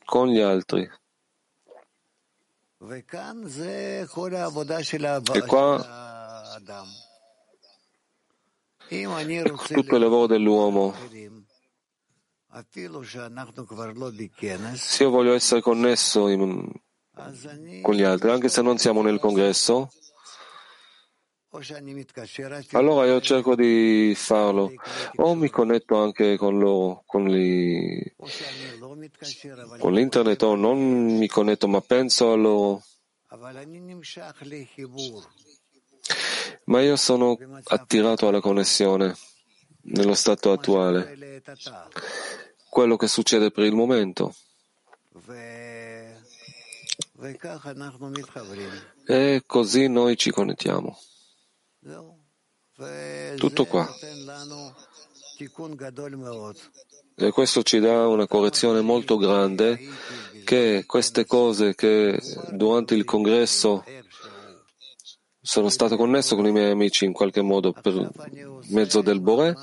con 0.04 0.28
gli 0.28 0.40
altri. 0.40 0.88
E 5.32 5.42
qua 5.46 6.60
ecco 8.88 9.56
tutto 9.66 9.94
il 9.94 10.00
lavoro 10.00 10.26
dell'uomo. 10.26 10.94
Se 14.74 15.02
io 15.02 15.10
voglio 15.10 15.32
essere 15.32 15.60
connesso 15.60 16.28
in, 16.28 16.70
con 17.82 17.94
gli 17.94 18.02
altri, 18.02 18.30
anche 18.30 18.48
se 18.48 18.62
non 18.62 18.78
siamo 18.78 19.02
nel 19.02 19.18
congresso, 19.18 19.90
allora 22.72 23.06
io 23.06 23.20
cerco 23.20 23.54
di 23.54 24.12
farlo 24.16 24.72
o 25.16 25.34
mi 25.34 25.48
connetto 25.50 25.96
anche 25.96 26.36
con 26.36 26.58
loro, 26.58 27.04
con, 27.06 27.26
li, 27.26 28.14
con 29.78 29.92
l'internet 29.92 30.42
o 30.42 30.56
non 30.56 30.78
mi 31.16 31.28
connetto 31.28 31.68
ma 31.68 31.80
penso 31.80 32.32
a 32.32 32.34
loro. 32.34 32.82
Ma 36.64 36.80
io 36.80 36.96
sono 36.96 37.38
attirato 37.64 38.26
alla 38.26 38.40
connessione 38.40 39.14
nello 39.82 40.14
stato 40.14 40.50
attuale, 40.50 41.42
quello 42.68 42.96
che 42.96 43.06
succede 43.06 43.50
per 43.50 43.64
il 43.64 43.74
momento. 43.74 44.34
E 49.06 49.42
così 49.46 49.88
noi 49.88 50.16
ci 50.16 50.30
connettiamo. 50.30 50.98
Tutto 53.36 53.64
qua. 53.66 53.88
E 57.16 57.30
questo 57.30 57.62
ci 57.62 57.78
dà 57.78 58.08
una 58.08 58.26
correzione 58.26 58.80
molto 58.80 59.16
grande 59.16 59.78
che 60.44 60.84
queste 60.86 61.24
cose 61.26 61.74
che 61.74 62.20
durante 62.50 62.94
il 62.94 63.04
congresso 63.04 63.84
sono 65.40 65.68
stato 65.68 65.96
connesso 65.96 66.36
con 66.36 66.46
i 66.46 66.52
miei 66.52 66.70
amici 66.70 67.04
in 67.04 67.12
qualche 67.12 67.42
modo 67.42 67.72
per 67.72 68.10
mezzo 68.68 69.02
del 69.02 69.20
Bore, 69.20 69.54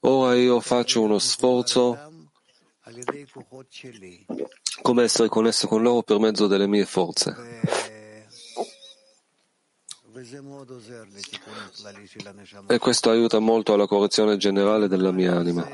ora 0.00 0.34
io 0.34 0.60
faccio 0.60 1.02
uno 1.02 1.18
sforzo 1.18 1.98
come 4.82 5.02
essere 5.02 5.28
connesso 5.28 5.66
con 5.66 5.82
loro 5.82 6.02
per 6.02 6.18
mezzo 6.18 6.46
delle 6.46 6.66
mie 6.66 6.84
forze. 6.84 7.93
E 12.68 12.78
questo 12.78 13.10
aiuta 13.10 13.38
molto 13.40 13.72
alla 13.72 13.86
correzione 13.86 14.36
generale 14.36 14.86
della 14.86 15.10
mia 15.10 15.34
anima. 15.34 15.68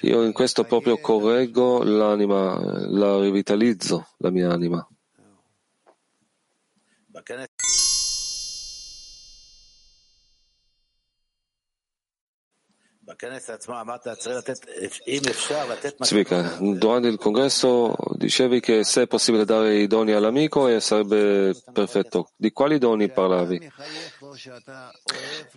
Io 0.00 0.24
in 0.24 0.32
questo 0.32 0.64
proprio 0.64 0.98
correggo 0.98 1.82
l'anima, 1.82 2.58
la 2.88 3.20
rivitalizzo, 3.20 4.08
la 4.16 4.30
mia 4.30 4.50
anima. 4.50 4.86
Zvika, 15.98 16.56
durante 16.58 17.08
il 17.08 17.18
congresso 17.18 17.94
dicevi 18.16 18.60
che 18.60 18.82
se 18.82 19.02
è 19.02 19.06
possibile 19.06 19.44
dare 19.44 19.76
i 19.76 19.86
doni 19.86 20.12
all'amico 20.12 20.80
sarebbe 20.80 21.54
perfetto. 21.70 22.30
Di 22.34 22.50
quali 22.50 22.78
doni 22.78 23.10
parlavi? 23.10 23.70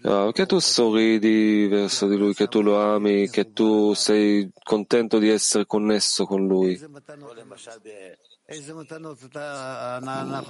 Ah, 0.01 0.30
che 0.34 0.45
tu 0.45 0.59
sorridi 0.59 1.68
verso 1.68 2.07
di 2.07 2.18
lui, 2.18 2.34
che 2.34 2.47
tu 2.47 2.61
lo 2.61 2.82
ami, 2.82 3.30
che 3.30 3.53
tu 3.53 3.93
sei 3.93 4.51
contento 4.61 5.18
di 5.18 5.30
essere 5.30 5.66
connesso 5.66 6.26
con 6.26 6.45
lui. 6.45 6.78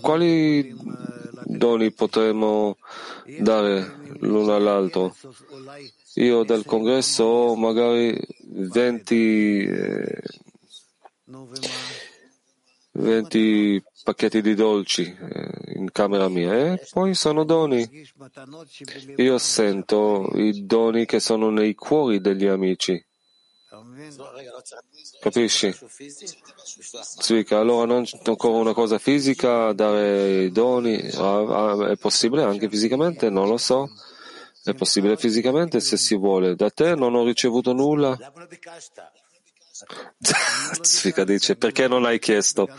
Quali 0.01 0.76
doni 1.46 1.91
potremmo 1.91 2.78
dare 3.39 3.96
l'uno 4.20 4.56
all'altro? 4.56 5.16
Io 6.16 6.44
dal 6.44 6.66
congresso 6.66 7.24
ho 7.24 7.56
magari 7.56 8.20
20, 8.50 9.64
eh, 9.64 10.22
20 12.91 13.84
pacchetti 14.04 14.41
di 14.41 14.54
dolci 14.54 15.04
eh, 15.04 15.74
in 15.76 15.91
camera 15.91 16.28
mia 16.30 16.74
e 16.74 16.88
poi 16.91 17.16
sono 17.16 17.44
doni. 17.44 17.89
Io 19.16 19.38
sento 19.38 20.30
i 20.36 20.66
doni 20.66 21.06
che 21.06 21.20
sono 21.20 21.50
nei 21.50 21.74
cuori 21.74 22.22
degli 22.22 22.46
amici. 22.46 23.04
Capisci? 25.20 25.76
Zvika, 27.20 27.60
allora 27.60 27.86
non 27.86 28.04
c'è 28.04 28.20
ancora 28.24 28.58
una 28.58 28.74
cosa 28.74 28.98
fisica, 28.98 29.74
dare 29.74 30.44
i 30.44 30.52
doni, 30.52 30.98
è 30.98 31.96
possibile 32.00 32.44
anche 32.44 32.70
fisicamente? 32.70 33.30
Non 33.30 33.48
lo 33.48 33.58
so. 33.58 33.89
È 34.64 34.74
possibile 34.74 35.18
fisicamente 35.18 35.80
se 35.82 35.98
si 35.98 36.16
vuole. 36.16 36.56
Da 36.56 36.70
te 36.70 36.96
non 36.96 37.16
ho 37.16 37.26
ricevuto 37.26 37.74
nulla. 37.74 38.18
Zvika 40.82 41.24
dice, 41.26 41.56
perché 41.56 41.88
non 41.88 42.06
hai 42.06 42.20
chiesto? 42.20 42.70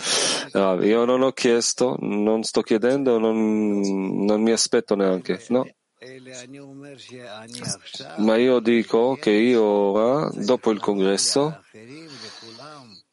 io 0.54 1.04
non 1.04 1.22
ho 1.22 1.32
chiesto, 1.32 1.96
non 2.00 2.42
sto 2.42 2.62
chiedendo, 2.62 3.18
non, 3.18 4.24
non 4.24 4.40
mi 4.40 4.52
aspetto 4.52 4.94
neanche. 4.94 5.44
No. 5.48 5.66
Ma 8.18 8.36
io 8.36 8.60
dico 8.60 9.16
che 9.16 9.30
io 9.30 9.62
ora, 9.62 10.30
dopo 10.34 10.70
il 10.70 10.80
congresso, 10.80 11.62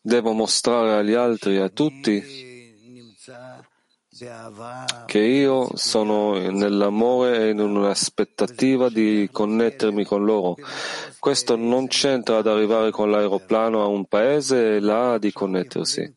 devo 0.02 0.34
mostrare 0.34 0.94
agli 0.94 1.14
altri, 1.14 1.58
a 1.58 1.70
tutti, 1.70 2.50
che 5.06 5.20
io 5.20 5.70
sono 5.76 6.38
nell'amore 6.50 7.40
e 7.40 7.50
in 7.50 7.60
un'aspettativa 7.60 8.90
di 8.90 9.30
connettermi 9.32 10.06
con 10.06 10.24
loro. 10.24 10.56
Questo 11.18 11.56
non 11.56 11.88
c'entra 11.88 12.38
ad 12.38 12.48
arrivare 12.48 12.92
con 12.92 13.10
l'aeroplano 13.10 13.82
a 13.82 13.88
un 13.88 14.06
paese 14.06 14.76
e 14.76 14.80
là 14.80 15.18
di 15.18 15.32
connettersi. 15.32 16.14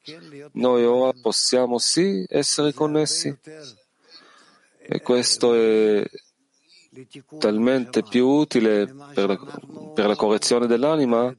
Noi 0.53 0.85
ora 0.85 1.13
possiamo 1.21 1.79
sì 1.79 2.25
essere 2.29 2.75
connessi. 2.75 3.35
E 4.87 5.01
questo 5.01 5.55
è 5.55 6.05
talmente 7.39 8.03
più 8.03 8.27
utile 8.27 8.87
per 9.15 9.29
la, 9.29 9.39
per 9.95 10.07
la, 10.07 10.17
correzione 10.17 10.67
dell'anima 10.67 11.35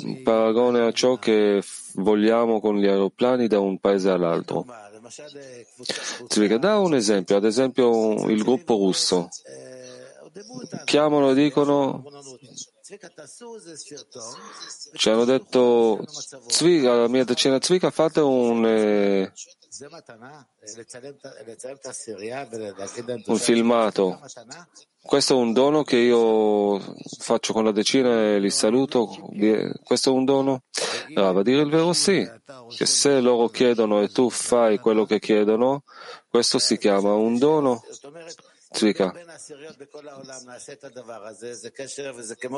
in 0.00 0.22
paragone 0.22 0.80
a 0.80 0.92
ciò 0.92 1.18
che 1.18 1.62
vogliamo 1.94 2.60
con 2.60 2.78
gli 2.78 2.86
aeroplani 2.86 3.46
da 3.46 3.60
un 3.60 3.78
paese 3.78 4.10
all'altro. 4.10 4.64
Da 6.58 6.78
un 6.78 6.94
esempio, 6.94 7.36
ad 7.36 7.44
esempio 7.44 8.28
il 8.28 8.42
gruppo 8.42 8.76
russo. 8.76 9.28
Chiamano 10.84 11.30
e 11.30 11.34
dicono 11.34 12.04
ci 14.94 15.08
hanno 15.08 15.24
detto 15.24 16.04
alla 16.60 17.08
mia 17.08 17.24
decina 17.24 17.58
Zvika 17.60 17.90
fate 17.90 18.20
un 18.20 18.66
eh, 18.66 19.32
un 23.26 23.38
filmato. 23.38 24.20
Questo 25.00 25.32
è 25.32 25.36
un 25.36 25.52
dono 25.54 25.82
che 25.82 25.96
io 25.96 26.78
faccio 27.18 27.54
con 27.54 27.64
la 27.64 27.72
decina 27.72 28.34
e 28.34 28.38
li 28.38 28.50
saluto. 28.50 29.06
Questo 29.82 30.10
è 30.10 30.12
un 30.12 30.26
dono? 30.26 30.64
Ah, 31.14 31.32
va 31.32 31.40
a 31.40 31.42
dire 31.42 31.62
il 31.62 31.70
vero 31.70 31.94
sì, 31.94 32.28
che 32.76 32.84
se 32.84 33.20
loro 33.20 33.48
chiedono 33.48 34.02
e 34.02 34.08
tu 34.08 34.28
fai 34.28 34.78
quello 34.78 35.06
che 35.06 35.18
chiedono, 35.18 35.84
questo 36.28 36.58
si 36.58 36.76
chiama 36.76 37.14
un 37.14 37.38
dono. 37.38 37.82
Zvika. 38.72 39.12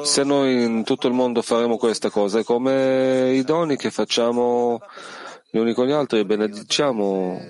Se 0.03 0.23
noi 0.25 0.65
in 0.65 0.85
tutto 0.85 1.07
il 1.09 1.13
mondo 1.13 1.43
faremo 1.43 1.77
questa 1.77 2.11
cosa, 2.11 2.39
è 2.39 2.45
come 2.45 3.33
i 3.35 3.43
doni 3.43 3.77
che 3.77 3.91
facciamo 3.91 4.81
gli 5.51 5.59
uni 5.59 5.73
con 5.73 5.87
gli 5.87 5.93
altri 5.93 6.21
e 6.21 6.25
benediciamo 6.25 7.41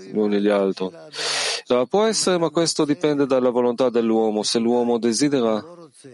gli 0.00 0.16
uni 0.16 0.40
gli 0.40 0.48
altri. 0.48 0.90
Allora, 1.68 1.86
può 1.86 2.04
essere, 2.04 2.38
ma 2.38 2.50
questo 2.50 2.84
dipende 2.84 3.26
dalla 3.26 3.50
volontà 3.50 3.88
dell'uomo. 3.90 4.42
Se 4.42 4.58
l'uomo 4.58 4.98
desidera, 4.98 5.64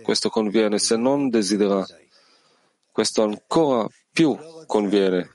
questo 0.02 0.28
conviene. 0.28 0.78
Se 0.78 0.96
non 0.96 1.28
desidera, 1.28 1.84
questo 2.92 3.22
ancora 3.22 3.86
più 4.12 4.36
conviene. 4.66 5.30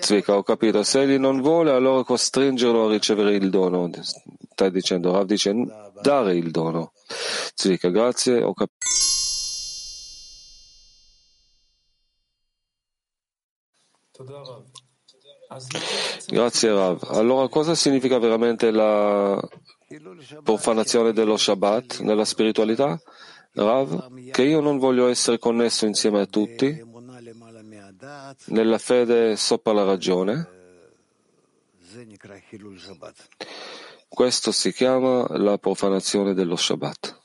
Zvika, 0.00 0.36
ho 0.36 0.42
capito. 0.42 0.82
Se 0.82 1.02
egli 1.02 1.18
non 1.18 1.40
vuole, 1.40 1.72
allora 1.72 2.04
costringerlo 2.04 2.86
a 2.86 2.90
ricevere 2.90 3.34
il 3.34 3.50
dono. 3.50 3.90
Stai 4.52 4.70
dicendo, 4.70 5.12
Rav 5.12 5.24
dice 5.24 5.52
dare 6.00 6.36
il 6.36 6.50
dono. 6.50 6.92
Zvika, 7.54 7.88
grazie, 7.88 8.42
ho 8.42 8.54
capito. 8.54 8.78
Grazie 16.28 16.70
Rav. 16.70 17.08
Allora 17.08 17.48
cosa 17.48 17.74
significa 17.74 18.18
veramente 18.18 18.70
la 18.70 19.40
profanazione 20.44 21.12
dello 21.12 21.36
Shabbat 21.36 22.00
nella 22.00 22.24
spiritualità? 22.24 23.00
Rav, 23.52 24.30
che 24.30 24.42
io 24.42 24.60
non 24.60 24.78
voglio 24.78 25.08
essere 25.08 25.38
connesso 25.38 25.86
insieme 25.86 26.20
a 26.20 26.26
tutti 26.26 26.88
nella 28.46 28.78
fede 28.78 29.36
sopra 29.36 29.72
la 29.72 29.84
ragione. 29.84 30.58
Questo 34.08 34.52
si 34.52 34.72
chiama 34.72 35.26
la 35.38 35.58
profanazione 35.58 36.34
dello 36.34 36.56
Shabbat. 36.56 37.20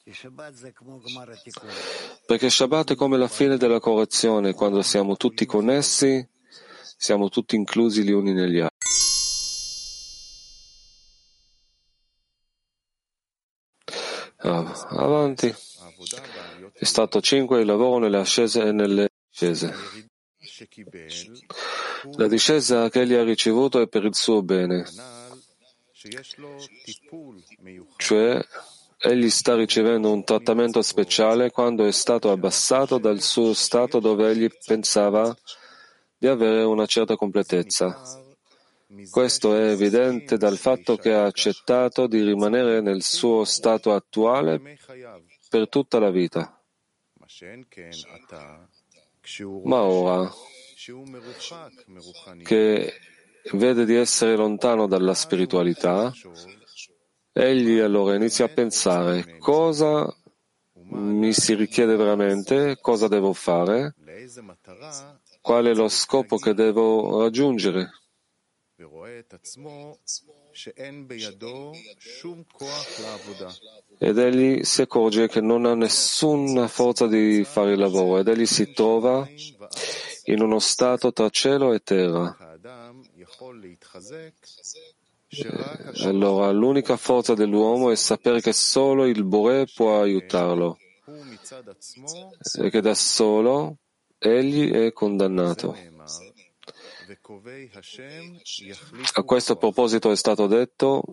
Perché 2.26 2.50
Shabbat 2.50 2.92
è 2.92 2.96
come 2.96 3.18
la 3.18 3.28
fine 3.28 3.58
della 3.58 3.80
correzione, 3.80 4.54
quando 4.54 4.82
siamo 4.82 5.16
tutti 5.18 5.46
connessi, 5.46 6.28
siamo 6.98 7.30
tutti 7.30 7.56
inclusi 7.56 8.04
gli 8.04 8.12
uni 8.12 8.34
negli 8.34 8.60
altri. 8.60 8.74
Ah, 14.38 14.86
avanti. 14.90 15.54
È 16.74 16.86
stato 16.86 17.20
5 17.20 17.62
il 17.62 17.66
lavoro 17.66 17.98
nelle 17.98 18.18
ascese 18.18 18.62
e 18.62 18.72
nelle 18.72 19.10
discese. 19.28 19.74
La 22.18 22.28
discesa 22.28 22.90
che 22.90 23.02
egli 23.02 23.14
ha 23.14 23.24
ricevuto 23.24 23.82
è 23.82 23.88
per 23.88 24.06
il 24.06 24.16
suo 24.16 24.42
bene, 24.42 24.86
cioè 27.98 28.46
egli 28.98 29.30
sta 29.30 29.56
ricevendo 29.56 30.12
un 30.12 30.24
trattamento 30.24 30.82
speciale 30.82 31.52
quando 31.52 31.86
è 31.86 31.92
stato 31.92 32.32
abbassato 32.32 32.98
dal 32.98 33.22
suo 33.22 33.54
stato 33.54 34.00
dove 34.00 34.30
egli 34.30 34.50
pensava 34.66 35.36
di 36.18 36.28
avere 36.28 36.64
una 36.64 36.86
certa 36.86 37.16
completezza. 37.16 38.24
Questo 39.10 39.56
è 39.56 39.72
evidente 39.72 40.38
dal 40.38 40.58
fatto 40.58 40.96
che 40.96 41.14
ha 41.14 41.26
accettato 41.26 42.08
di 42.08 42.22
rimanere 42.24 42.82
nel 42.82 43.02
suo 43.02 43.44
stato 43.44 43.94
attuale 43.94 44.78
per 45.50 45.68
tutta 45.70 46.00
la 46.00 46.12
vita. 46.12 46.62
Ma 49.64 49.82
ora 49.82 50.32
che 52.44 52.94
vede 53.54 53.86
di 53.86 53.96
essere 53.96 54.36
lontano 54.36 54.88
dalla 54.88 55.14
spiritualità, 55.14 56.12
egli 57.32 57.80
allora 57.80 58.16
inizia 58.16 58.46
a 58.46 58.50
pensare 58.50 59.38
cosa 59.40 60.14
mi 60.88 61.34
si 61.34 61.56
richiede 61.56 61.96
veramente, 61.96 62.78
cosa 62.80 63.08
devo 63.08 63.34
fare, 63.34 63.96
qual 65.42 65.66
è 65.66 65.74
lo 65.74 65.88
scopo 65.88 66.38
che 66.38 66.54
devo 66.54 67.22
raggiungere. 67.22 67.90
Ed 73.98 74.18
egli 74.18 74.64
si 74.64 74.82
accorge 74.82 75.28
che 75.28 75.42
non 75.42 75.66
ha 75.66 75.76
nessuna 75.76 76.68
forza 76.70 77.08
di 77.08 77.44
fare 77.44 77.74
il 77.74 77.80
lavoro 77.80 78.20
ed 78.20 78.28
egli 78.30 78.46
si 78.46 78.72
trova 78.72 79.28
in 80.26 80.42
uno 80.42 80.60
stato 80.60 81.12
tra 81.12 81.30
cielo 81.30 81.74
e 81.74 81.80
terra. 81.80 82.38
E 85.28 86.06
allora 86.06 86.50
l'unica 86.52 86.96
forza 86.96 87.34
dell'uomo 87.34 87.92
è 87.92 87.96
sapere 87.96 88.40
che 88.40 88.54
solo 88.54 89.06
il 89.06 89.26
Bore 89.26 89.66
può 89.66 90.02
aiutarlo 90.02 90.78
e 92.62 92.70
che 92.70 92.80
da 92.80 92.96
solo 92.96 93.78
egli 94.18 94.72
è 94.72 94.94
condannato. 94.94 95.95
A 99.14 99.24
questo 99.24 99.56
proposito 99.56 100.12
è 100.12 100.16
stato 100.16 100.48
detto, 100.48 101.04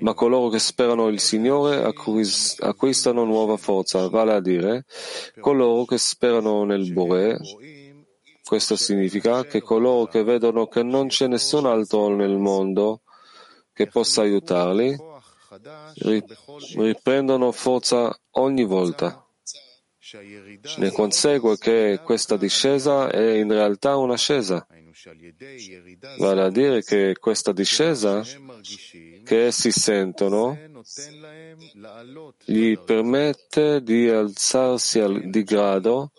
ma 0.00 0.14
coloro 0.14 0.48
che 0.48 0.58
sperano 0.58 1.08
il 1.08 1.20
Signore 1.20 1.82
acquistano 1.82 3.24
nuova 3.24 3.56
forza, 3.56 4.08
vale 4.08 4.34
a 4.34 4.40
dire, 4.40 4.84
coloro 5.40 5.84
che 5.84 5.98
sperano 5.98 6.64
nel 6.64 6.92
Bore. 6.92 7.38
Questo 8.44 8.76
significa 8.76 9.44
che 9.44 9.62
coloro 9.62 10.06
che 10.06 10.22
vedono 10.22 10.66
che 10.66 10.82
non 10.82 11.06
c'è 11.08 11.26
nessun 11.26 11.64
altro 11.64 12.14
nel 12.14 12.36
mondo 12.36 13.00
che 13.72 13.86
possa 13.86 14.20
aiutarli, 14.20 14.96
riprendono 16.74 17.52
forza 17.52 18.14
ogni 18.32 18.64
volta. 18.64 19.26
Ne 20.76 20.90
consegue 20.92 21.56
che 21.56 22.00
questa 22.04 22.36
discesa 22.36 23.10
è 23.10 23.32
in 23.32 23.50
realtà 23.50 23.96
un'ascesa. 23.96 24.66
Vale 26.18 26.42
a 26.42 26.50
dire 26.50 26.82
che 26.82 27.14
questa 27.18 27.52
discesa 27.52 28.22
che 29.24 29.46
essi 29.46 29.70
sentono 29.70 30.56
gli 32.44 32.78
permette 32.78 33.82
di 33.82 34.08
alzarsi 34.08 35.02
di 35.28 35.42
grado 35.42 36.12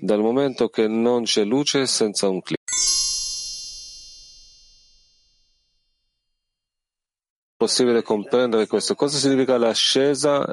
dal 0.00 0.20
momento 0.20 0.68
che 0.68 0.86
non 0.86 1.24
c'è 1.24 1.44
luce 1.44 1.86
senza 1.86 2.28
un 2.28 2.40
clima. 2.40 2.59
Possibile 7.60 8.02
comprendere 8.02 8.66
questo. 8.66 8.94
Cosa 8.94 9.18
significa 9.18 9.58
l'ascesa? 9.58 10.50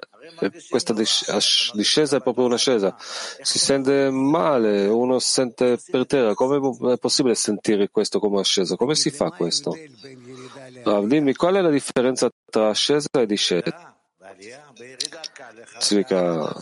Questa 0.70 0.92
discesa 0.92 2.18
è 2.18 2.22
proprio 2.22 2.44
un'ascesa. 2.44 2.98
Si 3.00 3.60
sente 3.60 4.10
male, 4.10 4.88
uno 4.88 5.18
sente 5.18 5.80
per 5.90 6.06
terra. 6.06 6.34
Come 6.34 6.92
è 6.92 6.98
possibile 6.98 7.34
sentire 7.34 7.90
questo 7.90 8.20
come 8.20 8.42
ascesa? 8.42 8.76
Come 8.76 8.94
si 8.94 9.10
fa 9.10 9.30
questo? 9.32 9.74
Ah, 10.84 11.02
dimmi 11.02 11.34
qual 11.34 11.56
è 11.56 11.62
la 11.62 11.70
differenza 11.70 12.30
tra 12.50 12.68
ascesa 12.68 13.08
e 13.10 13.26
discesa? 13.26 13.96
Significa 15.78 16.54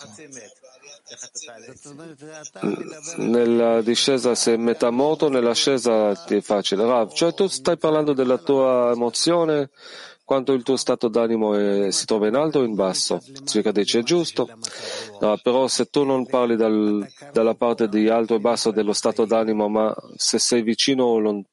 nella 3.17 3.81
discesa 3.81 4.35
sei 4.35 4.57
metà 4.59 4.91
moto, 4.91 5.27
nell'ascesa 5.27 6.11
è 6.11 6.41
facile. 6.41 6.85
Rav, 6.85 7.13
cioè 7.13 7.33
tu 7.33 7.47
stai 7.47 7.77
parlando 7.77 8.13
della 8.13 8.37
tua 8.37 8.91
emozione 8.91 9.71
quanto 10.25 10.53
il 10.53 10.63
tuo 10.63 10.75
stato 10.75 11.07
d'animo 11.07 11.53
è, 11.53 11.91
si 11.91 12.05
trova 12.05 12.27
in 12.27 12.35
alto 12.35 12.59
o 12.59 12.63
in 12.63 12.73
basso. 12.73 13.21
Zvika 13.21 13.71
dice 13.71 13.99
è 13.99 14.03
giusto, 14.03 14.49
no, 15.21 15.37
però 15.41 15.67
se 15.67 15.85
tu 15.85 16.03
non 16.03 16.25
parli 16.25 16.55
dal, 16.55 17.07
dalla 17.31 17.53
parte 17.53 17.87
di 17.87 18.09
alto 18.09 18.35
e 18.35 18.39
basso 18.39 18.71
dello 18.71 18.91
stato 18.91 19.25
d'animo, 19.25 19.69
ma 19.69 19.95
se 20.15 20.39
sei 20.39 20.63
vicino 20.63 21.05
o, 21.05 21.19
lon, 21.19 21.43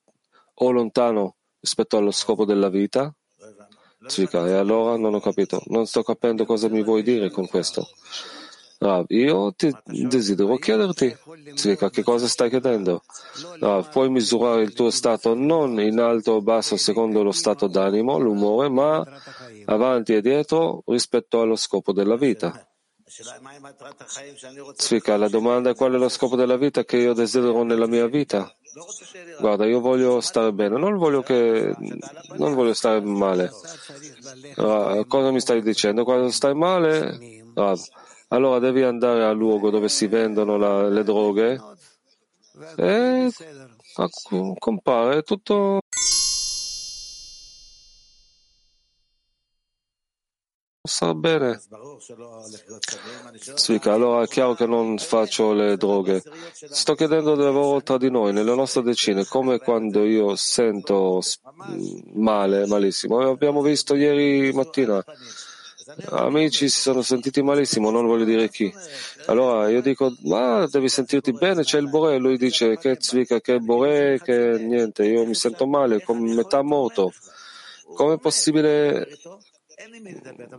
o 0.54 0.70
lontano 0.70 1.36
rispetto 1.60 1.98
allo 1.98 2.10
scopo 2.10 2.46
della 2.46 2.70
vita, 2.70 3.14
Zvika, 4.06 4.46
e 4.48 4.54
allora 4.54 4.96
non 4.96 5.14
ho 5.14 5.20
capito, 5.20 5.62
non 5.66 5.86
sto 5.86 6.02
capendo 6.02 6.44
cosa 6.44 6.68
mi 6.68 6.82
vuoi 6.82 7.02
dire 7.02 7.30
con 7.30 7.46
questo. 7.46 7.86
Rav, 8.82 9.04
io 9.10 9.52
ti 9.54 9.72
desidero 9.86 10.56
chiederti, 10.56 11.16
Zvika, 11.54 11.88
che 11.88 12.02
cosa 12.02 12.26
stai 12.26 12.50
chiedendo? 12.50 13.04
Rav, 13.60 13.88
puoi 13.90 14.10
misurare 14.10 14.62
il 14.62 14.72
tuo 14.72 14.90
stato 14.90 15.34
non 15.34 15.80
in 15.80 16.00
alto 16.00 16.32
o 16.32 16.42
basso 16.42 16.76
secondo 16.76 17.22
lo 17.22 17.30
stato 17.30 17.68
d'animo, 17.68 18.18
l'umore, 18.18 18.68
ma 18.68 19.06
avanti 19.66 20.14
e 20.14 20.20
dietro 20.20 20.82
rispetto 20.86 21.40
allo 21.40 21.54
scopo 21.54 21.92
della 21.92 22.16
vita. 22.16 22.66
Zvika, 24.76 25.16
la 25.16 25.28
domanda 25.28 25.70
è 25.70 25.74
qual 25.76 25.92
è 25.92 25.96
lo 25.96 26.08
scopo 26.08 26.34
della 26.34 26.56
vita 26.56 26.84
che 26.84 26.96
io 26.96 27.12
desidero 27.12 27.62
nella 27.62 27.86
mia 27.86 28.08
vita? 28.08 28.52
Guarda, 29.38 29.64
io 29.64 29.78
voglio 29.78 30.20
stare 30.20 30.52
bene, 30.52 30.76
non 30.76 30.96
voglio, 30.96 31.22
che, 31.22 31.72
non 32.36 32.54
voglio 32.54 32.74
stare 32.74 33.00
male. 33.00 33.52
Rav, 34.56 35.06
cosa 35.06 35.30
mi 35.30 35.40
stai 35.40 35.62
dicendo? 35.62 36.02
Quando 36.02 36.30
stai 36.30 36.54
male, 36.54 37.44
Rav, 37.54 37.78
allora 38.32 38.58
devi 38.58 38.82
andare 38.82 39.24
al 39.24 39.36
luogo 39.36 39.70
dove 39.70 39.88
si 39.88 40.06
vendono 40.06 40.56
la, 40.56 40.88
le 40.88 41.04
droghe 41.04 41.60
e 42.76 43.30
compare 44.58 45.22
tutto 45.22 45.80
sta 50.84 51.14
bene. 51.14 51.60
Svika, 53.54 53.92
allora 53.92 54.24
è 54.24 54.26
chiaro 54.28 54.54
che 54.54 54.66
non 54.66 54.98
faccio 54.98 55.52
le 55.52 55.76
droghe. 55.76 56.22
Sto 56.52 56.94
chiedendo 56.94 57.34
del 57.34 57.46
lavoro 57.46 57.82
tra 57.82 57.98
di 57.98 58.10
noi, 58.10 58.32
nelle 58.32 58.54
nostre 58.54 58.82
decine, 58.82 59.24
come 59.26 59.58
quando 59.58 60.04
io 60.04 60.34
sento 60.36 61.20
male, 62.14 62.66
malissimo. 62.66 63.20
Abbiamo 63.20 63.62
visto 63.62 63.94
ieri 63.94 64.52
mattina 64.52 65.04
amici 66.10 66.68
si 66.68 66.80
sono 66.80 67.02
sentiti 67.02 67.42
malissimo, 67.42 67.90
non 67.90 68.06
voglio 68.06 68.24
dire 68.24 68.48
chi. 68.48 68.72
Allora 69.26 69.68
io 69.68 69.80
dico, 69.80 70.14
ma 70.24 70.66
devi 70.66 70.88
sentirti 70.88 71.32
bene, 71.32 71.62
c'è 71.62 71.78
il 71.78 71.88
Bore. 71.88 72.18
Lui 72.18 72.36
dice, 72.36 72.76
che 72.78 72.96
zvika, 72.98 73.40
che 73.40 73.58
Bore, 73.58 74.20
che 74.22 74.58
niente, 74.58 75.04
io 75.04 75.24
mi 75.24 75.34
sento 75.34 75.66
male, 75.66 76.02
come 76.02 76.34
metà 76.34 76.62
morto. 76.62 77.12
Com'è 77.94 78.18
possibile 78.18 79.06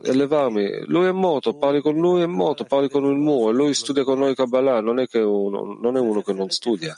elevarmi? 0.03 0.86
Lui 0.88 1.07
è 1.07 1.11
morto, 1.11 1.55
parli 1.55 1.81
con 1.81 1.95
lui, 1.95 2.21
è 2.21 2.25
morto, 2.25 2.63
parli 2.63 2.89
con 2.89 3.05
il 3.05 3.17
muro, 3.17 3.51
lui 3.51 3.73
studia 3.73 4.03
con 4.03 4.19
noi 4.19 4.36
Kabbalah, 4.36 4.81
non 4.81 4.99
è, 4.99 5.07
che 5.07 5.19
uno, 5.19 5.77
non 5.79 5.97
è 5.97 5.99
uno 5.99 6.21
che 6.21 6.34
non 6.34 6.49
studia. 6.49 6.95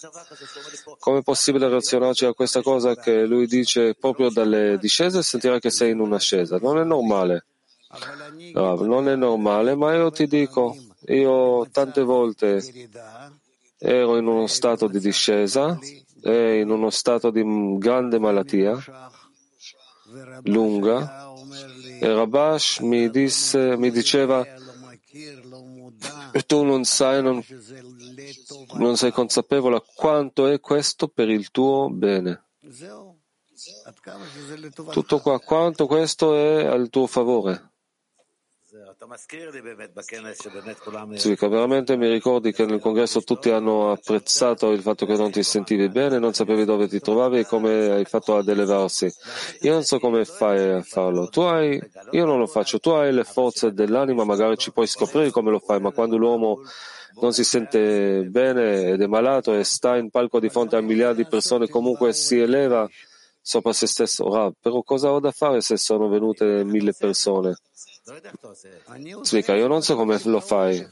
Com'è 1.00 1.22
possibile 1.22 1.68
relazionarci 1.68 2.26
a 2.26 2.34
questa 2.34 2.62
cosa 2.62 2.96
che 2.96 3.26
lui 3.26 3.48
dice 3.48 3.96
proprio 3.96 4.30
dalle 4.30 4.78
discese 4.80 5.20
e 5.20 5.24
sentirà 5.24 5.60
che 5.60 5.70
sei 5.70 5.92
in 5.92 6.00
un'ascesa? 6.00 6.58
Non 6.62 6.80
è 6.80 6.84
normale. 6.84 7.46
No, 8.54 8.76
non 8.76 9.10
è 9.10 9.16
normale, 9.16 9.76
ma 9.76 9.94
io 9.94 10.12
ti 10.12 10.28
dico, 10.28 10.76
io 11.08 11.68
tante 11.72 12.04
volte 12.04 12.62
ero 13.78 14.18
in 14.18 14.28
uno 14.28 14.48
stato 14.48 14.88
di 14.88 15.00
discesa 15.00 15.78
e 16.22 16.60
in 16.60 16.70
uno 16.70 16.90
stato 16.90 17.30
di 17.30 17.44
grande 17.78 18.20
malattia 18.20 18.82
lunga 20.44 21.34
e 22.00 22.14
Rabash 22.14 22.80
mi, 22.80 23.10
disse, 23.10 23.76
mi 23.78 23.92
diceva 23.92 24.46
tu 26.46 26.64
non 26.64 26.84
sai, 26.84 27.22
non, 27.22 27.44
non 28.74 28.98
sei 28.98 29.12
consapevole 29.12 29.82
quanto 29.96 30.48
è 30.48 30.60
questo 30.60 31.08
per 31.08 31.30
il 31.30 31.52
tuo 31.52 31.90
bene. 31.90 32.44
Tutto 34.92 35.20
qua, 35.20 35.40
quanto 35.40 35.88
questo 35.88 36.36
è 36.36 36.66
al 36.66 36.90
tuo 36.90 37.08
favore. 37.08 37.75
Zvika, 41.18 41.48
veramente 41.48 41.96
mi 41.98 42.10
ricordi 42.10 42.52
che 42.52 42.66
nel 42.66 42.80
congresso 42.80 43.22
tutti 43.22 43.50
hanno 43.50 43.92
apprezzato 43.92 44.72
il 44.72 44.82
fatto 44.82 45.06
che 45.06 45.16
non 45.16 45.32
ti 45.32 45.44
sentivi 45.44 45.90
bene, 45.90 46.20
non 46.20 46.34
sapevi 46.34 46.66
dove 46.66 46.88
ti 46.88 47.00
trovavi 47.00 47.40
e 47.40 47.46
come 47.46 47.92
hai 47.92 48.06
fatto 48.06 48.36
ad 48.36 48.48
elevarsi. 48.48 49.12
Io 49.62 49.74
non 49.74 49.84
so 49.84 50.00
come 50.00 50.26
fai 50.26 50.74
a 50.74 50.82
farlo. 50.82 51.28
Tu 51.28 51.42
hai, 51.42 51.80
io 52.12 52.26
non 52.26 52.40
lo 52.40 52.48
faccio. 52.48 52.80
Tu 52.80 52.90
hai 52.90 53.14
le 53.14 53.24
forze 53.24 53.74
dell'anima, 53.74 54.24
magari 54.24 54.58
ci 54.58 54.72
puoi 54.72 54.88
scoprire 54.88 55.32
come 55.32 55.52
lo 55.52 55.60
fai, 55.60 55.80
ma 55.80 55.92
quando 55.92 56.18
l'uomo 56.18 56.62
non 57.22 57.32
si 57.32 57.44
sente 57.44 58.24
bene 58.30 58.90
ed 58.90 59.02
è 59.02 59.08
malato 59.08 59.54
e 59.54 59.64
sta 59.64 59.96
in 59.98 60.10
palco 60.10 60.40
di 60.40 60.50
fronte 60.50 60.76
a 60.76 60.82
miliardi 60.82 61.24
di 61.24 61.30
persone, 61.30 61.70
comunque 61.70 62.14
si 62.14 62.40
eleva 62.40 62.90
sopra 63.42 63.74
se 63.74 63.88
stesso. 63.88 64.28
Rav, 64.34 64.54
però 64.60 64.82
cosa 64.82 65.12
ho 65.12 65.20
da 65.20 65.32
fare 65.32 65.62
se 65.62 65.78
sono 65.78 66.08
venute 66.10 66.64
mille 66.64 66.94
persone? 66.98 67.56
Svika, 69.22 69.56
io 69.56 69.68
non 69.68 69.82
so 69.82 69.96
come 69.96 70.20
lo 70.26 70.40
fai. 70.40 70.86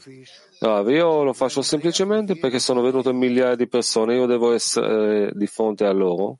Rav, 0.58 0.88
io 0.88 1.22
lo 1.22 1.32
faccio 1.32 1.62
semplicemente 1.62 2.36
perché 2.36 2.58
sono 2.58 2.82
venute 2.82 3.12
migliaia 3.12 3.54
di 3.54 3.68
persone, 3.68 4.16
io 4.16 4.26
devo 4.26 4.52
essere 4.52 5.30
di 5.32 5.46
fronte 5.46 5.84
a 5.84 5.92
loro. 5.92 6.38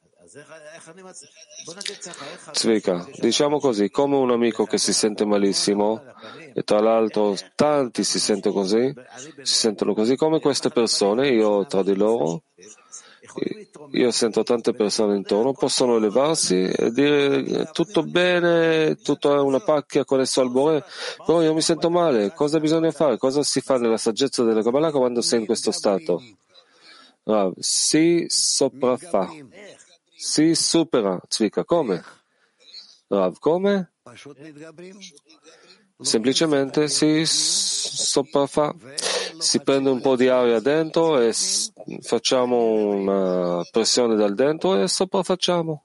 Zvika, 2.52 3.06
diciamo 3.20 3.60
così, 3.60 3.88
come 3.88 4.16
un 4.16 4.32
amico 4.32 4.64
che 4.64 4.78
si 4.78 4.92
sente 4.92 5.24
malissimo, 5.24 6.02
e 6.52 6.62
tra 6.64 6.80
l'altro 6.80 7.36
tanti 7.54 8.02
si 8.02 8.18
sentono 8.18 8.54
così, 8.56 8.92
si 9.42 9.54
sentono 9.54 9.94
così 9.94 10.16
come 10.16 10.40
queste 10.40 10.70
persone, 10.70 11.28
io 11.28 11.66
tra 11.66 11.84
di 11.84 11.94
loro, 11.94 12.42
io 13.92 14.10
sento 14.10 14.42
tante 14.42 14.72
persone 14.72 15.16
intorno, 15.16 15.52
possono 15.52 15.96
elevarsi 15.96 16.62
e 16.62 16.90
dire 16.90 17.70
tutto 17.72 18.02
bene, 18.02 18.96
tutto 18.96 19.34
è 19.34 19.40
una 19.40 19.60
pacchia 19.60 20.04
connesso 20.04 20.40
al 20.40 20.50
Bore, 20.50 20.84
però 21.24 21.42
io 21.42 21.54
mi 21.54 21.60
sento 21.60 21.90
male, 21.90 22.32
cosa 22.32 22.58
bisogna 22.60 22.90
fare? 22.90 23.18
Cosa 23.18 23.42
si 23.42 23.60
fa 23.60 23.78
nella 23.78 23.96
saggezza 23.96 24.42
della 24.42 24.62
Kabbalah 24.62 24.90
quando 24.90 25.20
sei 25.20 25.40
in 25.40 25.46
questo 25.46 25.70
stato? 25.70 26.22
Rav, 27.24 27.54
si 27.58 28.26
sopraffa, 28.28 29.30
si 30.14 30.54
supera, 30.54 31.18
Zvika, 31.28 31.64
come? 31.64 32.02
Rav, 33.08 33.38
come? 33.38 33.92
Semplicemente 36.00 36.88
si 36.88 37.22
sopraffa, 37.24 38.74
si 39.44 39.60
prende 39.60 39.90
un 39.90 40.00
po' 40.00 40.16
di 40.16 40.28
aria 40.28 40.58
dentro 40.58 41.20
e 41.20 41.32
facciamo 42.00 42.56
una 42.72 43.62
pressione 43.70 44.16
dal 44.16 44.34
dentro 44.34 44.80
e 44.80 44.88
sopraffacciamo. 44.88 45.82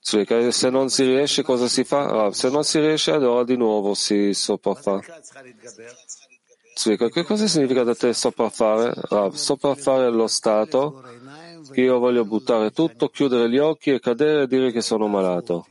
Se 0.00 0.70
non 0.70 0.90
si 0.90 1.04
riesce 1.04 1.42
cosa 1.42 1.68
si 1.68 1.84
fa? 1.84 2.32
Se 2.32 2.50
non 2.50 2.64
si 2.64 2.80
riesce 2.80 3.12
allora 3.12 3.44
di 3.44 3.56
nuovo 3.56 3.94
si 3.94 4.34
sopraffa. 4.34 5.00
Che 6.74 7.24
cosa 7.24 7.46
significa 7.46 7.84
da 7.84 7.94
te 7.94 8.12
sopraffare? 8.12 8.94
Sopraffare 9.32 10.08
è 10.08 10.10
lo 10.10 10.26
stato 10.26 11.02
che 11.72 11.80
io 11.80 11.98
voglio 11.98 12.24
buttare 12.24 12.72
tutto, 12.72 13.08
chiudere 13.08 13.48
gli 13.48 13.58
occhi 13.58 13.90
e 13.90 14.00
cadere 14.00 14.42
e 14.42 14.46
dire 14.48 14.72
che 14.72 14.80
sono 14.80 15.06
malato. 15.06 15.66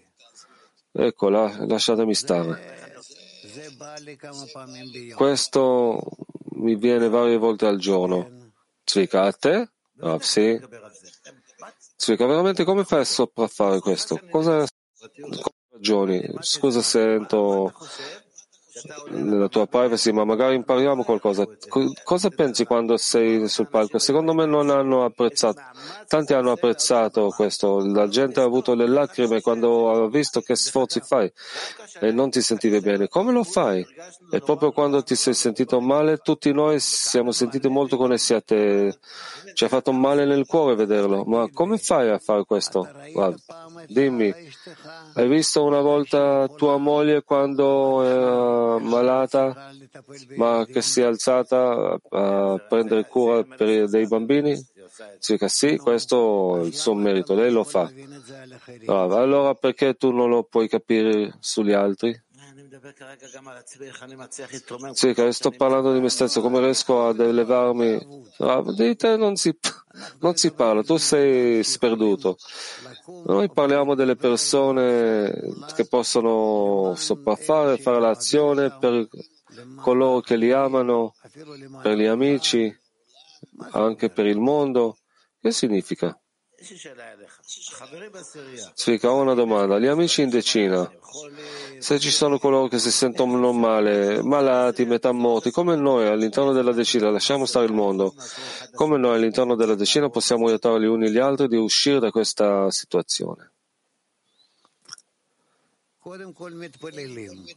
Ecco, 0.91 1.29
lasciatemi 1.29 2.15
stare. 2.15 2.75
Questo 5.15 6.03
mi 6.55 6.75
viene 6.75 7.09
varie 7.09 7.37
volte 7.37 7.65
al 7.65 7.77
giorno. 7.77 8.51
Zvika, 8.83 9.23
a 9.23 9.33
te? 9.33 9.69
Ah, 9.99 10.19
sì. 10.19 10.59
Zvika, 11.97 12.25
veramente 12.25 12.63
come 12.63 12.83
fai 12.83 13.01
a 13.01 13.05
sopraffare 13.05 13.79
questo? 13.79 14.19
Cosa, 14.29 14.65
ragioni? 15.71 16.21
Scusa 16.39 16.81
se 16.81 17.13
entro 17.13 17.73
nella 19.09 19.47
tua 19.47 19.67
privacy, 19.67 20.11
ma 20.11 20.25
magari 20.25 20.55
impariamo 20.55 21.03
qualcosa. 21.03 21.47
Cosa 22.03 22.29
pensi 22.29 22.65
quando 22.65 22.97
sei 22.97 23.47
sul 23.47 23.69
palco? 23.69 23.99
Secondo 23.99 24.33
me 24.33 24.45
non 24.45 24.69
hanno 24.69 25.03
apprezzato. 25.03 25.61
Tanti 26.07 26.33
hanno 26.33 26.51
apprezzato 26.51 27.27
questo. 27.29 27.85
La 27.85 28.07
gente 28.07 28.39
ha 28.39 28.43
avuto 28.43 28.73
le 28.73 28.87
lacrime 28.87 29.41
quando 29.41 29.91
ha 29.91 30.09
visto 30.09 30.41
che 30.41 30.55
sforzi 30.55 30.99
fai 30.99 31.31
e 31.99 32.11
non 32.11 32.29
ti 32.29 32.41
sentivi 32.41 32.79
bene. 32.79 33.07
Come 33.07 33.31
lo 33.31 33.43
fai? 33.43 33.85
E 34.31 34.39
proprio 34.39 34.71
quando 34.71 35.03
ti 35.03 35.15
sei 35.15 35.33
sentito 35.33 35.79
male, 35.79 36.17
tutti 36.17 36.51
noi 36.51 36.79
siamo 36.79 37.31
sentiti 37.31 37.67
molto 37.67 37.97
connessi 37.97 38.33
a 38.33 38.41
te. 38.41 38.97
Ci 39.53 39.63
ha 39.63 39.67
fatto 39.67 39.91
male 39.91 40.25
nel 40.25 40.45
cuore 40.45 40.75
vederlo. 40.75 41.23
Ma 41.25 41.49
come 41.51 41.77
fai 41.77 42.09
a 42.09 42.19
fare 42.19 42.43
questo? 42.43 42.87
Guarda, 43.11 43.37
dimmi, 43.85 44.33
hai 45.13 45.27
visto 45.27 45.63
una 45.63 45.81
volta 45.81 46.47
tua 46.55 46.77
moglie 46.77 47.23
quando 47.23 48.03
era 48.03 48.79
malata, 48.79 49.71
ma 50.35 50.65
che 50.65 50.81
si 50.81 51.01
è 51.01 51.03
alzata 51.03 51.99
a 52.09 52.57
prendere 52.67 53.07
cura 53.07 53.45
dei 53.85 54.07
bambini? 54.07 54.55
Sì, 55.19 55.37
sì, 55.45 55.77
questo 55.77 56.61
è 56.61 56.63
il 56.65 56.73
suo 56.73 56.93
merito, 56.93 57.35
lei 57.35 57.51
lo 57.51 57.63
fa. 57.63 57.91
Allora 58.85 59.53
perché 59.55 59.95
tu 59.95 60.11
non 60.11 60.29
lo 60.29 60.43
puoi 60.43 60.67
capire 60.67 61.35
sugli 61.39 61.73
altri? 61.73 62.19
Sì, 64.91 65.13
sto 65.29 65.51
parlando 65.51 65.93
di 65.93 65.99
me 65.99 66.09
stesso, 66.09 66.41
come 66.41 66.59
riesco 66.59 67.07
ad 67.07 67.19
elevarmi? 67.19 68.25
di 68.75 68.95
te 68.95 69.17
non 69.17 69.35
si, 69.35 69.57
non 70.19 70.35
si 70.35 70.51
parla, 70.51 70.83
tu 70.83 70.97
sei 70.97 71.63
sperduto. 71.63 72.37
Noi 73.25 73.49
parliamo 73.49 73.95
delle 73.95 74.17
persone 74.17 75.31
che 75.73 75.87
possono 75.87 76.93
sopraffare, 76.95 77.77
fare 77.77 78.01
l'azione 78.01 78.77
per 78.77 79.07
coloro 79.77 80.19
che 80.19 80.35
li 80.35 80.51
amano, 80.51 81.13
per 81.81 81.97
gli 81.97 82.05
amici, 82.05 82.69
anche 83.71 84.09
per 84.09 84.25
il 84.25 84.39
mondo. 84.39 84.97
Che 85.39 85.51
significa? 85.51 86.19
Svika, 88.73 89.11
ho 89.11 89.21
una 89.21 89.35
domanda. 89.35 89.77
Gli 89.77 89.85
amici 89.85 90.23
in 90.23 90.29
decina, 90.29 90.91
se 91.77 91.99
ci 91.99 92.09
sono 92.09 92.39
coloro 92.39 92.67
che 92.67 92.79
si 92.79 92.89
sentono 92.89 93.51
male, 93.53 94.23
malati, 94.23 94.85
metà 94.85 95.11
morti, 95.11 95.51
come 95.51 95.75
noi 95.75 96.07
all'interno 96.07 96.53
della 96.53 96.71
decina, 96.71 97.11
lasciamo 97.11 97.45
stare 97.45 97.65
il 97.65 97.73
mondo, 97.73 98.15
come 98.73 98.97
noi 98.97 99.15
all'interno 99.15 99.55
della 99.55 99.75
decina 99.75 100.09
possiamo 100.09 100.47
aiutare 100.47 100.81
gli 100.81 100.85
uni 100.85 101.11
gli 101.11 101.19
altri 101.19 101.47
di 101.47 101.57
uscire 101.57 101.99
da 101.99 102.09
questa 102.09 102.71
situazione? 102.71 103.51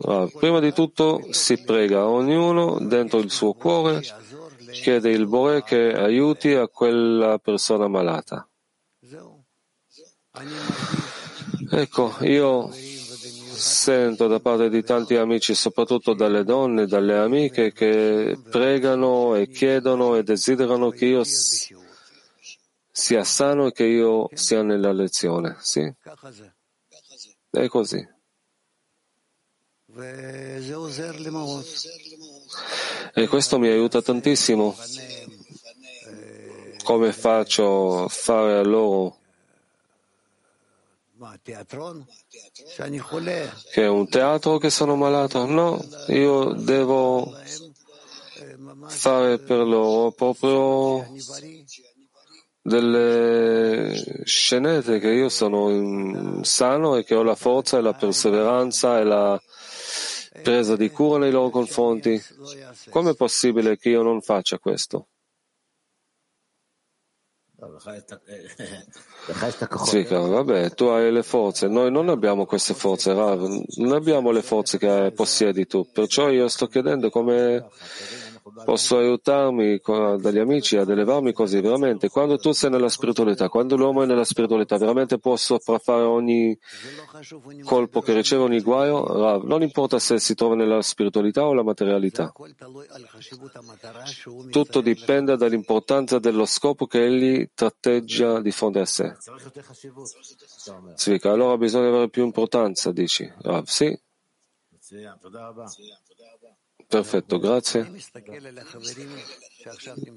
Ah, 0.07 0.29
prima 0.39 0.61
di 0.61 0.73
tutto 0.73 1.27
si 1.31 1.63
prega, 1.63 2.07
ognuno 2.07 2.79
dentro 2.81 3.19
il 3.21 3.31
suo 3.31 3.55
cuore 3.55 4.03
chiede 4.73 5.11
il 5.11 5.27
Bore 5.27 5.63
che 5.63 5.93
aiuti 5.93 6.53
a 6.53 6.69
quella 6.69 7.39
persona 7.39 7.89
malata. 7.89 8.50
Ecco, 11.73 12.17
io 12.21 12.71
Sento 13.61 14.27
da 14.27 14.41
parte 14.41 14.71
di 14.71 14.83
tanti 14.83 15.17
amici, 15.17 15.55
soprattutto 15.55 16.15
dalle 16.15 16.45
donne, 16.45 16.87
dalle 16.87 17.19
amiche, 17.19 17.73
che 17.73 18.39
pregano 18.49 19.35
e 19.35 19.49
chiedono 19.49 20.17
e 20.17 20.23
desiderano 20.23 20.89
che 20.89 21.05
io 21.05 21.23
sia 22.91 23.23
sano 23.23 23.67
e 23.67 23.73
che 23.73 23.85
io 23.85 24.31
sia 24.33 24.63
nella 24.63 24.93
lezione. 24.93 25.57
Sì, 25.61 25.93
è 27.51 27.69
così. 27.69 28.09
E 33.13 33.27
questo 33.29 33.59
mi 33.59 33.69
aiuta 33.69 34.01
tantissimo. 34.01 34.75
Come 36.83 37.13
faccio 37.13 38.05
a 38.05 38.09
fare 38.09 38.57
a 38.57 38.63
loro 38.63 39.20
che 43.71 43.83
è 43.83 43.89
un 43.89 44.09
teatro 44.09 44.57
che 44.57 44.71
sono 44.71 44.97
malato? 44.97 45.45
No, 45.45 45.79
io 46.07 46.55
devo 46.55 47.37
fare 48.87 49.39
per 49.39 49.59
loro 49.59 50.13
proprio 50.13 51.07
delle 52.63 54.23
scenette 54.25 54.99
che 54.99 55.11
io 55.11 55.29
sono 55.29 56.43
sano 56.43 56.97
e 56.97 57.05
che 57.05 57.15
ho 57.15 57.23
la 57.23 57.35
forza 57.35 57.77
e 57.77 57.83
la 57.83 57.93
perseveranza 57.93 58.99
e 58.99 59.05
la 59.05 59.39
presa 60.43 60.75
di 60.75 60.91
cura 60.91 61.19
nei 61.19 61.31
loro 61.31 61.51
confronti. 61.51 62.19
Com'è 62.89 63.15
possibile 63.15 63.77
che 63.77 63.91
io 63.91 64.03
non 64.03 64.23
faccia 64.23 64.59
questo? 64.59 65.10
Sì, 69.85 70.03
vabbè, 70.05 70.71
tu 70.71 70.85
hai 70.85 71.13
le 71.13 71.23
forze, 71.23 71.69
noi 71.69 71.91
non 71.91 72.09
abbiamo 72.09 72.47
queste 72.47 72.75
forze, 72.75 73.13
Rav, 73.13 73.47
non 73.77 73.93
abbiamo 73.93 74.31
le 74.31 74.43
forze 74.43 74.79
che 74.79 75.13
possiedi 75.15 75.67
tu, 75.67 75.87
perciò 75.93 76.31
io 76.31 76.49
sto 76.49 76.67
chiedendo 76.67 77.11
come 77.11 77.69
posso 78.65 78.99
aiutarmi 78.99 79.81
dagli 80.19 80.39
amici 80.39 80.77
ad 80.77 80.91
elevarmi 80.91 81.33
così, 81.33 81.61
veramente, 81.61 82.09
quando 82.09 82.37
tu 82.37 82.53
sei 82.53 82.71
nella 82.71 82.89
spiritualità, 82.89 83.49
quando 83.49 83.77
l'uomo 83.77 84.03
è 84.03 84.07
nella 84.07 84.25
spiritualità, 84.25 84.77
veramente 84.77 85.19
può 85.19 85.37
sopraffare 85.37 86.03
ogni 86.03 86.59
colpo 87.65 88.01
che 88.01 88.15
riceve, 88.15 88.43
ogni 88.43 88.61
guaio, 88.61 89.05
Rav, 89.07 89.45
non 89.45 89.63
importa 89.63 89.99
se 89.99 90.19
si 90.19 90.35
trova 90.35 90.55
nella 90.55 90.83
spiritualità 90.83 91.45
o 91.45 91.53
la 91.55 91.63
materialità. 91.63 92.33
Tutto 94.51 94.81
dipende 94.81 95.37
dall'importanza 95.37 96.19
dello 96.19 96.47
scopo 96.47 96.87
che 96.87 97.05
egli 97.05 97.49
tratteggia 97.55 98.41
di 98.41 98.51
fronte 98.51 98.81
a 98.81 98.87
sé. 98.87 99.17
Zvika, 100.97 101.31
allora 101.31 101.57
bisogna 101.57 101.89
avere 101.89 102.09
più 102.09 102.25
importanza, 102.25 102.93
dici? 102.93 103.31
Rav, 103.43 103.65
sì? 103.65 103.99
Perfetto, 106.91 107.39
grazie. 107.39 107.89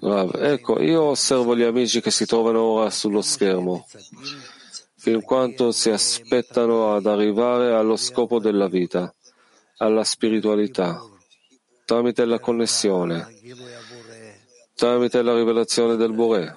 Rav, 0.02 0.36
ecco, 0.42 0.82
io 0.82 1.04
osservo 1.04 1.56
gli 1.56 1.62
amici 1.62 2.02
che 2.02 2.10
si 2.10 2.26
trovano 2.26 2.62
ora 2.62 2.90
sullo 2.90 3.22
schermo, 3.22 3.86
fin 4.96 5.22
quanto 5.22 5.72
si 5.72 5.92
aspettano 5.92 6.96
ad 6.96 7.06
arrivare 7.06 7.76
allo 7.76 7.96
scopo 7.96 8.40
della 8.40 8.68
vita, 8.68 9.14
alla 9.78 10.04
spiritualità, 10.04 11.00
tramite 11.86 12.26
la 12.26 12.40
connessione, 12.40 13.28
tramite 14.74 15.22
la 15.22 15.36
rivelazione 15.36 15.96
del 15.96 16.12
Boré. 16.12 16.56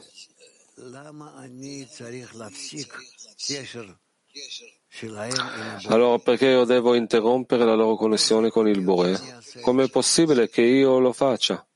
Allora 5.88 6.18
perché 6.18 6.46
io 6.46 6.64
devo 6.64 6.94
interrompere 6.94 7.64
la 7.64 7.74
loro 7.74 7.96
connessione 7.96 8.50
con 8.50 8.66
il 8.66 8.80
Bore? 8.80 9.18
Com'è 9.60 9.88
possibile 9.90 10.48
che 10.48 10.62
io 10.62 10.98
lo 10.98 11.12
faccia? 11.12 11.66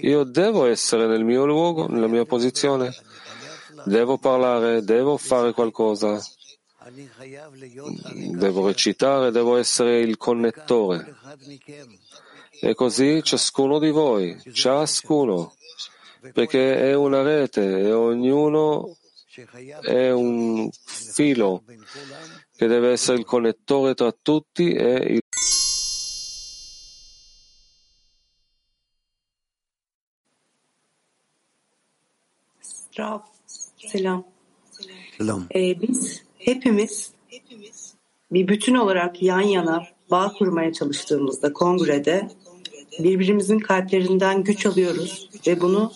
Io 0.00 0.24
devo 0.24 0.66
essere 0.66 1.06
nel 1.06 1.24
mio 1.24 1.44
luogo, 1.44 1.86
nella 1.86 2.08
mia 2.08 2.24
posizione, 2.24 2.92
devo 3.84 4.18
parlare, 4.18 4.82
devo 4.82 5.16
fare 5.16 5.52
qualcosa, 5.52 6.20
devo 8.32 8.66
recitare, 8.66 9.30
devo 9.30 9.56
essere 9.56 10.00
il 10.00 10.16
connettore. 10.16 11.14
E 12.60 12.74
così 12.74 13.22
ciascuno 13.22 13.78
di 13.78 13.90
voi, 13.90 14.40
ciascuno, 14.52 15.54
perché 16.32 16.90
è 16.90 16.94
una 16.94 17.22
rete 17.22 17.78
e 17.78 17.92
ognuno 17.92 18.96
è 19.82 20.10
un 20.10 20.70
filo 20.72 21.64
che 22.54 22.66
deve 22.66 22.90
essere 22.90 23.18
il 23.18 23.24
connettore 23.24 23.94
tra 23.94 24.12
tutti 24.12 24.72
e 24.72 24.94
il 24.94 25.20
Rav, 32.98 33.20
selam. 33.76 34.24
Selam. 35.16 35.46
Ee, 35.54 35.80
biz 35.80 36.22
hepimiz 36.38 37.12
bir 38.30 38.48
bütün 38.48 38.74
olarak 38.74 39.22
yan 39.22 39.40
yana 39.40 39.86
bağ 40.10 40.32
kurmaya 40.32 40.72
çalıştığımızda 40.72 41.52
kongrede 41.52 42.28
birbirimizin 42.98 43.58
kalplerinden 43.58 44.44
güç 44.44 44.66
alıyoruz 44.66 45.30
ve 45.46 45.60
bunu 45.60 45.92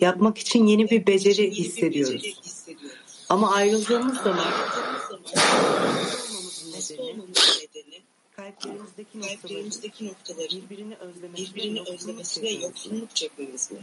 yapmak 0.00 0.38
için 0.38 0.66
yeni 0.66 0.90
bir 0.90 1.06
beceri 1.06 1.50
hissediyoruz. 1.50 2.40
Ama 3.28 3.54
ayrıldığımız 3.54 4.18
zaman 4.18 4.46
nedeni 6.74 7.16
kalplerimizdeki 8.36 10.06
noktaları 10.06 10.48
birbirini 10.50 10.94
özlemesi, 10.96 11.54
birbirini 11.54 11.80
özlemesi 11.80 12.42
ve 12.42 12.50
yoksunluk 12.50 13.16
çekmemiz 13.16 13.72
mi? 13.72 13.78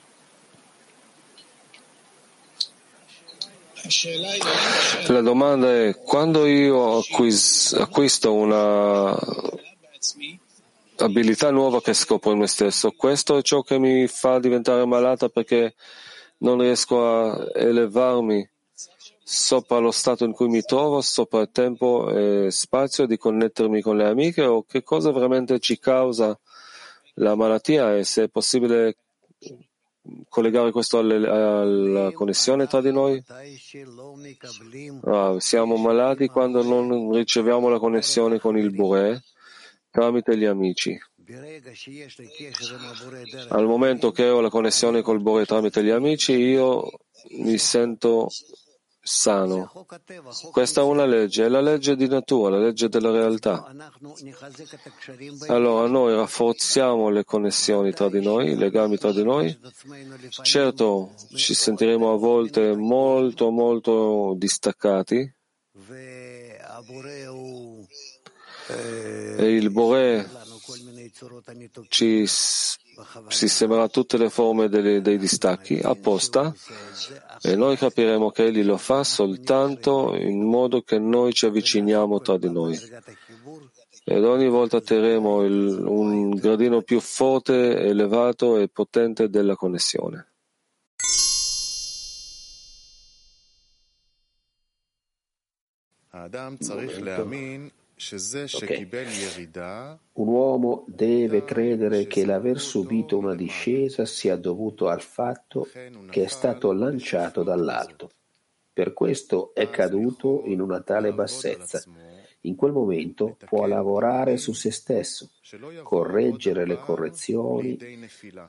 La 5.10 5.22
domanda 5.22 5.68
è 5.68 5.94
quando 5.94 6.48
io 6.48 7.00
acquis- 7.00 7.76
acquisto 7.86 8.32
una 8.34 9.16
abilità 10.98 11.52
nuova 11.52 11.82
che 11.82 11.94
scopro 11.94 12.32
in 12.32 12.40
me 12.40 12.48
stesso, 12.48 12.92
questo 12.92 13.38
è 13.38 13.42
ciò 13.42 13.62
che 13.62 13.78
mi 13.78 14.08
fa 14.08 14.40
diventare 14.40 14.86
malata 14.86 15.30
perché 15.30 15.76
non 16.38 16.60
riesco 16.60 17.06
a 17.06 17.48
elevarmi 17.54 18.50
sopra 19.28 19.80
lo 19.80 19.92
stato 19.92 20.24
in 20.24 20.34
cui 20.34 20.48
mi 20.48 20.62
trovo, 20.62 21.02
sopra 21.02 21.42
il 21.42 21.50
tempo 21.52 22.10
e 22.10 22.52
spazio 22.52 23.08
di 23.08 23.18
connettermi 23.18 23.82
con 23.82 23.98
le 23.98 24.08
amiche 24.08 24.44
o 24.44 24.64
che 24.64 24.84
cosa 24.84 25.12
veramente 25.12 25.60
ci 25.60 25.80
causa 25.80 26.38
la 27.16 27.36
malattia 27.36 27.96
e 27.96 28.04
se 28.04 28.24
è 28.24 28.30
possibile 28.30 28.98
collegare 30.30 30.72
questo 30.72 31.00
alle, 31.00 31.28
alla 31.28 32.12
connessione 32.12 32.68
tra 32.68 32.82
di 32.82 32.92
noi? 32.92 33.24
Ah, 35.06 35.36
siamo 35.40 35.76
malati 35.78 36.28
quando 36.28 36.62
non 36.62 37.12
riceviamo 37.12 37.68
la 37.70 37.80
connessione 37.80 38.40
con 38.40 38.58
il 38.58 38.72
Bure 38.72 39.24
tramite 39.96 40.38
gli 40.38 40.44
amici. 40.44 40.98
Al 43.48 43.66
momento 43.66 44.12
che 44.12 44.28
ho 44.28 44.42
la 44.42 44.50
connessione 44.50 45.02
col 45.02 45.22
Bore 45.22 45.46
tramite 45.46 45.84
gli 45.84 45.90
amici, 45.90 46.34
io 46.34 46.92
mi 47.38 47.58
sento 47.58 48.28
sano. 49.02 49.72
Questa 50.52 50.82
è 50.82 50.84
una 50.84 51.06
legge, 51.06 51.46
è 51.46 51.48
la 51.48 51.62
legge 51.62 51.96
di 51.96 52.08
natura, 52.08 52.58
la 52.58 52.66
legge 52.66 52.90
della 52.90 53.12
realtà. 53.12 53.72
Allora 55.48 55.88
noi 55.88 56.14
rafforziamo 56.14 57.10
le 57.10 57.24
connessioni 57.24 57.94
tra 57.94 58.10
di 58.10 58.22
noi, 58.22 58.52
i 58.52 58.58
legami 58.58 58.98
tra 58.98 59.14
di 59.14 59.24
noi. 59.24 59.58
Certo, 60.42 61.14
ci 61.34 61.54
sentiremo 61.54 62.12
a 62.12 62.18
volte 62.18 62.76
molto, 62.76 63.50
molto 63.50 64.34
distaccati. 64.38 65.34
E 68.68 69.56
il 69.56 69.70
Bore 69.70 70.28
ci 71.90 72.26
sistemerà 73.28 73.88
tutte 73.88 74.18
le 74.18 74.30
forme 74.30 74.70
dei, 74.70 75.02
dei 75.02 75.18
distacchi 75.18 75.80
apposta 75.84 76.54
e 77.42 77.56
noi 77.56 77.78
capiremo 77.78 78.32
che 78.32 78.46
Egli 78.46 78.64
lo 78.64 78.78
fa 78.78 79.04
soltanto 79.04 80.16
in 80.16 80.42
modo 80.42 80.82
che 80.82 80.98
noi 80.98 81.34
ci 81.34 81.46
avviciniamo 81.46 82.22
tra 82.22 82.38
di 82.38 82.50
noi. 82.50 82.80
Ed 84.08 84.24
ogni 84.24 84.48
volta 84.48 84.78
otterremo 84.78 85.44
il, 85.44 85.84
un 85.86 86.30
gradino 86.32 86.82
più 86.82 87.00
forte, 87.00 87.78
elevato 87.78 88.58
e 88.58 88.68
potente 88.68 89.30
della 89.30 89.56
connessione. 89.56 90.28
Un 100.14 100.28
uomo 100.28 100.84
deve 100.88 101.46
credere 101.46 102.08
che 102.08 102.26
l'aver 102.26 102.60
subito 102.60 103.18
una 103.18 103.36
discesa 103.36 104.06
sia 104.06 104.36
dovuto 104.36 104.90
al 104.90 105.02
fatto 105.02 105.68
che 106.10 106.24
è 106.24 106.28
stato 106.28 106.74
lanciato 106.74 107.44
dall'alto. 107.44 108.12
Per 108.74 108.92
questo 108.92 109.54
è 109.54 109.70
caduto 109.70 110.44
in 110.46 110.60
una 110.60 110.82
tale 110.82 111.14
bassezza. 111.14 111.82
in 112.42 112.56
quel 112.56 112.74
momento 112.74 113.38
può 113.46 113.66
lavorare 113.66 114.38
su 114.38 114.54
se 114.54 114.70
stesso, 114.70 115.32
correggere 115.82 116.66
le 116.66 116.76
correzioni 116.76 117.78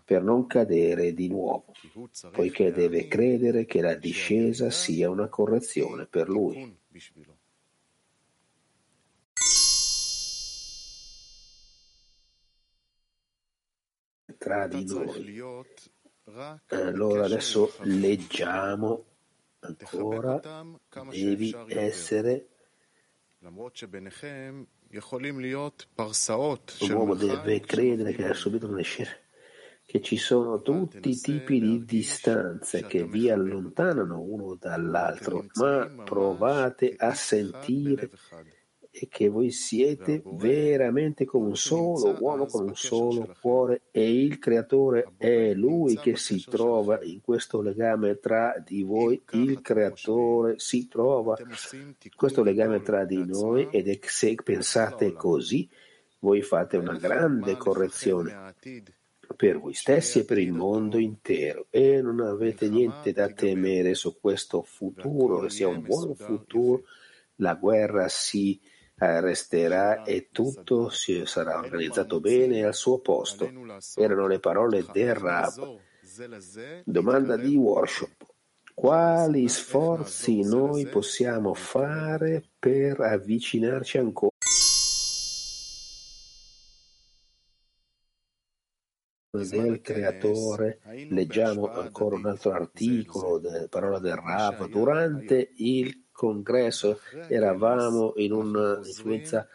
per 0.04 0.22
non 0.22 0.46
cadere 0.46 1.14
di 1.14 1.28
nuovo, 1.28 1.72
poiché 2.32 2.72
deve 2.72 3.06
credere 3.06 3.64
che 3.64 3.80
la 3.80 3.94
discesa 3.94 4.70
sia 4.70 5.08
una 5.08 5.28
correzione 5.28 6.06
per 6.06 6.28
lui. 6.28 6.76
Tra 14.46 14.68
di 14.68 14.84
noi. 14.84 15.42
Allora 16.68 17.24
adesso 17.24 17.74
leggiamo 17.80 19.04
ancora, 19.58 20.40
devi 21.10 21.52
essere 21.66 22.46
L'uomo 26.88 27.14
deve 27.14 27.58
credere 27.58 28.12
che 28.12 28.24
ha 28.26 28.34
subito 28.34 28.68
una 28.68 28.82
scena 28.82 29.10
che 29.84 30.00
ci 30.00 30.16
sono 30.16 30.62
tutti 30.62 31.10
i 31.10 31.16
tipi 31.16 31.60
di 31.60 31.84
distanze 31.84 32.86
che 32.86 33.04
vi 33.04 33.28
allontanano 33.30 34.20
uno 34.20 34.54
dall'altro, 34.54 35.44
ma 35.54 36.02
provate 36.04 36.94
a 36.96 37.14
sentire 37.14 38.10
e 38.98 39.08
che 39.08 39.28
voi 39.28 39.50
siete 39.50 40.22
veramente 40.24 41.26
come 41.26 41.48
un 41.48 41.56
solo 41.56 42.16
uomo 42.18 42.46
con 42.46 42.68
un 42.68 42.74
solo 42.74 43.34
cuore 43.38 43.82
e 43.90 44.22
il 44.22 44.38
creatore 44.38 45.12
è 45.18 45.52
lui 45.52 45.98
che 45.98 46.16
si 46.16 46.42
trova 46.48 47.02
in 47.02 47.20
questo 47.20 47.60
legame 47.60 48.18
tra 48.18 48.54
di 48.64 48.82
voi, 48.82 49.22
il 49.32 49.60
creatore 49.60 50.58
si 50.58 50.88
trova 50.88 51.36
in 51.38 52.14
questo 52.14 52.42
legame 52.42 52.80
tra 52.80 53.04
di 53.04 53.22
noi 53.22 53.68
ed 53.70 53.88
è 53.88 53.98
se 54.00 54.34
pensate 54.42 55.12
così 55.12 55.68
voi 56.20 56.40
fate 56.40 56.78
una 56.78 56.96
grande 56.96 57.58
correzione 57.58 58.54
per 59.36 59.58
voi 59.58 59.74
stessi 59.74 60.20
e 60.20 60.24
per 60.24 60.38
il 60.38 60.52
mondo 60.52 60.96
intero. 60.98 61.66
E 61.68 62.00
non 62.00 62.20
avete 62.20 62.68
niente 62.70 63.12
da 63.12 63.28
temere 63.28 63.94
su 63.94 64.18
questo 64.18 64.62
futuro, 64.62 65.40
che 65.40 65.50
sia 65.50 65.68
un 65.68 65.82
buon 65.82 66.14
futuro, 66.14 66.84
la 67.36 67.54
guerra 67.54 68.08
si 68.08 68.58
resterà 68.98 70.04
e 70.04 70.28
tutto 70.32 70.88
sarà 70.88 71.58
organizzato 71.58 72.20
bene 72.20 72.64
al 72.64 72.74
suo 72.74 73.00
posto. 73.00 73.50
Erano 73.96 74.26
le 74.26 74.38
parole 74.38 74.84
del 74.92 75.14
Rab. 75.14 75.78
Domanda 76.84 77.36
di 77.36 77.54
workshop. 77.56 78.34
Quali 78.74 79.48
sforzi 79.48 80.42
noi 80.42 80.86
possiamo 80.86 81.54
fare 81.54 82.42
per 82.58 83.00
avvicinarci 83.00 83.98
ancora? 83.98 84.30
del 89.30 89.82
creatore 89.82 90.80
leggiamo 91.10 91.70
ancora 91.70 92.16
un 92.16 92.24
altro 92.24 92.52
articolo 92.52 93.38
parole 93.68 94.00
del 94.00 94.16
Rav 94.16 94.66
durante 94.66 95.52
il 95.56 96.05
congresso 96.16 97.00
eravamo 97.28 98.14
in 98.16 98.32
un'influenza 98.32 99.46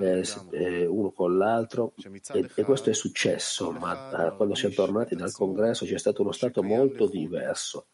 eh, 0.00 0.24
eh, 0.50 0.86
uno 0.86 1.12
con 1.12 1.38
l'altro 1.38 1.94
e, 2.32 2.50
e, 2.54 2.62
questo 2.64 2.90
è 2.90 2.92
successo, 2.92 3.70
ma 3.70 4.26
eh, 4.26 4.36
quando 4.36 4.54
siamo 4.54 4.74
tornati 4.74 5.14
dal 5.14 5.32
congresso 5.32 5.86
c'è 5.86 5.96
stato 5.96 6.22
uno 6.22 6.32
stato 6.32 6.62
molto 6.62 7.06
diverso. 7.06 7.86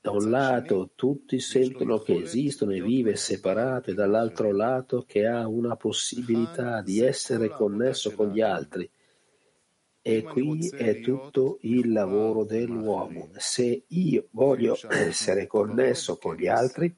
Da 0.00 0.12
un 0.12 0.30
lato 0.30 0.92
tutti 0.94 1.38
sentono 1.40 1.98
che 1.98 2.14
esistono 2.14 2.72
e 2.72 2.80
vive 2.80 3.16
separato 3.16 3.90
e 3.90 3.94
dall'altro 3.94 4.52
lato 4.52 5.04
che 5.06 5.26
ha 5.26 5.46
una 5.46 5.76
possibilità 5.76 6.80
di 6.80 7.00
essere 7.00 7.48
connesso 7.48 8.12
con 8.12 8.30
gli 8.30 8.40
altri. 8.40 8.88
E 10.10 10.22
qui 10.22 10.70
è 10.70 11.00
tutto 11.00 11.58
il 11.60 11.92
lavoro 11.92 12.44
dell'uomo. 12.44 13.28
Se 13.36 13.82
io 13.86 14.28
voglio 14.30 14.74
essere 14.88 15.46
connesso 15.46 16.16
con 16.16 16.34
gli 16.34 16.46
altri, 16.46 16.96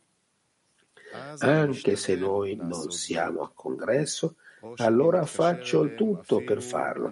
anche 1.38 1.96
se 1.96 2.14
noi 2.14 2.54
non 2.54 2.92
siamo 2.92 3.42
a 3.42 3.50
congresso, 3.52 4.36
allora 4.76 5.24
faccio 5.24 5.82
il 5.82 5.96
tutto 5.96 6.44
per 6.44 6.62
farlo. 6.62 7.10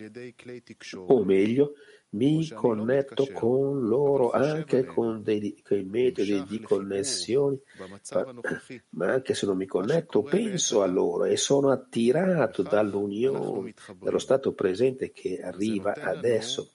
O 1.07 1.25
meglio, 1.25 1.73
mi 2.10 2.48
connetto 2.48 3.28
con 3.32 3.86
loro 3.86 4.30
anche 4.30 4.85
con 4.85 5.22
dei, 5.22 5.62
dei 5.68 5.85
metodi 5.85 6.43
di 6.44 6.60
connessione, 6.60 7.59
ma 8.90 9.12
anche 9.12 9.35
se 9.35 9.47
non 9.47 9.56
mi 9.56 9.66
connetto 9.66 10.22
penso 10.22 10.82
a 10.82 10.86
loro 10.86 11.24
e 11.24 11.36
sono 11.36 11.70
attirato 11.70 12.62
dall'unione, 12.62 13.74
dallo 13.98 14.18
stato 14.18 14.52
presente 14.52 15.12
che 15.12 15.40
arriva 15.43 15.94
adesso. 15.94 16.70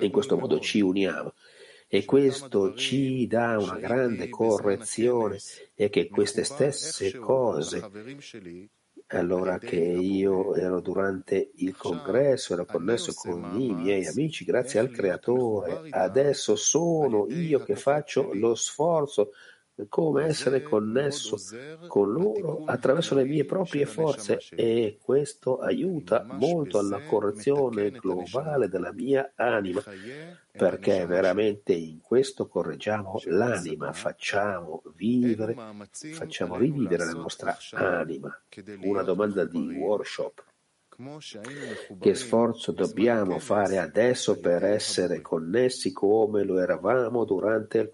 In 0.00 0.10
questo 0.10 0.36
modo 0.36 0.58
ci 0.58 0.80
uniamo. 0.80 1.32
E 1.90 2.04
questo 2.04 2.74
ci 2.74 3.26
dà 3.26 3.56
una 3.58 3.78
grande 3.78 4.28
correzione 4.28 5.38
e 5.74 5.88
che 5.88 6.08
queste 6.08 6.44
stesse 6.44 7.16
cose 7.16 7.80
allora 9.08 9.58
che 9.58 9.76
io 9.76 10.54
ero 10.54 10.80
durante 10.80 11.52
il 11.56 11.76
congresso, 11.76 12.52
ero 12.52 12.66
connesso 12.66 13.14
con 13.14 13.58
i 13.58 13.72
miei 13.72 14.06
amici, 14.06 14.44
grazie 14.44 14.80
al 14.80 14.90
creatore. 14.90 15.88
Adesso 15.90 16.56
sono 16.56 17.26
io 17.28 17.60
che 17.60 17.74
faccio 17.76 18.32
lo 18.34 18.54
sforzo 18.54 19.30
come 19.88 20.24
essere 20.24 20.62
connesso 20.62 21.36
con 21.86 22.12
loro 22.12 22.64
attraverso 22.64 23.14
le 23.14 23.24
mie 23.24 23.44
proprie 23.44 23.86
forze 23.86 24.38
e 24.50 24.98
questo 25.00 25.58
aiuta 25.58 26.26
molto 26.28 26.78
alla 26.78 27.02
correzione 27.04 27.90
globale 27.90 28.68
della 28.68 28.92
mia 28.92 29.32
anima 29.36 29.82
perché 30.58 31.06
veramente 31.06 31.72
in 31.72 32.00
questo 32.00 32.48
correggiamo 32.48 33.20
l'anima, 33.26 33.92
facciamo 33.92 34.82
vivere, 34.96 35.54
facciamo 36.12 36.56
rivivere 36.56 37.04
la 37.04 37.12
nostra 37.12 37.56
anima. 37.72 38.36
Una 38.80 39.02
domanda 39.02 39.44
di 39.44 39.74
workshop. 39.74 40.44
Che 42.00 42.14
sforzo 42.16 42.72
dobbiamo 42.72 43.38
fare 43.38 43.78
adesso 43.78 44.40
per 44.40 44.64
essere 44.64 45.20
connessi 45.20 45.92
come 45.92 46.42
lo 46.42 46.58
eravamo 46.58 47.24
durante 47.24 47.78
il 47.78 47.86